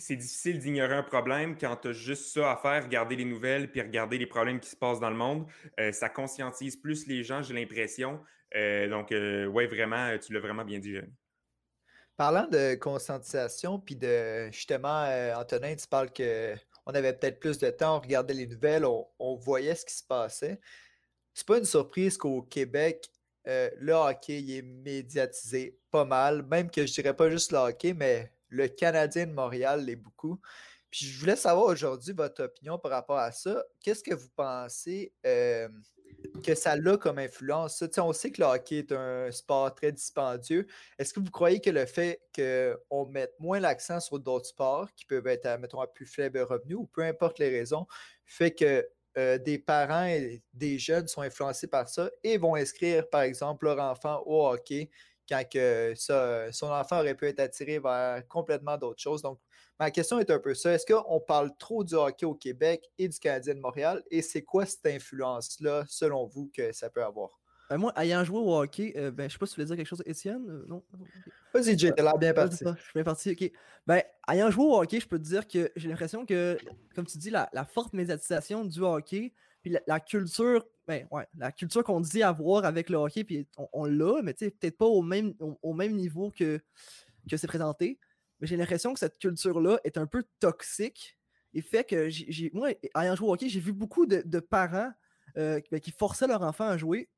c'est 0.00 0.16
difficile 0.16 0.58
d'ignorer 0.58 0.94
un 0.94 1.02
problème 1.02 1.56
quand 1.56 1.76
tu 1.76 1.88
as 1.88 1.92
juste 1.92 2.32
ça 2.32 2.52
à 2.52 2.56
faire, 2.56 2.84
regarder 2.84 3.16
les 3.16 3.24
nouvelles 3.24 3.70
puis 3.70 3.80
regarder 3.80 4.18
les 4.18 4.26
problèmes 4.26 4.58
qui 4.58 4.70
se 4.70 4.76
passent 4.76 5.00
dans 5.00 5.10
le 5.10 5.16
monde. 5.16 5.46
Euh, 5.78 5.92
ça 5.92 6.08
conscientise 6.08 6.76
plus 6.76 7.06
les 7.06 7.22
gens, 7.22 7.42
j'ai 7.42 7.54
l'impression. 7.54 8.20
Euh, 8.56 8.88
donc, 8.88 9.12
euh, 9.12 9.46
ouais, 9.46 9.66
vraiment, 9.66 10.16
tu 10.18 10.32
l'as 10.32 10.40
vraiment 10.40 10.64
bien 10.64 10.78
dit, 10.78 10.94
Jeanne. 10.94 11.12
Parlant 12.16 12.46
de 12.48 12.74
conscientisation, 12.74 13.78
puis 13.78 13.96
de 13.96 14.50
justement, 14.50 15.06
Antonin, 15.36 15.74
tu 15.74 15.86
parles 15.86 16.10
qu'on 16.90 16.98
avait 16.98 17.12
peut-être 17.12 17.40
plus 17.40 17.58
de 17.58 17.70
temps, 17.70 17.96
on 17.96 18.00
regardait 18.00 18.34
les 18.34 18.46
nouvelles, 18.46 18.84
on, 18.84 19.36
voyait 19.36 19.74
ce 19.74 19.84
qui 19.84 19.94
se 19.94 20.04
passait. 20.04 20.60
C'est 21.34 21.46
pas 21.46 21.58
une 21.58 21.64
surprise 21.64 22.16
qu'au 22.16 22.42
Québec, 22.42 23.08
le 23.44 23.92
hockey 23.92 24.44
est 24.48 24.62
médiatisé 24.62 25.78
pas 25.90 26.04
mal, 26.04 26.42
même 26.46 26.70
que 26.70 26.86
je 26.86 26.92
dirais 26.92 27.14
pas 27.14 27.30
juste 27.30 27.52
le 27.52 27.58
hockey, 27.58 27.94
mais 27.94 28.32
le 28.48 28.68
Canadien 28.68 29.26
de 29.26 29.32
Montréal 29.32 29.84
l'est 29.84 29.96
beaucoup. 29.96 30.40
Puis 30.90 31.06
je 31.06 31.20
voulais 31.20 31.36
savoir 31.36 31.66
aujourd'hui 31.66 32.12
votre 32.12 32.44
opinion 32.44 32.78
par 32.78 32.90
rapport 32.90 33.18
à 33.18 33.30
ça. 33.30 33.64
Qu'est-ce 33.80 34.02
que 34.02 34.14
vous 34.14 34.28
pensez 34.34 35.12
euh, 35.24 35.68
que 36.44 36.54
ça 36.54 36.72
a 36.72 36.96
comme 36.96 37.18
influence? 37.18 37.82
on 37.98 38.12
sait 38.12 38.30
que 38.32 38.40
le 38.40 38.46
hockey 38.48 38.78
est 38.78 38.92
un 38.92 39.30
sport 39.30 39.74
très 39.74 39.92
dispendieux. 39.92 40.66
Est-ce 40.98 41.12
que 41.14 41.20
vous 41.20 41.30
croyez 41.30 41.60
que 41.60 41.70
le 41.70 41.86
fait 41.86 42.22
qu'on 42.34 43.06
mette 43.06 43.34
moins 43.38 43.60
l'accent 43.60 44.00
sur 44.00 44.18
d'autres 44.18 44.46
sports 44.46 44.88
qui 44.94 45.04
peuvent 45.06 45.26
être, 45.26 45.58
mettons, 45.58 45.80
à 45.80 45.86
plus 45.86 46.06
faible 46.06 46.40
revenu 46.40 46.74
ou 46.74 46.86
peu 46.86 47.02
importe 47.02 47.38
les 47.38 47.48
raisons, 47.48 47.86
fait 48.24 48.52
que 48.52 48.86
euh, 49.18 49.38
des 49.38 49.58
parents 49.58 50.06
et 50.06 50.42
des 50.54 50.78
jeunes 50.78 51.08
sont 51.08 51.22
influencés 51.22 51.66
par 51.66 51.88
ça 51.88 52.10
et 52.22 52.38
vont 52.38 52.54
inscrire, 52.54 53.08
par 53.10 53.22
exemple, 53.22 53.64
leur 53.66 53.80
enfant 53.80 54.22
au 54.26 54.46
hockey 54.46 54.90
quand 55.28 55.44
que 55.48 55.94
son 55.96 56.66
enfant 56.66 56.98
aurait 57.00 57.14
pu 57.14 57.26
être 57.26 57.40
attiré 57.40 57.78
vers 57.78 58.26
complètement 58.28 58.76
d'autres 58.76 59.00
choses? 59.00 59.22
Ma 59.80 59.90
question 59.90 60.18
est 60.18 60.30
un 60.30 60.38
peu 60.38 60.52
ça. 60.54 60.74
Est-ce 60.74 60.84
qu'on 60.84 61.20
parle 61.20 61.50
trop 61.58 61.82
du 61.82 61.94
hockey 61.94 62.26
au 62.26 62.34
Québec 62.34 62.88
et 62.98 63.08
du 63.08 63.18
Canadien 63.18 63.54
de 63.54 63.60
Montréal? 63.60 64.04
Et 64.10 64.20
c'est 64.20 64.42
quoi 64.42 64.66
cette 64.66 64.84
influence-là, 64.84 65.84
selon 65.88 66.26
vous, 66.26 66.50
que 66.54 66.70
ça 66.72 66.90
peut 66.90 67.02
avoir? 67.02 67.40
Ben, 67.70 67.78
moi, 67.78 67.92
ayant 67.96 68.22
joué 68.22 68.38
au 68.38 68.54
hockey, 68.54 68.92
euh, 68.96 69.10
ben, 69.10 69.22
je 69.22 69.26
ne 69.26 69.30
sais 69.30 69.38
pas 69.38 69.46
si 69.46 69.54
tu 69.54 69.60
voulais 69.60 69.66
dire 69.66 69.76
quelque 69.76 69.86
chose, 69.86 70.02
Étienne. 70.04 70.44
Euh, 70.50 70.66
non? 70.68 70.84
Vas-y, 71.54 71.78
Jay, 71.78 71.92
t'as 71.92 72.02
l'air 72.02 72.18
bien 72.18 72.34
parti. 72.34 72.58
Je 72.62 72.82
suis 72.82 72.92
bien 72.94 73.04
parti, 73.04 73.30
ok. 73.30 73.50
Ben, 73.86 74.02
ayant 74.28 74.50
joué 74.50 74.64
au 74.64 74.76
hockey, 74.76 75.00
je 75.00 75.08
peux 75.08 75.18
te 75.18 75.24
dire 75.24 75.48
que 75.48 75.72
j'ai 75.76 75.88
l'impression 75.88 76.26
que, 76.26 76.58
comme 76.94 77.06
tu 77.06 77.16
dis, 77.16 77.30
la, 77.30 77.48
forte 77.64 77.94
médiatisation 77.94 78.66
du 78.66 78.80
hockey, 78.80 79.32
puis 79.62 79.74
la, 79.86 80.00
culture, 80.00 80.66
ben 80.86 81.06
ouais, 81.10 81.26
la 81.38 81.52
culture 81.52 81.84
qu'on 81.84 82.00
dit 82.00 82.22
avoir 82.22 82.64
avec 82.66 82.90
le 82.90 82.98
hockey, 82.98 83.24
puis 83.24 83.46
on, 83.72 83.86
l'a, 83.86 84.20
mais 84.22 84.34
peut-être 84.34 84.76
pas 84.76 84.86
au 84.86 85.00
même, 85.00 85.32
au, 85.62 85.72
même 85.72 85.94
niveau 85.94 86.30
que, 86.30 86.60
que 87.30 87.36
c'est 87.36 87.46
présenté. 87.46 87.98
Mais 88.40 88.46
j'ai 88.46 88.56
l'impression 88.56 88.92
que 88.92 88.98
cette 88.98 89.18
culture-là 89.18 89.78
est 89.84 89.98
un 89.98 90.06
peu 90.06 90.24
toxique 90.38 91.18
et 91.54 91.62
fait 91.62 91.84
que 91.84 92.08
j'ai, 92.08 92.50
moi, 92.54 92.70
ayant 92.96 93.16
joué 93.16 93.28
au 93.28 93.32
hockey, 93.32 93.48
j'ai 93.48 93.60
vu 93.60 93.72
beaucoup 93.72 94.06
de, 94.06 94.40
parents 94.40 94.92
euh, 95.36 95.60
ben, 95.70 95.80
qui 95.80 95.90
forçaient 95.90 96.26
leurs 96.26 96.42
enfants 96.42 96.68
à 96.68 96.76
jouer 96.76 97.08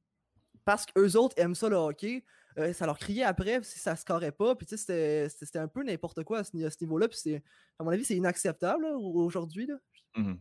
parce 0.65 0.87
qu'eux 0.87 1.17
autres 1.17 1.35
aiment 1.39 1.55
ça 1.55 1.69
le 1.69 1.77
hockey. 1.77 2.25
Euh, 2.59 2.73
ça 2.75 2.85
leur 2.85 2.99
criait 2.99 3.25
après 3.25 3.63
si 3.63 3.79
ça 3.79 3.97
se 3.97 4.05
carrait 4.05 4.33
pas. 4.33 4.55
Puis 4.55 4.67
c'était, 4.71 5.29
c'était 5.29 5.59
un 5.59 5.69
peu 5.69 5.83
n'importe 5.83 6.23
quoi 6.25 6.39
à 6.39 6.45
ce, 6.45 6.55
niveau-là. 6.55 7.09
Puis 7.09 7.37
à 7.79 7.85
mon 7.85 7.91
avis, 7.91 8.05
c'est 8.05 8.17
inacceptable 8.17 8.85
aujourd'hui. 8.85 9.69
Mmh 10.17 10.35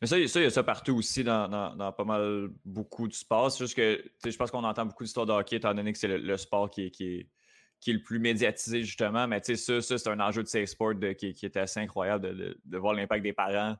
Mais 0.00 0.06
ça, 0.06 0.18
il 0.18 0.26
y 0.26 0.44
a 0.44 0.50
ça 0.50 0.62
partout 0.62 0.96
aussi 0.96 1.24
dans, 1.24 1.92
pas 1.96 2.04
mal 2.04 2.50
beaucoup 2.64 3.08
de 3.08 3.14
sports. 3.14 3.52
C'est 3.52 3.64
juste 3.64 3.76
que 3.76 4.02
je 4.24 4.36
pense 4.36 4.50
qu'on 4.50 4.64
entend 4.64 4.86
beaucoup 4.86 5.04
d'histoires 5.04 5.26
de 5.26 5.32
hockey 5.32 5.56
étant 5.56 5.74
donné 5.74 5.92
que 5.92 5.98
c'est 5.98 6.08
le, 6.08 6.36
sport 6.36 6.70
qui 6.70 6.86
est 6.86 7.28
le 7.86 8.02
plus 8.02 8.18
médiatisé, 8.18 8.82
justement. 8.82 9.26
Mais 9.26 9.40
tu 9.40 9.56
sais, 9.56 9.80
ça, 9.80 9.98
c'est 9.98 10.08
un 10.08 10.20
enjeu 10.20 10.42
de 10.42 10.48
safe 10.48 10.68
sport 10.68 10.94
qui, 11.16 11.34
est 11.42 11.56
assez 11.56 11.80
incroyable 11.80 12.56
de, 12.64 12.78
voir 12.78 12.94
l'impact 12.94 13.22
des 13.22 13.32
parents 13.32 13.76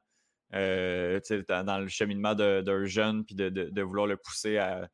euh, 0.55 1.21
dans, 1.49 1.79
le 1.79 1.89
cheminement 1.89 2.35
d'un 2.35 2.85
jeune, 2.85 3.25
puis 3.25 3.35
de, 3.35 3.83
vouloir 3.83 4.07
le 4.07 4.17
pousser 4.17 4.59
à. 4.59 4.89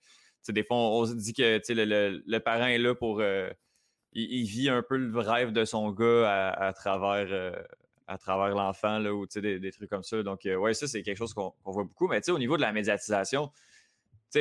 Des 0.49 0.63
fois, 0.63 0.77
on, 0.77 1.07
se 1.07 1.15
dit 1.15 1.33
que 1.33 1.61
le, 1.73 2.23
le, 2.25 2.39
parent 2.39 2.67
est 2.67 2.79
là 2.79 2.95
pour. 2.95 3.21
Euh, 3.21 3.51
il, 4.13 4.47
vit 4.47 4.69
un 4.69 4.83
peu 4.83 4.97
le 4.97 5.19
rêve 5.19 5.53
de 5.53 5.65
son 5.65 5.91
gars 5.91 6.51
à, 6.51 6.73
travers. 6.73 7.27
Euh, 7.31 7.53
à 8.09 8.19
travers 8.19 8.55
l'enfant, 8.55 9.05
ou 9.05 9.27
des, 9.27 9.59
des 9.59 9.73
trucs 9.73 9.91
comme 9.91 10.05
ça. 10.05 10.23
Donc, 10.23 10.43
ouais, 10.45 10.75
ça, 10.75 10.87
c'est 10.87 11.03
quelque 11.03 11.17
chose 11.17 11.35
qu'on 11.35 11.53
voit 11.65 11.83
beaucoup. 11.83 12.07
Mais 12.07 12.29
au 12.31 12.39
niveau 12.39 12.57
de 12.57 12.63
la 12.63 12.71
médiatisation, 12.71 13.51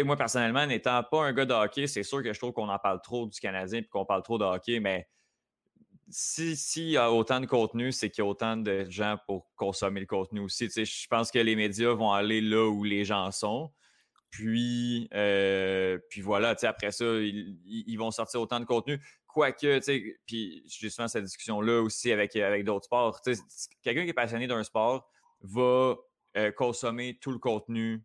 moi, 0.04 0.16
personnellement, 0.16 0.66
n'étant 0.66 1.04
pas 1.04 1.24
un 1.24 1.34
gars 1.34 1.46
de 1.46 1.54
hockey, 1.54 1.88
c'est 1.88 2.04
sûr 2.04 2.22
que 2.22 2.34
je 2.34 2.40
trouve 2.40 2.52
qu'on 2.52 2.70
en 2.70 2.80
parle 2.80 3.02
trop 3.02 3.28
du 3.28 3.40
Canadien 3.40 3.80
et 3.80 3.86
qu'on 3.86 4.06
parle 4.06 4.24
trop 4.24 4.38
de 4.38 4.44
hockey, 4.44 4.80
mais 4.80 5.08
s'il 6.10 6.58
si 6.58 6.90
y 6.92 6.98
a 6.98 7.12
autant 7.12 7.40
de 7.40 7.46
contenu, 7.46 7.92
c'est 7.92 8.10
qu'il 8.10 8.24
y 8.24 8.28
a 8.28 8.30
autant 8.30 8.58
de 8.58 8.86
gens 8.90 9.18
pour 9.26 9.50
consommer 9.56 10.00
le 10.00 10.06
contenu 10.06 10.40
aussi. 10.40 10.70
je 10.70 11.08
pense 11.08 11.32
que 11.32 11.40
les 11.40 11.56
médias 11.56 11.94
vont 11.94 12.12
aller 12.12 12.42
là 12.42 12.70
où 12.70 12.84
les 12.84 13.06
gens 13.06 13.32
sont. 13.32 13.72
Puis, 14.30 15.08
euh, 15.14 15.98
puis 16.10 16.22
voilà, 16.22 16.56
après 16.64 16.92
ça, 16.92 17.06
ils, 17.06 17.96
vont 17.98 18.12
sortir 18.12 18.42
autant 18.42 18.60
de 18.60 18.66
contenu. 18.66 19.00
Quoique, 19.28 19.80
puis 20.26 20.64
j'ai 20.68 20.90
souvent 20.90 21.08
cette 21.08 21.24
discussion-là 21.24 21.82
aussi 21.82 22.12
avec, 22.12 22.36
avec 22.36 22.66
d'autres 22.66 22.86
sports. 22.86 23.22
Quelqu'un 23.82 24.04
qui 24.04 24.10
est 24.10 24.14
passionné 24.14 24.48
d'un 24.48 24.64
sport 24.64 25.10
va 25.42 25.96
euh, 26.38 26.52
consommer 26.52 27.18
tout 27.22 27.32
le 27.32 27.40
contenu 27.40 28.04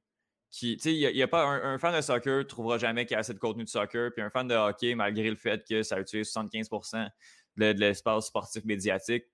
il 0.63 1.13
n'y 1.15 1.23
a, 1.23 1.29
pas 1.29 1.45
un, 1.45 1.79
fan 1.79 1.95
de 1.95 2.01
soccer 2.01 2.39
ne 2.39 2.43
trouvera 2.43 2.79
jamais 2.79 3.07
qu'il 3.07 3.15
y 3.15 3.17
a 3.17 3.21
assez 3.21 3.35
de 3.35 3.39
contenu 3.39 3.65
de 3.65 3.69
soccer, 3.69 4.11
puis 4.13 4.23
un 4.23 4.31
fan 4.31 4.49
de 4.49 4.55
hockey, 4.55 4.95
malgré 4.95 5.31
le 5.31 5.37
fait 5.37 5.65
que 5.69 5.83
ça 5.83 6.01
utilise 6.01 6.33
75% 6.33 7.09
de, 7.57 7.67
l'espace 7.73 8.27
sportif 8.27 8.65
médiatique, 8.65 9.25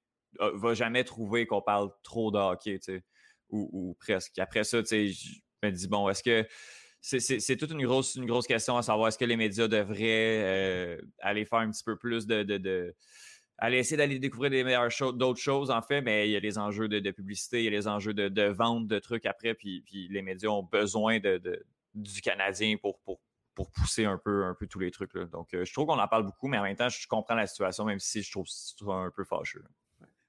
ne 0.40 0.48
va 0.50 0.74
jamais 0.74 1.04
trouver 1.04 1.46
qu'on 1.46 1.62
parle 1.62 1.90
trop 2.02 2.30
de 2.30 2.38
hockey, 2.38 2.78
ou, 3.48 3.68
ou, 3.72 3.94
presque. 3.94 4.38
Après 4.38 4.64
ça, 4.64 4.82
je 4.82 5.38
me 5.62 5.70
dis, 5.70 5.88
bon, 5.88 6.08
est-ce 6.08 6.22
que 6.22 6.46
c'est 7.00 7.56
toute 7.56 7.70
une 7.70 7.84
grosse, 7.84 8.16
une 8.16 8.26
grosse 8.26 8.46
question 8.46 8.76
à 8.76 8.82
savoir 8.82 9.08
est-ce 9.08 9.18
que 9.18 9.24
les 9.24 9.36
médias 9.36 9.68
devraient 9.68 10.42
euh, 10.42 11.00
aller 11.20 11.44
faire 11.44 11.60
un 11.60 11.70
petit 11.70 11.84
peu 11.84 11.96
plus 11.96 12.26
de 12.26 12.42
aller 13.58 13.78
essayer 13.78 13.96
d'aller 13.96 14.18
découvrir 14.18 14.50
des 14.50 14.64
meilleures 14.64 14.90
choses, 14.90 15.14
d'autres 15.16 15.40
choses, 15.40 15.70
en 15.70 15.82
fait, 15.82 16.00
mais 16.02 16.28
il 16.28 16.32
y 16.32 16.36
a 16.36 16.40
les 16.40 16.58
enjeux 16.58 16.88
de, 16.88 17.10
publicité, 17.10 17.60
il 17.60 17.64
y 17.64 17.68
a 17.68 17.70
les 17.70 17.88
enjeux 17.88 18.14
de, 18.14 18.48
vente 18.48 18.86
de 18.86 18.98
trucs 18.98 19.26
après, 19.26 19.54
puis, 19.54 19.82
puis, 19.82 20.08
les 20.08 20.22
médias 20.22 20.50
ont 20.50 20.62
besoin 20.62 21.18
de, 21.20 21.64
du 21.94 22.20
Canadien 22.20 22.76
pour, 22.76 23.00
pour, 23.00 23.20
pour, 23.54 23.70
pousser 23.70 24.04
un 24.04 24.18
peu, 24.18 24.44
un 24.44 24.54
peu 24.54 24.66
tous 24.66 24.78
les 24.78 24.90
trucs. 24.90 25.14
Là. 25.14 25.24
Donc, 25.26 25.54
euh, 25.54 25.64
je 25.64 25.72
trouve 25.72 25.86
qu'on 25.86 25.98
en 25.98 26.08
parle 26.08 26.24
beaucoup, 26.24 26.48
mais 26.48 26.58
en 26.58 26.62
même 26.62 26.76
temps, 26.76 26.88
je 26.88 27.06
comprends 27.08 27.34
la 27.34 27.46
situation, 27.46 27.84
même 27.84 28.00
si 28.00 28.22
je 28.22 28.30
trouve 28.30 28.46
ça 28.46 28.84
un 28.86 29.10
peu 29.10 29.24
fâcheux. 29.24 29.64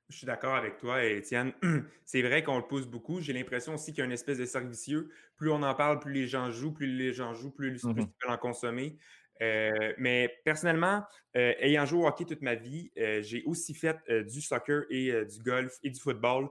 Je 0.09 0.15
suis 0.15 0.25
d'accord 0.25 0.55
avec 0.55 0.77
toi, 0.77 1.03
Étienne. 1.03 1.51
C'est 2.05 2.21
vrai 2.21 2.41
qu'on 2.41 2.57
le 2.57 2.63
pousse 2.65 2.87
beaucoup. 2.87 3.19
J'ai 3.19 3.33
l'impression 3.33 3.73
aussi 3.73 3.91
qu'il 3.91 3.99
y 3.99 4.01
a 4.03 4.05
une 4.05 4.13
espèce 4.13 4.37
de 4.37 4.45
cercle 4.45 4.69
vicieux. 4.69 5.09
Plus 5.35 5.51
on 5.51 5.61
en 5.63 5.75
parle, 5.75 5.99
plus 5.99 6.13
les 6.13 6.27
gens 6.27 6.49
jouent, 6.49 6.71
plus 6.71 6.87
les 6.87 7.11
gens 7.11 7.33
jouent, 7.33 7.51
plus, 7.51 7.81
plus 7.81 7.81
ils 7.83 7.95
veulent 7.95 8.31
en 8.33 8.37
consommer. 8.37 8.97
Euh, 9.41 9.93
mais 9.97 10.33
personnellement, 10.43 11.03
euh, 11.35 11.53
ayant 11.59 11.85
joué 11.85 12.03
au 12.03 12.07
hockey 12.07 12.25
toute 12.25 12.41
ma 12.41 12.55
vie, 12.55 12.91
euh, 12.97 13.21
j'ai 13.21 13.43
aussi 13.45 13.73
fait 13.73 13.97
du 14.25 14.41
soccer 14.41 14.85
et 14.89 15.11
du 15.25 15.39
golf 15.39 15.77
et 15.83 15.89
du 15.89 15.99
football. 15.99 16.49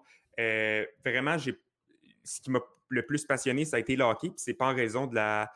vraiment, 1.04 1.36
ce 1.38 2.40
qui 2.40 2.50
m'a 2.50 2.60
le 2.88 3.04
plus 3.04 3.24
passionné, 3.24 3.64
ça 3.64 3.76
a 3.76 3.80
été 3.80 3.96
le 3.96 4.04
hockey. 4.04 4.30
Ce 4.36 4.50
n'est 4.50 4.56
pas 4.56 4.70
en 4.70 4.74
raison 4.74 5.06
de 5.06 5.14
la 5.14 5.50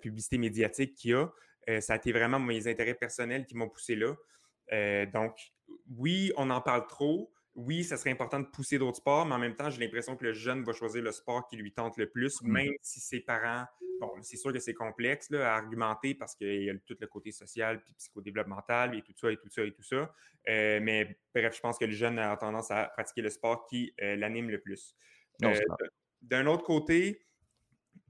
publicité 0.00 0.38
médiatique 0.38 0.94
qu'il 0.94 1.10
y 1.12 1.14
a. 1.14 1.80
ça 1.80 1.94
a 1.94 1.96
été 1.96 2.12
vraiment 2.12 2.38
mes 2.38 2.66
intérêts 2.68 2.94
personnels 2.94 3.46
qui 3.46 3.56
m'ont 3.56 3.68
poussé 3.68 3.96
là. 3.96 4.14
donc, 5.06 5.52
oui, 5.96 6.32
on 6.36 6.50
en 6.50 6.60
parle 6.60 6.86
trop 6.86 7.32
oui, 7.54 7.84
ça 7.84 7.96
serait 7.96 8.10
important 8.10 8.40
de 8.40 8.46
pousser 8.46 8.78
d'autres 8.78 8.98
sports, 8.98 9.26
mais 9.26 9.34
en 9.34 9.38
même 9.38 9.54
temps, 9.54 9.68
j'ai 9.68 9.80
l'impression 9.80 10.16
que 10.16 10.24
le 10.24 10.32
jeune 10.32 10.64
va 10.64 10.72
choisir 10.72 11.02
le 11.02 11.12
sport 11.12 11.46
qui 11.48 11.56
lui 11.56 11.72
tente 11.72 11.96
le 11.98 12.08
plus, 12.08 12.40
mmh. 12.42 12.50
même 12.50 12.72
si 12.80 13.00
ses 13.00 13.20
parents, 13.20 13.66
bon, 14.00 14.10
c'est 14.22 14.36
sûr 14.36 14.52
que 14.52 14.58
c'est 14.58 14.74
complexe 14.74 15.30
à 15.32 15.56
argumenter 15.56 16.14
parce 16.14 16.34
qu'il 16.34 16.64
y 16.64 16.70
a 16.70 16.74
tout 16.86 16.96
le 16.98 17.06
côté 17.06 17.30
social, 17.30 17.82
puis 17.82 17.94
psychodéveloppemental, 17.94 18.96
et 18.96 19.02
tout 19.02 19.12
ça, 19.16 19.30
et 19.30 19.36
tout 19.36 19.50
ça, 19.50 19.64
et 19.64 19.72
tout 19.72 19.82
ça. 19.82 20.14
Euh, 20.48 20.80
mais 20.82 21.18
bref, 21.34 21.54
je 21.54 21.60
pense 21.60 21.78
que 21.78 21.84
le 21.84 21.92
jeune 21.92 22.18
a 22.18 22.36
tendance 22.36 22.70
à 22.70 22.84
pratiquer 22.86 23.22
le 23.22 23.30
sport 23.30 23.66
qui 23.66 23.94
euh, 24.02 24.16
l'anime 24.16 24.50
le 24.50 24.60
plus. 24.60 24.96
Euh, 25.44 25.58
d'un 26.22 26.46
autre 26.46 26.64
côté, 26.64 27.26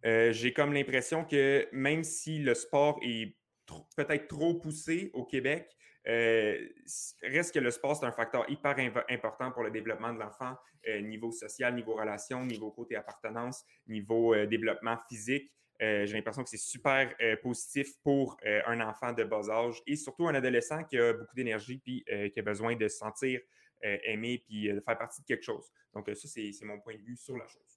j'ai 0.05 0.53
comme 0.53 0.73
l'impression 0.73 1.25
que 1.25 1.69
même 1.73 2.05
si 2.05 2.39
le 2.39 2.55
sport 2.55 2.99
est 3.03 3.37
peut-être 3.97 4.29
trop 4.29 4.55
poussé 4.55 5.11
au 5.15 5.25
Québec, 5.25 5.69
euh, 6.09 6.69
reste 7.23 7.55
que 7.55 7.61
le 7.61 7.71
sport, 7.71 7.97
c'est 7.97 8.07
un 8.07 8.13
facteur 8.13 8.49
hyper 8.51 8.77
important 9.09 9.53
pour 9.53 9.63
le 9.63 9.71
développement 9.71 10.13
de 10.13 10.19
l'enfant, 10.19 10.57
euh, 10.89 11.01
niveau 11.01 11.31
social, 11.31 11.75
niveau 11.75 11.95
relation, 11.95 12.45
niveau 12.45 12.71
côté 12.71 12.97
appartenance, 12.97 13.65
niveau 13.87 14.35
euh, 14.35 14.47
développement 14.47 14.97
physique. 15.09 15.53
J'ai 15.81 16.07
l'impression 16.13 16.45
que 16.45 16.51
c'est 16.51 16.59
super 16.59 17.13
positif 17.43 17.89
pour 18.05 18.37
un 18.45 18.81
enfant 18.83 19.13
de 19.13 19.25
bas 19.25 19.51
âge 19.51 19.83
et 19.85 19.97
surtout 19.97 20.29
un 20.29 20.35
adolescent 20.37 20.85
qui 20.85 20.97
a 20.97 21.13
beaucoup 21.13 21.35
d'énergie 21.35 21.79
puis 21.79 22.05
qui 22.33 22.39
a 22.39 22.43
besoin 22.43 22.77
de 22.77 22.87
se 22.87 22.99
sentir 22.99 23.41
aimé 23.83 24.45
puis 24.47 24.69
de 24.69 24.79
faire 24.79 24.97
partie 24.97 25.23
de 25.23 25.27
quelque 25.27 25.43
chose. 25.43 25.73
Donc, 25.93 26.09
ça, 26.15 26.29
c'est 26.29 26.53
mon 26.63 26.79
point 26.79 26.95
de 26.95 27.03
vue 27.03 27.17
sur 27.17 27.37
la 27.37 27.49
chose. 27.49 27.72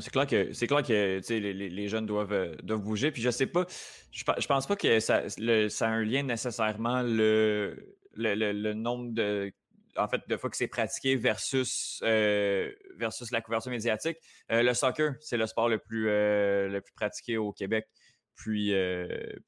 C'est 0.00 0.10
clair 0.10 0.26
que 0.26 0.52
c'est 0.52 0.66
clair 0.66 0.82
que 0.82 1.20
les, 1.30 1.88
jeunes 1.88 2.06
doivent, 2.06 2.32
euh, 2.32 2.54
doivent 2.62 2.82
bouger. 2.82 3.10
Puis 3.10 3.22
je 3.22 3.30
sais 3.30 3.46
pas, 3.46 3.66
je, 4.12 4.46
pense 4.46 4.66
pas 4.66 4.76
que 4.76 5.00
ça, 5.00 5.22
a 5.24 5.86
un 5.86 6.04
lien 6.04 6.22
nécessairement 6.22 7.02
le, 7.02 7.96
le, 8.14 8.72
nombre 8.74 9.12
de 9.12 9.52
en 9.96 10.06
fait 10.06 10.20
de 10.28 10.36
fois 10.36 10.50
que 10.50 10.56
c'est 10.56 10.68
pratiqué 10.68 11.16
versus, 11.16 12.00
euh, 12.04 12.70
versus 12.96 13.32
la 13.32 13.40
couverture 13.40 13.72
médiatique. 13.72 14.18
Euh, 14.52 14.62
le 14.62 14.74
soccer, 14.74 15.14
c'est 15.20 15.36
le 15.36 15.46
sport 15.46 15.68
le 15.68 15.78
plus, 15.78 16.04
le 16.04 16.80
plus 16.80 16.94
pratiqué 16.94 17.36
au 17.36 17.52
Québec. 17.52 17.88
Puis, 18.36 18.72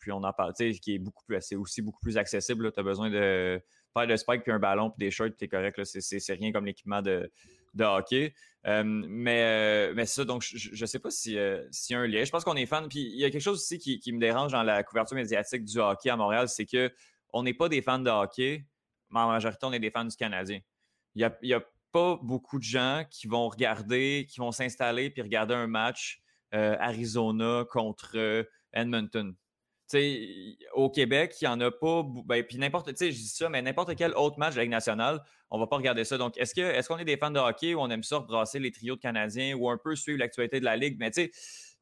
puis 0.01 0.11
on 0.11 0.25
en 0.25 0.33
parle, 0.33 0.53
qui 0.55 0.95
est 0.95 0.99
beaucoup 0.99 1.25
plus, 1.25 1.41
c'est 1.41 1.55
aussi 1.55 1.83
beaucoup 1.83 2.01
plus 2.01 2.19
accessible. 2.19 2.73
Tu 2.73 2.81
as 2.81 2.83
besoin 2.83 3.11
de 3.11 3.63
faire 3.97 4.07
de 4.07 4.17
spike 4.17 4.43
puis 4.43 4.51
un 4.51 4.59
ballon 4.59 4.91
puis 4.91 5.07
des 5.07 5.13
shorts, 5.13 5.37
tu 5.39 5.45
es 5.45 5.49
correct. 5.49 5.81
C'est 5.85 6.33
rien 6.33 6.51
comme 6.51 6.67
l'équipement 6.67 7.03
de, 7.03 7.31
de 7.75 7.85
hockey. 7.85 8.35
Euh, 8.67 8.83
mais, 8.85 9.43
euh, 9.43 9.93
mais 9.95 10.07
ça, 10.07 10.25
donc, 10.25 10.43
je 10.43 10.81
ne 10.81 10.87
sais 10.87 10.99
pas 10.99 11.09
euh, 11.09 11.69
s'il 11.71 11.95
y 11.95 11.97
a 11.97 12.01
un 12.01 12.07
lien. 12.07 12.25
Je 12.25 12.31
pense 12.31 12.45
qu'on 12.45 12.57
est 12.57 12.67
fan. 12.67 12.89
Puis 12.89 13.01
il 13.01 13.19
y 13.19 13.25
a 13.25 13.31
quelque 13.31 13.43
chose 13.43 13.59
aussi 13.59 13.79
qui, 13.79 14.13
me 14.13 14.19
dérange 14.19 14.53
dans 14.53 14.63
la 14.63 14.83
couverture 14.83 15.17
médiatique 15.17 15.65
du 15.65 15.79
hockey 15.79 16.11
à 16.11 16.17
Montréal, 16.17 16.49
c'est 16.49 16.67
qu'on 16.67 17.43
n'est 17.43 17.55
pas 17.55 17.69
des 17.69 17.83
fans 17.83 17.99
de 17.99 18.11
hockey, 18.11 18.67
mais 19.11 19.21
en 19.21 19.29
majorité, 19.29 19.67
on 19.67 19.73
est 19.73 19.79
des 19.79 19.91
fans 19.91 20.05
du 20.05 20.17
Canadien. 20.17 20.61
Il 21.15 21.31
n'y 21.43 21.55
a, 21.55 21.63
pas 21.93 22.21
beaucoup 22.23 22.61
de 22.61 22.63
gens 22.63 23.05
qui 23.11 23.27
vont 23.27 23.49
regarder, 23.49 24.25
qui 24.31 24.39
vont 24.39 24.53
s'installer 24.53 25.11
puis 25.11 25.23
regarder 25.23 25.55
un 25.55 25.67
match 25.67 26.23
Arizona 26.53 27.65
contre 27.69 28.47
Edmonton 28.73 29.35
au 30.75 30.91
Québec, 30.91 31.37
il 31.41 31.45
n'y 31.45 31.49
en 31.49 31.61
a 31.61 31.71
pas. 31.71 32.05
Ben, 32.25 32.45
puis 32.45 32.59
n'importe, 32.59 32.91
je 32.91 33.09
dis 33.09 33.29
ça, 33.29 33.49
mais 33.49 33.63
n'importe 33.63 33.95
quel 33.97 34.13
autre 34.15 34.39
match 34.39 34.53
de 34.53 34.59
la 34.59 34.63
Ligue 34.63 34.73
nationale, 34.73 35.23
on 35.51 35.59
va 35.59 35.67
pas 35.67 35.77
regarder 35.77 36.05
ça. 36.05 36.19
Donc, 36.19 36.39
est-ce, 36.39 36.59
est-ce 36.61 36.89
qu'on 36.89 36.99
est 36.99 37.05
des 37.05 37.17
fans 37.17 37.31
de 37.31 37.39
hockey 37.39 37.75
ou 37.75 37.81
on 37.81 37.91
aime 37.91 38.03
ça 38.03 38.21
brasser 38.21 38.59
les 38.59 38.71
trios 38.71 38.97
de 38.97 39.01
Canadiens 39.01 39.55
ou 39.55 39.69
un 39.69 39.79
peu 39.79 39.97
suivre 39.97 40.19
l'actualité 40.19 40.61
de 40.61 40.65
la 40.65 40.77
Ligue? 40.77 40.97
Mais 40.99 41.11
tu 41.11 41.25
sais, 41.25 41.31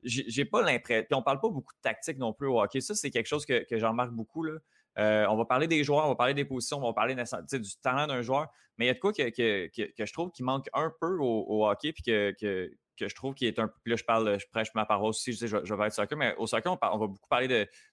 j'ai, 0.03 0.45
pas 0.45 0.63
l'impression. 0.63 1.05
Puis 1.05 1.15
on 1.15 1.23
parle 1.23 1.41
pas 1.41 1.49
beaucoup 1.49 1.75
de 1.75 1.81
tactique 1.83 2.19
non 2.19 2.33
plus 2.33 2.47
au 2.47 2.61
hockey. 2.61 2.81
Ça, 2.81 2.95
c'est 2.95 3.11
quelque 3.11 3.27
chose 3.27 3.45
que, 3.45 3.65
que 3.69 3.79
j'en 3.79 3.91
remarque 3.91 4.13
beaucoup. 4.13 4.47
Euh, 4.47 5.27
on 5.29 5.37
va 5.37 5.45
parler 5.45 5.67
des 5.67 5.85
joueurs, 5.85 6.07
on 6.07 6.09
va 6.09 6.17
parler 6.17 6.35
des 6.35 6.45
positions, 6.45 6.79
on 6.79 6.87
va 6.87 6.93
parler 6.93 7.15
du 7.15 7.77
talent 7.83 8.07
d'un 8.07 8.23
joueur. 8.23 8.49
Mais 8.79 8.87
il 8.87 8.89
y 8.89 8.91
a 8.91 8.95
de 8.95 9.01
quoi 9.01 9.13
que, 9.13 9.29
que, 9.31 10.05
je 10.07 10.13
trouve 10.13 10.31
qui 10.31 10.43
manque 10.43 10.69
un 10.73 10.93
peu 11.01 11.19
au, 11.19 11.67
hockey 11.67 11.93
puis 11.93 12.03
que 12.03 12.71
je 13.07 13.15
trouve 13.15 13.35
qui 13.35 13.47
est 13.47 13.59
un 13.59 13.69
peu. 13.69 13.75
Là, 13.87 13.97
je 13.97 14.05
parle, 14.05 14.39
je 14.41 14.47
prêche 14.51 14.69
ma 14.75 14.85
parole 14.85 15.11
aussi, 15.11 15.33
je, 15.33 15.39
sais, 15.39 15.49
je, 15.49 15.75
vais 15.75 15.87
être 15.87 15.93
soccer, 15.93 16.19
mais 16.19 16.35
au 16.37 16.47
soccer, 16.47 16.77
on, 16.81 16.99
va 16.99 17.07
beaucoup 17.07 17.29
parler 17.29 17.49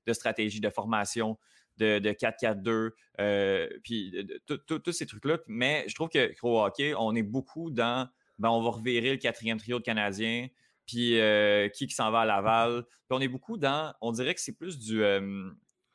de, 0.05 0.13
stratégie, 0.13 0.59
de 0.59 0.69
formation, 0.69 1.37
de, 1.77 1.99
4-4-2, 1.99 2.91
euh, 3.19 3.69
puis 3.83 4.13
tous 4.47 4.91
ces 4.91 5.05
trucs-là. 5.05 5.37
Mais 5.47 5.85
je 5.87 5.95
trouve 5.95 6.09
que 6.09 6.33
au 6.41 6.61
hockey, 6.61 6.93
on 6.97 7.13
est 7.15 7.23
beaucoup 7.23 7.69
dans. 7.69 8.09
Ben, 8.39 8.49
on 8.49 8.61
va 8.61 8.71
revirer 8.71 9.11
le 9.11 9.17
quatrième 9.17 9.59
trio 9.59 9.79
de 9.79 9.83
Canadiens, 9.83 10.47
puis 10.85 11.19
euh, 11.19 11.69
qui, 11.69 11.87
qui 11.87 11.93
s'en 11.93 12.11
va 12.11 12.21
à 12.21 12.25
Laval. 12.25 12.83
Puis 12.83 13.11
on 13.11 13.21
est 13.21 13.27
beaucoup 13.27 13.57
dans. 13.57 13.93
On 14.01 14.11
dirait 14.11 14.33
que 14.33 14.41
c'est 14.41 14.57
plus 14.57 14.77
du, 14.77 15.01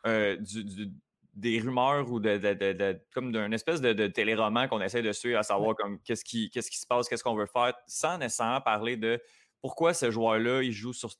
du 0.04 0.92
des 1.34 1.60
rumeurs 1.60 2.10
ou 2.10 2.20
de, 2.20 3.00
comme 3.14 3.32
d'un 3.32 3.52
espèce 3.52 3.80
de, 3.80 4.06
téléroman 4.06 4.68
qu'on 4.68 4.80
essaie 4.80 5.02
de 5.02 5.12
suivre 5.12 5.38
à 5.38 5.42
savoir 5.42 5.76
comme 5.76 6.00
qu'est-ce 6.02 6.24
qui, 6.24 6.50
qu'est-ce 6.50 6.70
qui 6.70 6.78
se 6.78 6.86
passe, 6.86 7.08
qu'est-ce 7.08 7.24
qu'on 7.24 7.36
veut 7.36 7.46
faire, 7.46 7.72
sans 7.86 8.18
nécessairement 8.18 8.60
parler 8.60 8.96
de 8.96 9.20
pourquoi 9.60 9.94
ce 9.94 10.10
joueur-là, 10.10 10.62
il 10.62 10.72
joue 10.72 10.92
sur. 10.92 11.10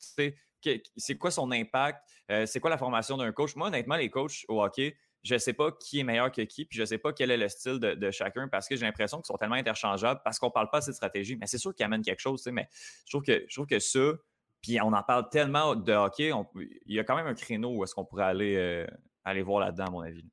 C'est 0.97 1.19
quoi 1.19 1.31
son 1.31 1.51
impact? 1.53 2.03
Euh, 2.31 2.47
c'est 2.47 2.61
quoi 2.61 2.71
la 2.71 2.79
formation 2.79 3.17
d'un 3.17 3.33
coach? 3.33 3.57
Moi, 3.57 3.69
honnêtement, 3.69 3.97
les 3.97 4.11
coachs 4.11 4.45
au 4.49 4.63
hockey, 4.63 4.97
je 5.23 5.35
ne 5.35 5.39
sais 5.39 5.53
pas 5.53 5.71
qui 5.73 6.01
est 6.01 6.05
meilleur 6.05 6.31
que 6.33 6.43
qui, 6.43 6.65
puis 6.65 6.77
je 6.77 6.83
ne 6.83 6.87
sais 6.87 6.99
pas 6.99 7.13
quel 7.13 7.31
est 7.31 7.37
le 7.37 7.49
style 7.49 7.79
de, 7.79 8.11
chacun 8.11 8.49
parce 8.49 8.69
que 8.69 8.77
j'ai 8.77 8.87
l'impression 8.87 9.19
qu'ils 9.19 9.27
sont 9.27 9.37
tellement 9.37 9.57
interchangeables 9.57 10.21
parce 10.25 10.39
qu'on 10.39 10.47
ne 10.47 10.53
parle 10.53 10.71
pas 10.71 10.81
de 10.81 10.93
stratégie. 10.93 11.37
Mais 11.37 11.47
c'est 11.47 11.59
sûr 11.59 11.75
qu'ils 11.75 11.85
amènent 11.85 12.03
quelque 12.03 12.21
chose, 12.21 12.47
mais 12.47 12.69
je 13.07 13.13
trouve 13.13 13.23
que, 13.23 13.45
je 13.47 13.55
trouve 13.55 13.67
que 13.67 13.79
ça, 13.79 14.13
puis 14.63 14.81
on 14.81 14.93
en 14.93 15.03
parle 15.03 15.29
tellement 15.31 15.75
de 15.75 15.93
hockey, 15.93 16.33
il 16.87 16.95
y 16.95 16.99
a 16.99 17.05
quand 17.05 17.17
même 17.17 17.27
un 17.27 17.35
créneau 17.35 17.71
où 17.71 17.85
est-ce 17.85 17.95
qu'on 17.95 18.05
pourrait 18.05 18.25
aller, 18.25 18.57
euh, 18.57 18.87
aller 19.31 19.43
voir 19.43 19.61
là-dedans, 19.61 19.87
à 19.87 19.91
mon 19.91 20.01
avis. 20.01 20.25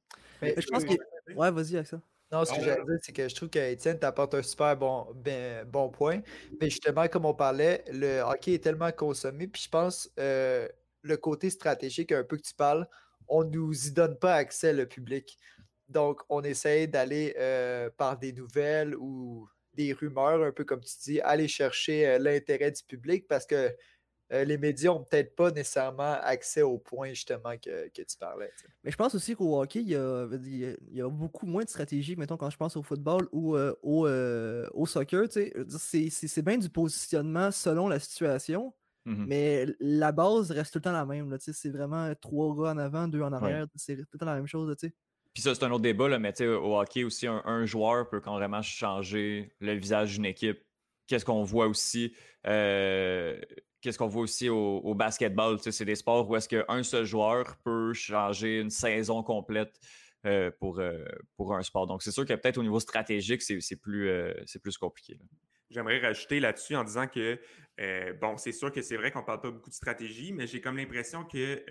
Mais 0.41 0.55
je 0.57 0.67
pense 0.67 0.83
que. 0.83 0.93
Ouais, 1.35 1.51
vas-y, 1.51 1.75
avec 1.75 1.87
ça. 1.87 1.99
Non, 2.31 2.43
ce 2.43 2.53
que 2.53 2.61
j'allais 2.61 2.83
dire, 2.83 2.97
c'est 3.01 3.13
que 3.13 3.29
je 3.29 3.35
trouve 3.35 3.49
qu'Étienne 3.49 3.99
t'apporte 3.99 4.33
un 4.33 4.41
super 4.41 4.75
bon, 4.75 5.07
ben, 5.15 5.65
bon 5.65 5.89
point. 5.89 6.21
Mais 6.59 6.69
justement, 6.69 7.07
comme 7.07 7.25
on 7.25 7.33
parlait, 7.33 7.85
le 7.89 8.19
hockey 8.19 8.55
est 8.55 8.63
tellement 8.63 8.91
consommé. 8.91 9.47
Puis 9.47 9.63
je 9.63 9.69
pense 9.69 10.11
euh, 10.19 10.67
le 11.03 11.17
côté 11.17 11.49
stratégique, 11.49 12.11
un 12.11 12.23
peu 12.23 12.35
que 12.35 12.41
tu 12.41 12.53
parles, 12.53 12.85
on 13.29 13.45
ne 13.45 13.51
nous 13.51 13.87
y 13.87 13.91
donne 13.91 14.17
pas 14.17 14.33
accès, 14.33 14.73
le 14.73 14.85
public. 14.85 15.37
Donc, 15.87 16.21
on 16.27 16.43
essaye 16.43 16.89
d'aller 16.89 17.33
euh, 17.39 17.89
par 17.95 18.17
des 18.17 18.33
nouvelles 18.33 18.93
ou 18.97 19.47
des 19.73 19.93
rumeurs, 19.93 20.43
un 20.43 20.51
peu 20.51 20.65
comme 20.65 20.81
tu 20.81 20.95
dis, 21.03 21.21
aller 21.21 21.47
chercher 21.47 22.07
euh, 22.07 22.19
l'intérêt 22.19 22.71
du 22.71 22.83
public 22.83 23.25
parce 23.27 23.45
que 23.45 23.73
euh, 24.33 24.43
les 24.43 24.57
médias 24.57 24.91
n'ont 24.91 25.03
peut-être 25.03 25.35
pas 25.35 25.51
nécessairement 25.51 26.17
accès 26.21 26.61
au 26.61 26.77
point 26.77 27.09
justement 27.09 27.55
que, 27.57 27.87
tu 27.89 28.17
parlais. 28.19 28.51
Mais 28.83 28.91
je 28.91 28.97
pense 28.97 29.15
aussi 29.15 29.35
qu'au 29.35 29.61
hockey, 29.61 29.81
il 29.81 29.89
y, 29.89 29.95
a, 29.95 31.09
beaucoup 31.09 31.45
moins 31.45 31.63
de 31.63 31.69
stratégie, 31.69 32.15
mettons, 32.17 32.35
quand 32.35 32.49
je 32.49 32.57
pense 32.57 32.75
au 32.75 32.83
football 32.83 33.29
ou 33.31 33.55
euh, 33.55 33.73
au, 33.83 34.05
euh, 34.05 34.67
au, 34.73 34.85
soccer. 34.85 35.27
C'est 35.31 36.41
bien 36.41 36.57
du 36.57 36.69
positionnement 36.69 37.51
selon 37.51 37.87
la 37.87 37.99
situation, 37.99 38.73
mmh 39.05 39.25
mais 39.27 39.65
la 39.79 40.11
base 40.11 40.51
reste 40.51 40.73
tout 40.73 40.79
le 40.79 40.83
temps 40.83 40.91
la 40.91 41.05
même. 41.05 41.37
C'est 41.39 41.69
vraiment 41.69 42.13
trois 42.19 42.53
gars 42.53 42.73
en 42.73 42.77
avant, 42.77 43.07
deux 43.07 43.21
en 43.21 43.31
arrière. 43.31 43.65
C'est 43.75 43.95
tout 43.95 44.05
le 44.11 44.19
temps 44.19 44.25
la 44.25 44.35
même 44.35 44.47
chose. 44.47 44.75
Puis 45.33 45.43
ça, 45.43 45.55
c'est 45.55 45.63
un 45.63 45.71
autre 45.71 45.83
débat, 45.83 46.09
là, 46.09 46.19
mais 46.19 46.33
au 46.41 46.77
hockey 46.77 47.05
aussi, 47.05 47.27
un, 47.27 47.65
joueur 47.65 48.09
peut 48.09 48.19
quand 48.19 48.35
vraiment 48.35 48.61
changer 48.61 49.53
le 49.61 49.73
visage 49.73 50.15
d'une 50.15 50.25
équipe. 50.25 50.59
Qu'est-ce 51.05 51.23
qu'on 51.23 51.43
voit 51.43 51.67
aussi? 51.67 52.13
Qu'est-ce 53.81 53.97
qu'on 53.97 54.07
voit 54.07 54.23
aussi 54.23 54.49
au, 54.49 54.93
basketball. 54.93 55.57
C'est 55.59 55.85
des 55.85 55.95
sports 55.95 56.29
où 56.29 56.35
est-ce 56.35 56.49
qu'un 56.49 56.83
seul 56.83 57.05
joueur 57.05 57.57
peut 57.63 57.93
changer 57.93 58.59
une 58.59 58.69
saison 58.69 59.23
complète 59.23 59.79
euh, 60.25 60.51
pour, 60.59 60.79
euh, 60.79 61.05
pour 61.35 61.55
un 61.55 61.61
sport. 61.61 61.87
Donc, 61.87 62.01
c'est 62.01 62.11
sûr 62.11 62.25
que 62.25 62.33
peut-être 62.33 62.57
au 62.57 62.63
niveau 62.63 62.79
stratégique, 62.79 63.41
c'est 63.41 63.75
plus, 63.75 64.09
euh, 64.09 64.33
plus 64.61 64.77
compliqué. 64.77 65.19
J'aimerais 65.69 65.99
rajouter 65.99 66.39
là-dessus 66.39 66.75
en 66.75 66.83
disant 66.83 67.07
que, 67.07 67.39
bon, 68.19 68.37
c'est 68.37 68.51
sûr 68.51 68.71
que 68.71 68.81
c'est 68.81 68.97
vrai 68.97 69.11
qu'on 69.11 69.21
ne 69.21 69.25
parle 69.25 69.41
pas 69.41 69.51
beaucoup 69.51 69.69
de 69.69 69.75
stratégie, 69.75 70.33
mais 70.33 70.47
j'ai 70.47 70.59
comme 70.59 70.77
l'impression 70.77 71.23
que 71.23 71.63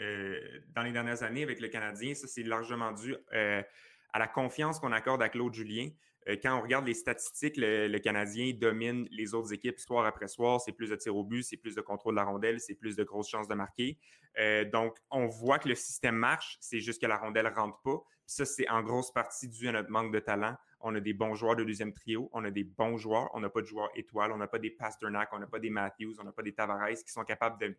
dans 0.75 0.83
les 0.83 0.93
dernières 0.93 1.23
années, 1.23 1.43
avec 1.43 1.61
le 1.61 1.69
Canadien, 1.69 2.15
ça, 2.15 2.27
c'est 2.29 2.43
largement 2.43 2.93
dû 2.93 3.17
à 3.33 4.19
la 4.19 4.29
confiance 4.29 4.79
qu'on 4.79 4.93
accorde 4.93 5.23
à 5.23 5.29
Claude 5.29 5.53
Julien. 5.53 5.89
Euh, 6.29 6.37
quand 6.43 6.59
on 6.59 6.63
regarde 6.63 6.87
les 6.87 6.95
statistiques, 6.95 7.57
le, 7.57 7.99
Canadien 7.99 8.53
domine 8.55 9.09
les 9.11 9.35
autres 9.35 9.53
équipes 9.53 9.79
soir 9.79 10.07
après 10.07 10.29
soir. 10.29 10.61
C'est 10.61 10.73
plus 10.73 10.91
de 10.91 10.97
tirs 10.97 11.17
au 11.17 11.25
but, 11.25 11.43
c'est 11.43 11.57
plus 11.57 11.75
de 11.75 11.81
contrôle 11.81 12.15
de 12.15 12.21
la 12.21 12.25
rondelle, 12.25 12.61
c'est 12.61 12.75
plus 12.75 12.97
de 12.97 13.05
grosses 13.05 13.29
chances 13.29 13.49
de 13.49 13.55
marquer. 13.55 13.99
Euh, 14.39 14.65
donc, 14.65 14.97
on 15.11 15.27
voit 15.27 15.59
que 15.59 15.69
le 15.69 15.75
système 15.75 16.17
marche, 16.17 16.59
c'est 16.61 16.81
juste 16.81 17.01
que 17.01 17.07
la 17.07 17.17
rondelle 17.17 17.49
rentre 17.49 17.81
pas. 17.83 18.03
ça, 18.27 18.45
c'est 18.45 18.69
en 18.69 18.83
grosse 18.83 19.13
partie 19.13 19.49
dû 19.49 19.69
à 19.69 19.73
notre 19.73 19.91
manque 19.91 20.13
de 20.13 20.19
talent. 20.19 20.57
On 20.81 20.95
a 20.95 21.01
des 21.01 21.15
bons 21.15 21.35
joueurs 21.35 21.57
de 21.57 21.65
deuxième 21.65 21.95
trio, 21.95 22.29
on 22.33 22.45
a 22.45 22.51
des 22.51 22.65
bons 22.65 22.99
joueurs, 22.99 23.31
on 23.33 23.41
n'a 23.41 23.49
pas 23.49 23.63
de 23.63 23.67
joueurs 23.67 23.89
étoiles, 23.95 24.31
on 24.33 24.37
n'a 24.37 24.47
pas 24.47 24.59
des 24.59 24.71
Pasternak, 24.71 25.31
on 25.33 25.39
n'a 25.39 25.47
pas 25.47 25.59
des 25.59 25.71
Matthews, 25.71 26.15
on 26.21 26.25
n'a 26.25 26.33
pas 26.33 26.43
des 26.43 26.53
Tavares 26.53 26.91
qui 26.91 27.11
sont 27.11 27.25
capables 27.25 27.59
de 27.61 27.77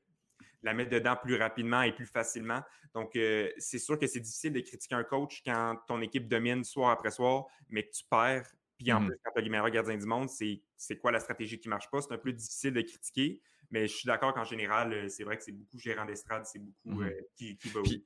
la 0.64 0.74
mettre 0.74 0.92
dedans 0.92 1.16
plus 1.16 1.36
rapidement 1.36 1.82
et 1.82 1.94
plus 1.94 2.06
facilement. 2.06 2.62
Donc, 2.94 3.16
euh, 3.16 3.50
c'est 3.58 3.80
sûr 3.80 4.00
que 4.00 4.08
c'est 4.08 4.20
difficile 4.20 4.54
de 4.54 4.60
critiquer 4.62 4.96
un 4.96 5.04
coach 5.04 5.42
quand 5.46 5.78
ton 5.88 6.02
équipe 6.02 6.28
domine 6.28 6.64
soir 6.64 6.92
après 6.92 7.12
soir, 7.12 7.46
mais 7.70 7.84
que 7.84 7.92
tu 7.92 8.04
perds. 8.10 8.48
Puis 8.78 8.92
en 8.92 9.02
mmh 9.02 9.08
plus, 9.08 9.18
quand 9.24 9.32
tu 9.36 9.46
as 9.46 9.50
meilleur 9.50 9.70
gardien 9.70 9.98
du 9.98 10.06
monde, 10.06 10.30
c'est 10.30 10.98
quoi 11.00 11.12
la 11.12 11.20
stratégie 11.20 11.60
qui 11.60 11.68
ne 11.68 11.72
marche 11.72 11.90
pas? 11.90 12.02
C'est 12.02 12.14
un 12.14 12.18
peu 12.18 12.32
difficile 12.32 12.74
de 12.74 12.82
critiquer, 12.82 13.42
mais 13.72 13.88
je 13.88 13.94
suis 13.94 14.06
d'accord 14.06 14.34
qu'en 14.34 14.44
général, 14.44 14.94
euh, 14.94 15.10
c'est 15.10 15.24
vrai 15.24 15.38
que 15.38 15.44
c'est 15.44 15.52
beaucoup 15.52 15.80
gérant 15.80 16.06
d'estrade, 16.06 16.46
c'est 16.46 16.60
beaucoup 16.60 17.02
mmh 17.02 17.04
euh, 17.04 17.22
qui, 17.36 17.58
qui 17.58 17.70
va 17.70 17.82
puis 17.82 18.06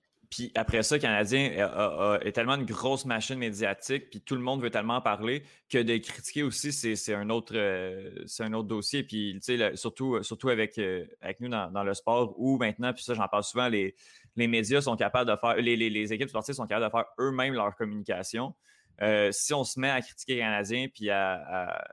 après 0.56 0.82
ça, 0.84 0.96
le 0.96 1.02
Canadien 1.02 2.20
est 2.22 2.32
tellement 2.32 2.56
une 2.56 2.66
grosse 2.66 3.06
machine 3.06 3.38
médiatique, 3.38 4.10
puis 4.10 4.22
tout 4.22 4.36
le 4.36 4.42
monde 4.42 4.62
veut 4.62 4.70
tellement 4.70 4.96
en 4.96 5.02
parler 5.02 5.44
que 5.70 5.78
de 5.78 5.98
critiquer 5.98 6.44
aussi, 6.44 6.72
c'est 6.72 7.14
un, 7.14 7.30
autre, 7.30 7.54
euh, 7.56 8.26
un 8.40 8.54
autre 8.54 8.68
dossier. 8.68 9.04
Puis, 9.04 9.38
tu 9.44 9.58
sais, 9.58 9.76
surtout, 9.76 10.24
surtout 10.24 10.50
avec, 10.50 10.78
euh, 10.78 11.06
avec 11.22 11.42
nous 11.42 11.50
dans, 11.50 11.84
le 11.84 11.94
sport, 11.94 12.34
où 12.38 12.58
maintenant, 12.58 12.94
puis 12.94 13.04
ça, 13.04 13.14
j'en 13.14 13.28
parle 13.28 13.44
souvent, 13.44 13.68
les, 13.68 13.96
les 14.38 14.48
médias 14.48 14.82
sont 14.82 14.96
capables 14.96 15.30
de 15.30 15.36
faire, 15.36 15.56
les, 15.56 15.76
les, 15.76 16.14
équipes 16.14 16.30
sportives 16.30 16.56
sont 16.56 16.68
capables 16.68 16.86
de 16.86 16.92
faire 16.92 17.06
eux-mêmes 17.20 17.54
leur 17.54 17.76
communication. 17.76 18.56
Euh, 19.02 19.32
si 19.32 19.54
on 19.54 19.64
se 19.64 19.80
met 19.80 19.90
à 19.90 20.02
critiquer 20.02 20.36
les 20.36 20.42
Canadiens 20.42 20.88
puis 20.88 21.10
à 21.10 21.84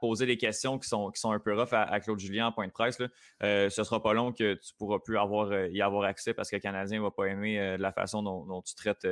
poser 0.00 0.26
des 0.26 0.36
questions 0.36 0.78
qui 0.78 0.88
sont, 0.88 1.10
qui 1.10 1.20
sont 1.20 1.32
un 1.32 1.38
peu 1.38 1.58
rough 1.58 1.72
à, 1.72 2.00
Claude 2.00 2.18
Julien 2.18 2.48
en 2.48 2.52
point 2.52 2.66
de 2.66 2.72
presse, 2.72 2.98
là, 2.98 3.08
euh, 3.42 3.70
ce 3.70 3.84
sera 3.84 4.02
pas 4.02 4.12
long 4.12 4.32
que 4.32 4.54
tu 4.54 4.74
pourras 4.78 4.98
plus 4.98 5.18
avoir, 5.18 5.50
euh, 5.50 5.68
y 5.68 5.80
avoir 5.80 6.04
accès 6.04 6.34
parce 6.34 6.50
que 6.50 6.56
le 6.56 6.60
Canadien 6.60 7.00
va 7.00 7.10
pas 7.10 7.26
aimer 7.26 7.58
euh, 7.58 7.76
la 7.78 7.92
façon 7.92 8.22
dont, 8.22 8.62
tu 8.62 8.74
traites. 8.74 9.06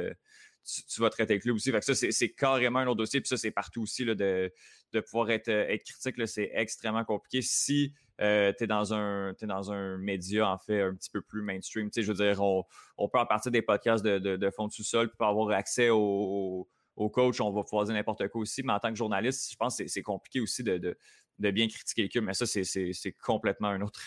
Tu, 0.64 1.00
vas 1.00 1.08
traiter 1.08 1.34
le 1.34 1.40
club 1.40 1.56
aussi. 1.56 1.72
ça, 1.80 1.94
c'est 1.94 2.28
carrément 2.30 2.80
un 2.80 2.86
autre 2.86 2.98
dossier. 2.98 3.20
Puis 3.20 3.28
ça, 3.28 3.38
c'est 3.38 3.50
partout 3.50 3.82
aussi 3.82 4.04
là, 4.04 4.14
de, 4.14 4.52
de 4.92 5.00
pouvoir 5.00 5.30
être, 5.30 5.48
être 5.48 5.82
critique. 5.82 6.28
C'est 6.28 6.50
extrêmement 6.52 7.04
compliqué. 7.04 7.40
Si 7.40 7.94
tu 8.18 8.24
es, 8.24 8.66
dans 8.66 8.92
un, 8.92 9.32
dans 9.40 9.72
un 9.72 9.96
média, 9.96 10.50
en 10.50 10.58
fait, 10.58 10.82
un 10.82 10.94
petit 10.94 11.10
peu 11.10 11.22
plus 11.22 11.40
mainstream, 11.40 11.88
je 11.96 12.02
veux 12.02 12.14
dire, 12.14 12.42
on, 12.42 12.64
on, 12.98 13.08
peut 13.08 13.18
en 13.18 13.24
partir 13.24 13.50
des 13.50 13.62
podcasts 13.62 14.04
de, 14.04 14.18
de, 14.18 14.50
fond 14.50 14.68
de 14.68 14.72
sous-sol, 14.72 15.08
puis 15.08 15.26
avoir 15.26 15.50
accès 15.50 15.88
au 15.88 16.68
au 16.96 17.08
coach, 17.08 17.40
on 17.40 17.50
va 17.50 17.62
pouvoir 17.62 17.84
dire 17.84 17.94
n'importe 17.94 18.28
quoi 18.28 18.40
aussi. 18.40 18.62
Mais 18.62 18.72
en 18.72 18.78
tant 18.78 18.90
que 18.90 18.96
journaliste, 18.96 19.50
je 19.50 19.56
pense 19.56 19.78
que 19.78 19.86
c'est 19.86 20.02
compliqué 20.02 20.40
aussi 20.40 20.62
de, 20.62 20.96
bien 21.38 21.68
critiquer 21.68 22.02
l'équipe. 22.02 22.22
Mais 22.22 22.34
ça, 22.34 22.46
c'est 22.46 23.12
complètement 23.22 23.68
un 23.68 23.80
autre. 23.80 24.00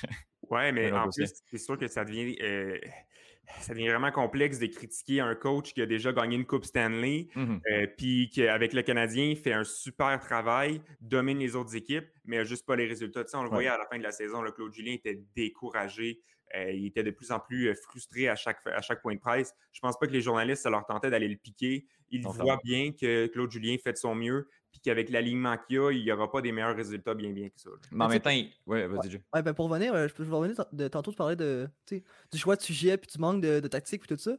Oui, 0.49 0.71
mais 0.73 0.91
en 0.91 1.09
plus, 1.09 1.33
c'est 1.49 1.57
sûr 1.57 1.77
que 1.77 1.87
ça 1.87 2.05
devient. 2.05 2.35
Euh, 2.41 2.79
ça 3.59 3.73
devient 3.73 3.89
vraiment 3.89 4.11
complexe 4.11 4.59
de 4.59 4.67
critiquer 4.67 5.19
un 5.19 5.35
coach 5.35 5.73
qui 5.73 5.81
a 5.81 5.85
déjà 5.85 6.11
gagné 6.11 6.35
une 6.35 6.45
Coupe 6.45 6.65
Stanley, 6.65 7.27
mmh 7.35 7.57
euh, 7.71 7.87
puis 7.97 8.29
qui, 8.29 8.47
avec 8.47 8.73
le 8.73 8.81
Canadien, 8.81 9.35
fait 9.35 9.53
un 9.53 9.63
super 9.63 10.19
travail, 10.19 10.81
domine 11.01 11.39
les 11.39 11.55
autres 11.55 11.75
équipes, 11.75 12.07
mais 12.25 12.37
n'a 12.37 12.43
juste 12.43 12.65
pas 12.65 12.75
les 12.75 12.87
résultats. 12.87 13.23
on 13.33 13.43
le 13.43 13.49
voyait 13.49 13.69
à 13.69 13.77
la 13.77 13.85
fin 13.85 13.97
de 13.97 14.03
la 14.03 14.11
saison, 14.11 14.41
le 14.41 14.51
Claude 14.51 14.73
Julien 14.73 14.93
était 14.93 15.21
découragé. 15.35 16.21
Euh, 16.55 16.71
il 16.71 16.85
était 16.85 17.03
de 17.03 17.11
plus 17.11 17.31
en 17.31 17.39
plus 17.39 17.69
euh, 17.69 17.73
frustré 17.73 18.29
à 18.29 18.35
chaque, 18.35 18.59
à 18.67 18.81
chaque 18.81 19.01
point 19.01 19.15
de 19.15 19.19
presse. 19.19 19.55
Je 19.71 19.79
pense 19.79 19.97
pas 19.97 20.05
que 20.05 20.11
les 20.11 20.21
journalistes, 20.21 20.61
ça 20.63 20.69
leur 20.69 20.85
tentait 20.85 21.09
d'aller 21.09 21.27
le 21.27 21.37
piquer. 21.37 21.87
Ils 22.11 22.21
voient 22.21 22.59
bien 22.63 22.91
que 22.91 23.25
Claude 23.27 23.49
Julien 23.49 23.75
fait 23.83 23.93
de 23.93 23.97
son 23.97 24.13
mieux, 24.13 24.47
puis 24.73 24.81
qu'avec 24.81 25.09
l'alignement 25.09 25.55
qu'il 25.57 25.75
y 25.75 25.79
a, 25.79 25.91
il 25.91 26.03
n'y 26.03 26.11
aura 26.11 26.29
pas 26.29 26.41
des 26.41 26.51
meilleurs 26.51 26.75
résultats 26.75 27.13
bien 27.13 27.31
bien 27.31 27.47
que 27.47 27.59
ça. 27.59 27.69
Mais 27.91 28.03
en 28.03 28.09
même 28.09 28.19
temps, 28.19 28.31
ouais, 28.65 28.87
vas-y, 28.87 29.21
ouais, 29.33 29.41
ben 29.41 29.53
pour 29.53 29.69
revenir, 29.69 29.95
je 30.07 30.13
peux 30.13 30.23
revenir 30.29 30.65
de, 30.73 30.87
tantôt 30.87 31.11
de 31.11 31.15
parler 31.15 31.35
de, 31.35 31.69
du 31.87 32.37
choix 32.37 32.55
de 32.55 32.61
sujet, 32.61 32.97
puis 32.97 33.09
du 33.13 33.19
manque 33.19 33.41
de, 33.41 33.59
de 33.59 33.67
tactique, 33.67 34.01
puis 34.01 34.15
tout 34.15 34.21
ça. 34.21 34.35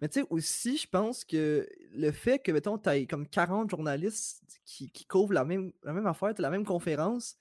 Mais 0.00 0.08
tu 0.08 0.20
sais, 0.20 0.26
aussi, 0.30 0.76
je 0.76 0.88
pense 0.88 1.24
que 1.24 1.68
le 1.94 2.10
fait 2.10 2.38
que, 2.40 2.50
mettons, 2.50 2.78
tu 2.78 2.88
as 2.88 3.04
comme 3.06 3.28
40 3.28 3.70
journalistes 3.70 4.60
qui, 4.64 4.90
qui 4.90 5.04
couvrent 5.04 5.34
la 5.34 5.44
même, 5.44 5.72
la 5.84 5.92
même 5.92 6.06
affaire, 6.06 6.32
la 6.38 6.50
même 6.50 6.64
conférence, 6.64 7.36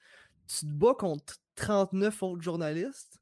tu 0.47 0.65
te 0.65 0.71
bats 0.71 0.95
contre 0.97 1.37
39 1.55 2.23
autres 2.23 2.41
journalistes 2.41 3.18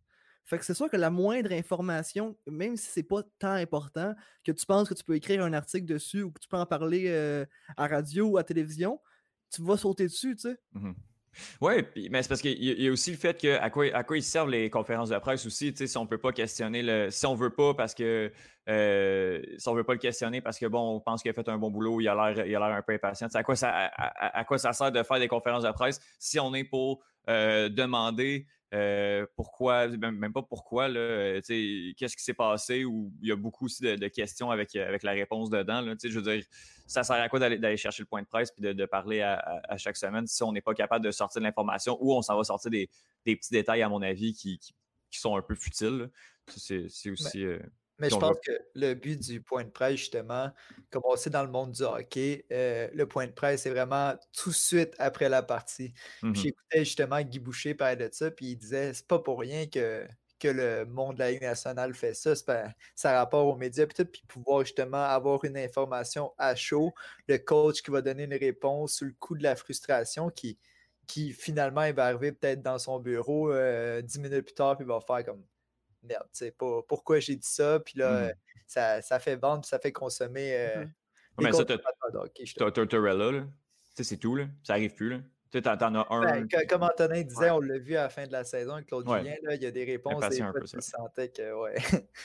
fait 0.48 0.58
que 0.58 0.66
c'est 0.66 0.74
sûr 0.74 0.89
que 0.89 0.95
la 0.95 1.10
moindre 1.10 1.52
information, 1.52 2.38
même 2.50 2.78
si 2.78 2.89
c'est 2.89 3.04
pas 3.04 3.22
tant 3.38 3.52
important, 3.52 4.16
que 4.45 4.54
tu 4.54 4.66
penses 4.66 4.88
que 4.88 4.93
tu 4.93 5.04
peux 5.04 5.16
écrire 5.16 5.43
un 5.43 5.52
article 5.52 5.86
dessus 5.86 6.24
ou 6.24 6.32
que 6.32 6.39
tu 6.39 6.48
peux 6.48 6.58
en 6.58 6.66
parler 6.66 7.06
euh, 7.08 7.45
à 7.76 7.88
radio 7.88 8.28
ou 8.28 8.38
à 8.38 8.43
télévision, 8.45 9.00
tu 9.54 9.62
vas 9.62 9.76
sauter 9.76 10.06
dessus, 10.06 10.36
tu 10.36 10.50
sais. 10.50 10.58
Mmh 10.74 10.93
oui, 11.62 11.74
mais 12.10 12.24
c'est 12.24 12.30
parce 12.30 12.41
qu'il 12.41 12.64
y, 12.64 12.88
a 12.88 12.91
aussi 12.91 13.12
le 13.12 13.18
fait 13.18 13.39
que 13.39 13.60
à 13.60 13.70
quoi, 13.70 13.86
à 13.93 14.04
quoi 14.04 14.18
ils 14.18 14.24
servent 14.24 14.50
les 14.50 14.72
conférences 14.72 15.10
de 15.10 15.18
presse 15.20 15.45
aussi, 15.45 15.72
tu 15.72 15.78
sais, 15.78 15.88
si 15.88 15.95
on 15.95 16.08
peut 16.08 16.18
pas 16.18 16.32
questionner 16.32 16.82
le. 16.82 17.12
Si 17.12 17.28
on 17.28 17.36
veut 17.36 17.52
pas 17.52 17.76
parce 17.76 17.93
que 17.93 18.32
euh, 18.68 19.41
si 19.56 19.70
on 19.70 19.76
veut 19.76 19.84
pas 19.84 19.93
le 19.93 20.00
questionner 20.00 20.41
parce 20.41 20.58
que 20.58 20.66
bon, 20.66 20.95
on 20.95 21.00
pense 21.00 21.22
qu'il 21.22 21.30
a 21.30 21.36
fait 21.36 21.48
un 21.48 21.60
bon 21.60 21.70
boulot, 21.70 22.02
il 22.02 22.08
a 22.08 22.16
l'air, 22.16 22.43
il 22.43 22.56
a 22.56 22.60
l'air 22.60 22.76
un 22.78 22.82
peu 22.82 22.93
impatient. 22.93 23.28
À 23.32 23.43
quoi, 23.43 23.56
ça, 23.56 23.70
à, 23.72 24.43
quoi 24.45 24.58
ça 24.58 24.74
sert 24.74 24.91
de 24.91 25.04
faire 25.04 25.20
des 25.20 25.28
conférences 25.28 25.64
de 25.64 25.72
presse 25.72 26.00
si 26.18 26.39
on 26.39 26.56
est 26.56 26.64
pour 26.64 27.04
demander 27.28 28.48
pourquoi, 29.36 29.88
même 29.88 30.34
pas 30.34 30.41
pourquoi, 30.41 30.88
qu'est-ce 30.89 32.15
qui 32.15 32.24
s'est 32.24 32.34
passé, 32.34 32.86
ou 32.86 33.11
il 33.22 33.30
y 33.30 33.32
a 33.32 33.36
beaucoup 33.36 33.65
aussi 33.65 33.82
de, 33.84 34.07
questions 34.07 34.51
avec, 34.51 34.76
avec 34.76 35.03
la 35.03 35.11
réponse 35.11 35.49
dedans. 35.49 35.82
Là, 35.82 35.95
je 36.01 36.20
veux 36.20 36.34
dire, 36.34 36.43
ça 36.86 37.03
sert 37.03 37.15
à 37.15 37.30
quoi 37.30 37.39
d'aller 37.39 37.78
chercher 37.78 38.03
le 38.03 38.07
point 38.07 38.22
de 38.22 38.28
presse 38.28 38.53
et 38.61 38.74
de, 38.74 38.86
parler 38.86 39.22
à, 39.22 39.78
chaque 39.78 39.97
semaine 39.97 40.28
si 40.28 40.43
on 40.43 40.51
n'est 40.51 40.61
pas 40.61 40.74
capable 40.74 41.05
de 41.05 41.11
sortir 41.11 41.41
de 41.41 41.45
l'information 41.45 41.97
ou 42.01 42.13
on 42.13 42.22
s'en 42.22 42.38
va 42.38 42.43
sortir 42.43 42.72
des, 42.72 42.89
petits 43.26 43.51
détails, 43.51 43.82
à 43.82 43.89
mon 43.89 44.01
avis, 44.01 44.34
qui, 44.34 44.59
sont 45.11 45.36
un 45.36 45.41
peu 45.41 45.55
futiles. 45.55 46.09
C'est 46.47 47.09
aussi. 47.09 47.45
Mais 48.00 48.10
je 48.10 48.16
pense 48.16 48.38
que 48.45 48.52
le 48.76 48.93
but 48.93 49.20
du 49.20 49.41
point 49.41 49.64
de 49.64 49.70
presse, 49.70 49.95
justement, 49.95 50.52
comme 50.91 51.02
on 51.06 51.16
sait 51.16 51.32
dans 51.32 51.43
le 51.43 51.50
monde 51.50 51.72
du 51.72 51.82
hockey, 51.82 52.45
euh, 52.52 52.88
le 52.93 53.08
point 53.08 53.26
de 53.26 53.32
presse, 53.32 53.64
c'est 53.64 53.72
vraiment 53.72 54.14
tout 54.34 54.50
de 54.50 54.56
suite 54.56 54.93
après 55.00 55.30
la 55.30 55.41
partie. 55.41 55.93
Mmh 56.22 56.36
j'écoutais 56.36 56.80
justement 56.86 57.22
Guy 57.22 57.39
Boucher 57.39 57.74
parler 57.74 57.95
de 57.95 58.10
ça, 58.12 58.30
puis 58.30 58.48
il 58.48 58.56
disait 58.56 58.93
c'est 58.93 59.08
pas 59.08 59.20
pour 59.20 59.39
rien 59.39 59.66
que, 59.66 60.08
que 60.39 60.48
le 60.48 60.86
monde 60.86 61.16
de 61.16 61.20
la 61.20 61.32
Ligue 61.32 61.41
nationale 61.41 61.93
fait 61.95 62.14
ça. 62.14 62.34
ça 62.95 63.18
rapport 63.18 63.48
aux 63.48 63.56
médias, 63.56 63.88
puis 63.88 64.06
puis 64.06 64.22
pouvoir 64.28 64.62
justement 64.62 65.04
avoir 65.04 65.43
une 65.43 65.58
information 65.58 66.34
à 66.38 66.56
chaud, 66.56 66.93
le 67.28 67.38
coach 67.39 67.82
qui 67.82 67.89
va 67.91 68.02
donner 68.02 68.26
une 68.26 68.36
réponse 68.36 68.93
sur 68.98 69.08
le 69.08 69.14
coup 69.20 69.36
de 69.36 69.43
la 69.43 69.56
frustration 69.56 70.30
qui, 70.30 70.60
qui 71.08 71.32
finalement 71.34 71.84
il 71.84 71.93
va 71.95 72.06
arriver 72.06 72.32
peut-être 72.32 72.62
dans 72.62 72.78
son 72.78 73.00
bureau 73.00 73.52
euh, 73.52 74.02
dix 74.02 74.20
minutes 74.20 74.45
plus 74.45 74.54
tard, 74.54 74.78
puis 74.78 74.86
il 74.86 74.88
va 74.88 75.00
faire 75.02 75.26
comme 75.26 75.43
merde, 76.04 76.28
tu 76.34 76.45
sais, 76.45 76.56
pourquoi 76.58 77.20
j'ai 77.20 77.36
dit 77.36 77.48
ça, 77.48 77.80
puis 77.80 78.00
là, 78.00 78.28
mmh. 78.28 78.34
ça, 78.68 79.02
ça, 79.02 79.20
fait 79.20 79.36
vendre, 79.36 79.62
puis 79.62 79.70
ça 79.70 79.80
fait 79.80 79.91
consommer. 79.91 80.56
Euh, 80.56 80.86
mmh 80.86 80.93
mais 81.39 81.52
ça, 81.52 81.66
t'as 81.66 82.72
Tortorella, 82.72 83.32
là. 83.32 83.41
Tu 83.41 83.48
sais, 83.98 84.04
c'est 84.04 84.18
tout, 84.18 84.36
là. 84.36 84.48
Ça 84.64 84.74
arrive 84.74 84.93
plus, 84.93 85.10
là. 85.10 85.20
Tu 85.52 85.60
sais, 85.60 85.62
t'en 85.62 85.95
as 85.95 86.08
un. 86.14 86.41
Ben, 86.41 86.68
comme 86.68 86.84
Antonin 86.84 87.22
disait, 87.22 87.52
on 87.52 87.62
l'a 87.62 87.78
vu 87.78 87.95
à 87.95 88.04
la 88.04 88.10
fin 88.10 88.28
de 88.28 88.32
la 88.34 88.43
saison 88.43 88.74
avec 88.74 88.88
Claude 88.88 89.08
Julien, 89.08 89.36
là, 89.43 89.56
il 89.56 89.64
y 89.64 89.66
a 89.66 89.72
des 89.72 89.86
réponses 89.86 90.24
et 90.36 90.43
il 90.74 90.82
sentait 90.82 91.30
que, 91.30 91.54
ouais. 91.54 91.76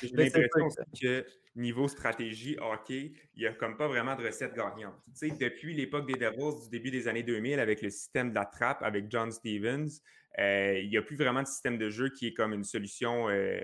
J'ai 0.03 0.09
l'impression 0.13 0.69
que 1.01 1.25
niveau 1.55 1.87
stratégie 1.87 2.57
hockey, 2.61 3.13
il 3.35 3.41
n'y 3.41 3.47
a 3.47 3.53
comme 3.53 3.77
pas 3.77 3.87
vraiment 3.87 4.17
de 4.17 4.25
recette 4.25 4.55
gagnante. 4.55 4.95
Tu 5.19 5.29
sais, 5.29 5.37
depuis 5.37 5.75
l'époque 5.75 6.07
des 6.07 6.15
Devils 6.15 6.65
du 6.65 6.71
début 6.71 6.91
des 6.91 7.07
années 7.07 7.23
2000 7.23 7.61
avec 7.61 7.81
le 7.83 7.91
système 7.91 8.31
de 8.31 8.35
la 8.35 8.47
trappe 8.47 8.83
avec 8.83 9.09
John 9.09 9.31
Stevens, 9.31 9.87
euh, 9.87 9.91
il 10.39 10.89
n'y 10.89 10.97
a 10.97 11.03
plus 11.03 11.17
vraiment 11.17 11.43
de 11.43 11.47
système 11.47 11.79
de 11.79 11.91
jeu 11.91 12.09
qui 12.11 12.29
est 12.29 12.35
comme 12.35 12.53
une 12.53 12.65
solution, 12.65 13.29
euh, 13.29 13.61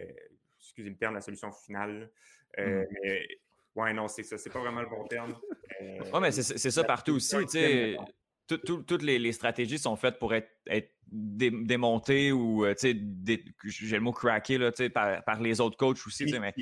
excusez 0.61 0.91
le 0.91 0.97
terme, 0.97 1.14
la 1.14 1.21
solution 1.21 1.51
finale. 1.53 2.11
Euh, 2.59 2.83
hmm. 2.83 2.87
Mais 3.03 3.29
ouais, 3.75 3.93
non, 3.93 4.09
c'est 4.09 4.23
ça, 4.23 4.39
c'est 4.39 4.51
pas 4.51 4.61
vraiment 4.61 4.83
le 4.83 4.89
bon 4.89 5.07
terme. 5.07 5.37
oui, 5.81 6.21
mais 6.21 6.33
c'est 6.33 6.71
ça 6.71 6.85
partout 6.85 7.14
aussi, 7.14 7.37
tu 7.37 7.49
sais. 7.49 7.97
toutes 8.47 9.03
les, 9.03 9.33
stratégies 9.33 9.79
sont 9.79 9.97
faites 9.97 10.19
pour 10.19 10.35
être, 10.35 10.51
démontées 11.11 12.33
ou, 12.33 12.66
tu 12.75 12.75
sais, 12.79 12.97
j'ai 13.64 13.97
le 13.97 14.03
mot 14.03 14.12
craqué, 14.12 14.59
là, 14.59 14.73
tu 14.73 14.85
sais, 14.85 14.91
par, 14.91 15.41
les 15.41 15.61
autres 15.61 15.77
coachs 15.77 16.07
aussi, 16.07 16.25
tu 16.25 16.33
sais, 16.33 16.41
mais... 16.41 16.55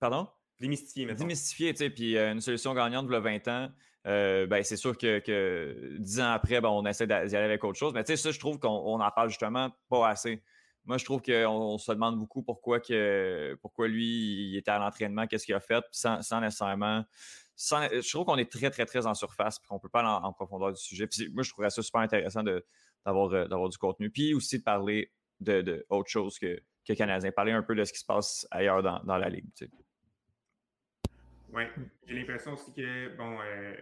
Pardon? 0.00 0.28
Démystifier, 0.60 1.06
maintenant. 1.06 1.20
Démystifier, 1.20 1.72
tu 1.72 1.78
sais, 1.78 1.90
puis 1.90 2.18
une 2.18 2.40
solution 2.40 2.74
gagnante, 2.74 3.10
a 3.10 3.20
20 3.20 3.48
ans, 3.48 3.70
euh, 4.06 4.46
ben, 4.46 4.62
c'est 4.62 4.76
sûr 4.76 4.96
que, 4.98 5.96
dix 5.98 6.20
ans 6.20 6.32
après, 6.32 6.60
ben, 6.60 6.68
on 6.68 6.84
essaie 6.86 7.06
d'y 7.06 7.12
aller 7.12 7.36
avec 7.36 7.64
autre 7.64 7.78
chose. 7.78 7.94
Mais 7.94 8.04
tu 8.04 8.12
sais, 8.12 8.16
ça, 8.16 8.30
je 8.30 8.38
trouve 8.38 8.58
qu'on 8.58 9.00
en 9.00 9.10
parle 9.10 9.28
justement 9.28 9.70
pas 9.88 10.08
assez. 10.08 10.42
Moi, 10.84 10.98
je 10.98 11.04
trouve 11.04 11.22
qu'on 11.22 11.78
se 11.78 11.92
demande 11.92 12.18
beaucoup 12.18 12.42
pourquoi, 12.42 12.78
que, 12.80 13.56
pourquoi 13.62 13.88
lui, 13.88 14.50
il 14.50 14.56
était 14.56 14.70
à 14.70 14.78
l'entraînement, 14.78 15.26
qu'est-ce 15.26 15.46
qu'il 15.46 15.54
a 15.54 15.60
fait, 15.60 15.82
sans, 15.90 16.18
nécessairement. 16.40 17.04
je 17.56 18.10
trouve 18.10 18.26
qu'on 18.26 18.36
est 18.36 18.50
très, 18.50 18.70
très, 18.70 18.84
très 18.84 19.06
en 19.06 19.14
surface, 19.14 19.56
et 19.56 19.66
qu'on 19.66 19.78
peut 19.78 19.88
pas 19.88 20.00
aller 20.00 20.26
en, 20.26 20.32
profondeur 20.34 20.72
du 20.72 20.80
sujet. 20.80 21.06
Puis 21.06 21.30
moi, 21.30 21.42
je 21.42 21.50
trouverais 21.50 21.70
ça 21.70 21.82
super 21.82 22.02
intéressant 22.02 22.44
euh, 22.46 22.60
d'avoir 23.06 23.68
du 23.70 23.78
contenu. 23.78 24.10
Puis 24.10 24.34
aussi 24.34 24.58
de 24.58 24.64
parler 24.64 25.10
de, 25.40 25.86
chose 26.06 26.38
que, 26.38 26.60
que 26.86 26.92
Canadien, 26.92 27.32
parler 27.32 27.52
un 27.52 27.62
peu 27.62 27.74
de 27.74 27.84
ce 27.84 27.92
qui 27.92 28.00
se 28.00 28.04
passe 28.04 28.46
ailleurs 28.50 28.82
dans, 28.82 29.16
la 29.16 29.28
Ligue. 29.30 29.46
Oui, 31.54 31.62
j'ai 32.06 32.14
l'impression 32.14 32.54
aussi 32.54 32.72
que, 32.72 33.16
bon, 33.16 33.38
euh, 33.40 33.74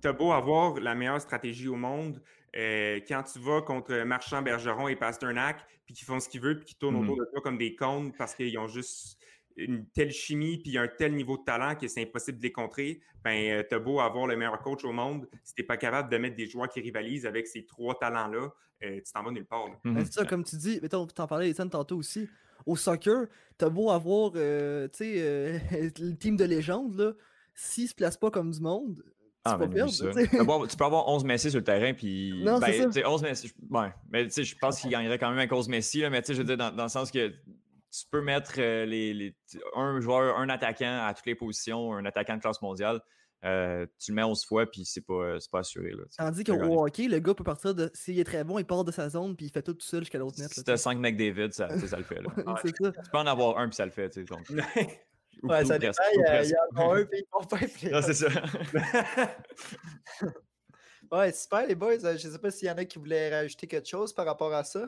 t'as 0.00 0.12
beau 0.12 0.32
avoir 0.32 0.78
la 0.78 0.94
meilleure 0.94 1.20
stratégie 1.20 1.68
au 1.68 1.76
monde, 1.76 2.20
euh, 2.56 3.00
quand 3.08 3.22
tu 3.22 3.38
vas 3.38 3.62
contre 3.62 4.02
Marchand, 4.02 4.42
Bergeron 4.42 4.88
et 4.88 4.96
Pasternak, 4.96 5.64
puis 5.86 5.94
qu'ils 5.94 6.06
font 6.06 6.20
ce 6.20 6.28
qu'ils 6.28 6.40
veulent, 6.40 6.58
puis 6.58 6.66
qu'ils 6.66 6.78
tournent 6.78 6.96
autour 6.96 7.16
mm-hmm. 7.16 7.26
de 7.26 7.30
toi 7.32 7.40
comme 7.40 7.58
des 7.58 7.74
cônes 7.74 8.12
parce 8.12 8.34
qu'ils 8.34 8.58
ont 8.58 8.68
juste 8.68 9.18
une 9.56 9.86
telle 9.86 10.10
chimie 10.10 10.58
puis 10.58 10.76
un 10.78 10.88
tel 10.88 11.14
niveau 11.14 11.36
de 11.36 11.44
talent 11.44 11.74
que 11.74 11.88
c'est 11.88 12.02
impossible 12.02 12.38
de 12.38 12.42
les 12.42 12.52
contrer, 12.52 13.00
ben 13.24 13.50
euh, 13.50 13.62
t'as 13.68 13.78
beau 13.78 14.00
avoir 14.00 14.26
le 14.26 14.36
meilleur 14.36 14.60
coach 14.60 14.84
au 14.84 14.92
monde, 14.92 15.28
si 15.42 15.54
t'es 15.54 15.62
pas 15.62 15.76
capable 15.76 16.10
de 16.10 16.18
mettre 16.18 16.36
des 16.36 16.46
joueurs 16.46 16.68
qui 16.68 16.80
rivalisent 16.80 17.26
avec 17.26 17.46
ces 17.46 17.64
trois 17.64 17.98
talents-là, 17.98 18.50
tu 18.80 19.02
t'en 19.12 19.22
vas 19.22 19.30
nulle 19.30 19.44
part. 19.44 19.66
Ben, 19.84 20.04
c'est 20.04 20.12
ça, 20.12 20.24
comme 20.24 20.42
tu 20.42 20.56
dis, 20.56 20.78
mais 20.80 20.88
t'en 20.88 21.06
parlais, 21.06 21.50
Étienne, 21.50 21.68
tantôt 21.68 21.98
aussi 21.98 22.28
au 22.66 22.76
soccer, 22.76 23.26
t'as 23.58 23.68
beau 23.68 23.90
avoir 23.90 24.32
euh, 24.36 24.88
euh, 25.00 25.58
le 25.98 26.14
team 26.14 26.36
de 26.36 26.44
légende, 26.44 26.94
là, 26.96 27.12
s'il 27.54 27.88
se 27.88 27.94
place 27.94 28.16
pas 28.16 28.30
comme 28.30 28.50
du 28.50 28.60
monde, 28.60 29.02
ah, 29.44 29.52
tu, 29.54 29.66
peux 29.66 29.74
perdre, 29.74 30.66
tu 30.66 30.76
peux 30.76 30.84
avoir 30.84 31.08
11 31.08 31.24
Messi 31.24 31.50
sur 31.50 31.60
le 31.60 31.64
terrain, 31.64 31.94
puis. 31.94 32.42
Non, 32.44 32.58
ben, 32.58 32.90
c'est 32.92 33.06
11 33.06 33.22
Messi. 33.22 33.52
Ouais, 33.70 33.88
mais 34.10 34.28
je 34.28 34.58
pense 34.58 34.80
qu'il 34.80 34.90
gagnerait 34.90 35.18
quand 35.18 35.30
même 35.30 35.38
avec 35.38 35.52
11 35.52 35.68
Messi, 35.68 36.00
là, 36.00 36.10
mais 36.10 36.22
je 36.26 36.34
veux 36.34 36.44
dire, 36.44 36.58
dans, 36.58 36.74
dans, 36.74 36.82
le 36.82 36.88
sens 36.90 37.10
que 37.10 37.28
tu 37.28 38.06
peux 38.10 38.22
mettre 38.22 38.54
euh, 38.58 38.84
les, 38.84 39.14
les, 39.14 39.36
un 39.74 39.98
joueur, 40.00 40.36
un 40.36 40.48
attaquant 40.48 41.04
à 41.06 41.14
toutes 41.14 41.26
les 41.26 41.34
positions, 41.34 41.94
un 41.94 42.04
attaquant 42.04 42.36
de 42.36 42.42
classe 42.42 42.60
mondiale. 42.60 43.00
Euh, 43.42 43.86
tu 43.98 44.12
le 44.12 44.16
mets 44.16 44.22
11 44.22 44.44
fois, 44.44 44.70
puis 44.70 44.84
c'est 44.84 45.00
pas, 45.00 45.38
pas 45.50 45.60
assuré. 45.60 45.92
Là, 45.92 46.04
Tandis 46.16 46.44
qu'au 46.44 46.84
hockey, 46.84 47.08
le 47.08 47.20
gars 47.20 47.32
peut 47.32 47.44
partir 47.44 47.74
de. 47.74 47.90
S'il 47.94 48.18
est 48.18 48.24
très 48.24 48.44
bon, 48.44 48.58
il 48.58 48.66
part 48.66 48.84
de 48.84 48.92
sa 48.92 49.08
zone, 49.08 49.34
puis 49.34 49.46
il 49.46 49.50
fait 49.50 49.62
tout, 49.62 49.72
tout 49.72 49.86
seul 49.86 50.00
jusqu'à 50.00 50.18
l'autre 50.18 50.38
net. 50.38 50.52
Si 50.52 50.62
t'as 50.62 50.76
5 50.76 50.98
McDavid, 50.98 51.50
ça, 51.52 51.70
ça 51.78 51.96
le 51.96 52.02
fait. 52.02 52.20
Là. 52.20 52.28
Tu 52.64 52.72
peux 52.72 53.18
en 53.18 53.26
avoir 53.26 53.56
un, 53.58 53.68
puis 53.68 53.76
ça 53.76 53.86
le 53.86 53.92
fait. 53.92 54.10
Tu 54.10 54.20
sais, 54.20 54.26
donc. 54.26 54.46
ouais, 55.42 55.64
ça 55.64 55.78
dépend. 55.78 55.94
Il 56.14 56.50
y, 56.50 56.54
en 56.54 56.76
a 56.76 56.98
un, 56.98 57.04
puis 57.04 57.20
il 57.20 57.24
part 57.30 57.48
pas. 57.48 57.60
Non, 57.90 58.02
c'est 58.02 58.14
ça. 58.14 58.28
ouais, 61.12 61.32
super, 61.32 61.66
les 61.66 61.74
boys. 61.74 61.96
Je 61.98 62.28
sais 62.28 62.38
pas 62.38 62.50
s'il 62.50 62.68
y 62.68 62.70
en 62.70 62.76
a 62.76 62.84
qui 62.84 62.98
voulaient 62.98 63.40
rajouter 63.40 63.66
quelque 63.66 63.88
chose 63.88 64.12
par 64.12 64.26
rapport 64.26 64.52
à 64.52 64.64
ça. 64.64 64.86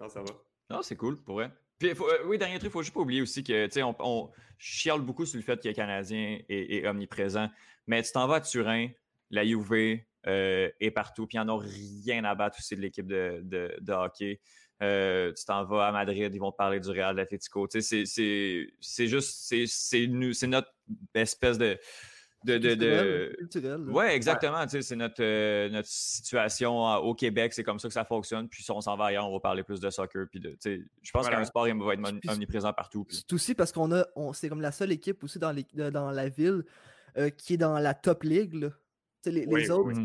Non, 0.00 0.08
ça 0.08 0.20
va. 0.20 0.32
Non, 0.68 0.82
c'est 0.82 0.96
cool, 0.96 1.22
pour 1.22 1.36
vrai. 1.36 1.52
Puis, 1.78 1.90
euh, 1.90 2.26
oui, 2.26 2.38
dernier 2.38 2.58
truc, 2.58 2.70
il 2.70 2.72
faut 2.72 2.82
juste 2.82 2.94
pas 2.94 3.00
oublier 3.00 3.22
aussi 3.22 3.44
que, 3.44 3.66
tu 3.66 3.72
sais, 3.72 3.84
on, 3.84 3.94
on, 4.00 4.32
chiale 4.58 5.00
beaucoup 5.00 5.26
sur 5.26 5.36
le 5.36 5.42
fait 5.42 5.60
qu'il 5.60 5.70
est 5.70 5.74
Canadien 5.74 6.40
et 6.48 6.88
omniprésent. 6.88 7.48
Mais 7.86 8.02
tu 8.02 8.12
t'en 8.12 8.26
vas 8.26 8.36
à 8.36 8.40
Turin, 8.40 8.88
la 9.30 9.44
UV 9.44 10.06
euh, 10.26 10.70
est 10.80 10.90
partout, 10.90 11.26
puis 11.26 11.36
ils 11.36 11.44
n'en 11.44 11.56
ont 11.56 11.62
rien 11.62 12.24
à 12.24 12.34
battre 12.34 12.58
aussi 12.58 12.76
de 12.76 12.80
l'équipe 12.80 13.06
de, 13.06 13.42
de, 13.42 13.92
hockey. 13.92 14.40
Euh, 14.82 15.32
tu 15.32 15.44
t'en 15.44 15.64
vas 15.64 15.88
à 15.88 15.92
Madrid, 15.92 16.34
ils 16.34 16.38
vont 16.38 16.50
te 16.50 16.56
parler 16.56 16.80
du 16.80 16.88
Real 16.88 17.14
d'Atletico. 17.14 17.68
Tu 17.68 17.82
sais, 17.82 18.04
c'est 18.06 19.06
juste, 19.06 19.54
c'est 19.66 20.06
notre 20.46 20.72
espèce 21.14 21.58
de. 21.58 21.78
De, 22.44 22.58
de, 22.58 22.74
de... 22.74 23.90
Ouais, 23.90 24.14
exactement. 24.14 24.66
C'est 24.68 24.96
notre, 24.96 25.22
euh, 25.22 25.70
notre 25.70 25.88
situation 25.88 26.78
au 26.96 27.14
Québec, 27.14 27.54
c'est 27.54 27.64
comme 27.64 27.78
ça 27.78 27.88
que 27.88 27.94
ça 27.94 28.04
fonctionne. 28.04 28.50
Puis 28.50 28.62
si 28.62 28.70
on 28.70 28.82
s'en 28.82 28.98
va 28.98 29.06
ailleurs, 29.06 29.26
on 29.26 29.32
va 29.32 29.40
parler 29.40 29.62
plus 29.62 29.80
de 29.80 29.88
soccer. 29.88 30.26
Puis 30.30 30.40
de, 30.40 30.54
je 30.62 31.10
pense 31.10 31.26
qu'un 31.26 31.42
sport 31.46 31.66
il 31.68 31.74
va 31.82 31.94
être 31.94 32.28
omniprésent 32.28 32.74
partout. 32.74 33.06
C'est 33.08 33.32
aussi 33.32 33.54
parce 33.54 33.72
qu'on 33.72 33.90
a, 33.92 34.04
on, 34.14 34.34
c'est 34.34 34.50
comme 34.50 34.60
la 34.60 34.72
seule 34.72 34.92
équipe 34.92 35.24
aussi 35.24 35.38
dans, 35.38 35.52
les, 35.52 35.64
dans 35.90 36.10
la 36.10 36.28
ville 36.28 36.64
euh, 37.16 37.30
qui 37.30 37.54
est 37.54 37.58
dans 37.58 37.78
la 37.78 37.94
top 37.94 38.22
league. 38.22 38.70
Les, 39.26 39.70
autres, 39.70 39.98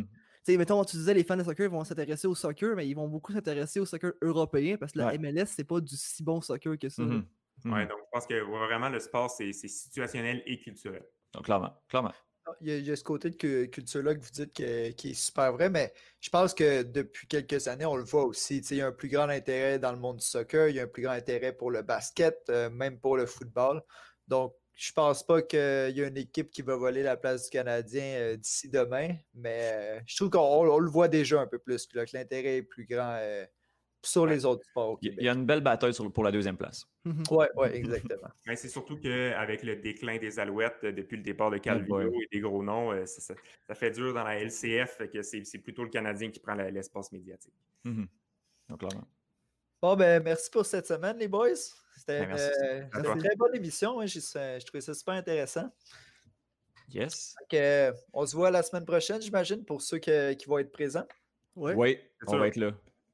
mettons, 0.48 0.84
tu 0.86 0.98
disais 0.98 1.14
les 1.14 1.24
fans 1.24 1.38
de 1.38 1.44
soccer 1.44 1.70
vont 1.70 1.84
s'intéresser 1.84 2.28
au 2.28 2.36
soccer, 2.36 2.76
mais 2.76 2.88
ils 2.88 2.94
vont 2.94 3.08
beaucoup 3.08 3.34
s'intéresser 3.34 3.80
au 3.80 3.86
soccer 3.86 4.14
européen 4.22 4.78
parce 4.78 4.94
que 4.94 5.00
la 5.00 5.18
MLS, 5.18 5.48
c'est 5.48 5.64
pas 5.64 5.80
du 5.80 5.96
si 5.96 6.24
bon 6.24 6.42
soccer 6.42 6.78
que 6.78 6.90
ça. 6.90 7.04
Oui, 7.04 7.22
mm-hmm. 7.66 7.88
donc 7.88 7.98
je 8.00 8.10
pense 8.12 8.28
que 8.28 8.68
vraiment 8.68 8.90
le 8.90 9.00
sport, 9.00 9.30
c'est 9.30 9.52
situationnel 9.52 10.42
et 10.46 10.60
culturel. 10.60 11.04
Donc, 11.34 11.46
clairement, 11.46 11.74
clairement. 11.88 12.14
Ah, 12.46 12.56
il 12.62 12.80
y, 12.80 12.92
a, 12.92 12.96
ce 12.96 13.04
côté 13.04 13.30
de 13.30 13.66
culture-là 13.66 14.16
que 14.16 14.22
vous 14.22 14.32
dites 14.32 14.54
qui 14.54 14.64
est 14.64 15.14
super 15.14 15.54
vrai, 15.54 15.70
mais 15.70 15.94
je 16.20 16.30
pense 16.30 16.54
que 16.54 16.84
depuis 16.84 17.28
quelques 17.28 17.68
années, 17.68 17.86
on 17.86 17.96
le 17.96 18.04
voit 18.04 18.26
aussi. 18.26 18.58
Il 18.72 18.78
y 18.78 18.82
a 18.82 18.88
un 18.88 18.92
plus 18.92 19.10
grand 19.10 19.30
intérêt 19.30 19.78
dans 19.78 19.92
le 19.92 20.00
monde 20.00 20.18
du 20.18 20.26
soccer, 20.26 20.70
il 20.70 20.76
y 20.76 20.80
a 20.80 20.84
un 20.84 20.88
plus 20.88 21.04
grand 21.04 21.14
intérêt 21.14 21.54
pour 21.54 21.70
le 21.70 21.82
basket, 21.84 22.42
euh, 22.50 22.70
même 22.70 23.00
pour 23.00 23.18
le 23.18 23.26
football. 23.26 23.84
Donc, 24.28 24.56
je 24.80 24.94
pense 24.94 25.24
pas 25.24 25.42
qu'il 25.42 25.60
y 25.60 26.02
a 26.02 26.08
une 26.08 26.18
équipe 26.18 26.50
qui 26.52 26.62
va 26.62 26.78
voler 26.78 27.04
la 27.04 27.18
place 27.18 27.44
du 27.44 27.50
Canadien 27.50 28.02
euh, 28.02 28.38
d'ici 28.38 28.70
demain, 28.70 29.10
mais 29.34 29.60
euh, 29.74 30.00
je 30.06 30.16
trouve 30.16 30.30
qu'on 30.30 30.80
le 30.80 30.90
voit 30.90 31.10
déjà 31.10 31.42
un 31.42 31.48
peu 31.48 31.60
plus, 31.60 31.86
que 31.86 32.00
l'intérêt 32.14 32.58
est 32.58 32.64
plus 32.64 32.86
grand 32.86 33.18
euh, 33.20 33.46
sur 34.02 34.26
les 34.26 34.46
autres 34.46 34.64
sports. 34.64 34.98
Il 35.02 35.22
y 35.22 35.28
a 35.28 35.34
une 35.34 35.46
belle 35.46 35.60
bataille 35.60 35.92
pour 36.14 36.24
la 36.24 36.32
deuxième 36.32 36.56
place. 36.56 36.86
Oui, 37.04 37.46
ouais, 37.58 37.76
exactement. 37.76 38.30
c'est 38.56 38.70
surtout 38.70 38.98
qu'avec 38.98 39.64
le 39.64 39.76
déclin 39.76 40.18
des 40.18 40.40
Alouettes 40.40 40.86
depuis 40.86 41.18
le 41.18 41.24
départ 41.24 41.52
de 41.52 41.58
Calvino 41.58 42.14
et 42.14 42.30
des 42.32 42.40
gros 42.40 42.64
noms, 42.64 43.06
ça, 43.06 43.36
fait 43.76 43.92
dur 43.92 44.14
dans 44.14 44.24
la 44.24 44.40
LCF, 44.40 45.10
que 45.12 45.22
c'est 45.22 45.60
plutôt 45.62 45.84
le 45.84 45.90
Canadien 45.90 46.32
qui 46.32 46.40
prend 46.40 46.54
l'espace 46.54 47.12
médiatique. 47.12 47.54
Mm-hmm. 47.84 48.08
Donc, 48.70 48.80
clairement. 48.80 49.08
Bon, 49.82 49.98
ben, 49.98 50.24
merci 50.24 50.50
pour 50.50 50.66
cette 50.66 50.88
semaine, 50.88 51.18
les 51.18 51.28
boys. 51.28 51.50
C'était 52.10 52.88
ben, 52.92 53.14
une, 53.14 53.18
très 53.20 53.36
bonne 53.36 53.56
émission. 53.56 54.00
Hein. 54.00 54.06
Je 54.08 54.66
trouvais 54.66 54.82
ça 54.82 54.94
super 54.94 55.16
intéressant. 55.16 55.70
Yes. 56.92 57.36
on 58.14 58.26
se 58.26 58.36
voit 58.36 58.50
la 58.50 58.64
semaine 58.64 58.86
prochaine, 58.86 59.22
j'imagine, 59.22 59.64
pour 59.64 59.82
ceux 59.82 60.00
qui 60.00 60.46
vont 60.48 60.58
être 60.58 60.72
présents. 60.72 61.08
Oui, 61.56 61.98
on 62.28 62.38
va 62.38 62.48
être 62.48 62.56
là. 62.56 62.72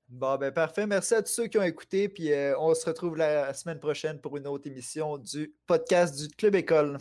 Bon, 0.08 0.38
ben 0.38 0.52
parfait. 0.52 0.86
Merci 0.86 1.16
à 1.16 1.24
tous 1.24 1.32
ceux 1.32 1.48
qui 1.48 1.58
ont 1.58 1.64
écouté. 1.64 2.08
Puis 2.08 2.30
on 2.58 2.74
se 2.74 2.86
retrouve 2.86 3.18
la 3.18 3.54
semaine 3.54 3.80
prochaine 3.80 4.20
pour 4.20 4.38
une 4.38 4.48
autre 4.48 4.68
émission 4.68 5.18
du 5.18 5.54
podcast 5.66 6.16
du 6.16 6.34
Club 6.36 6.56
École. 6.56 7.00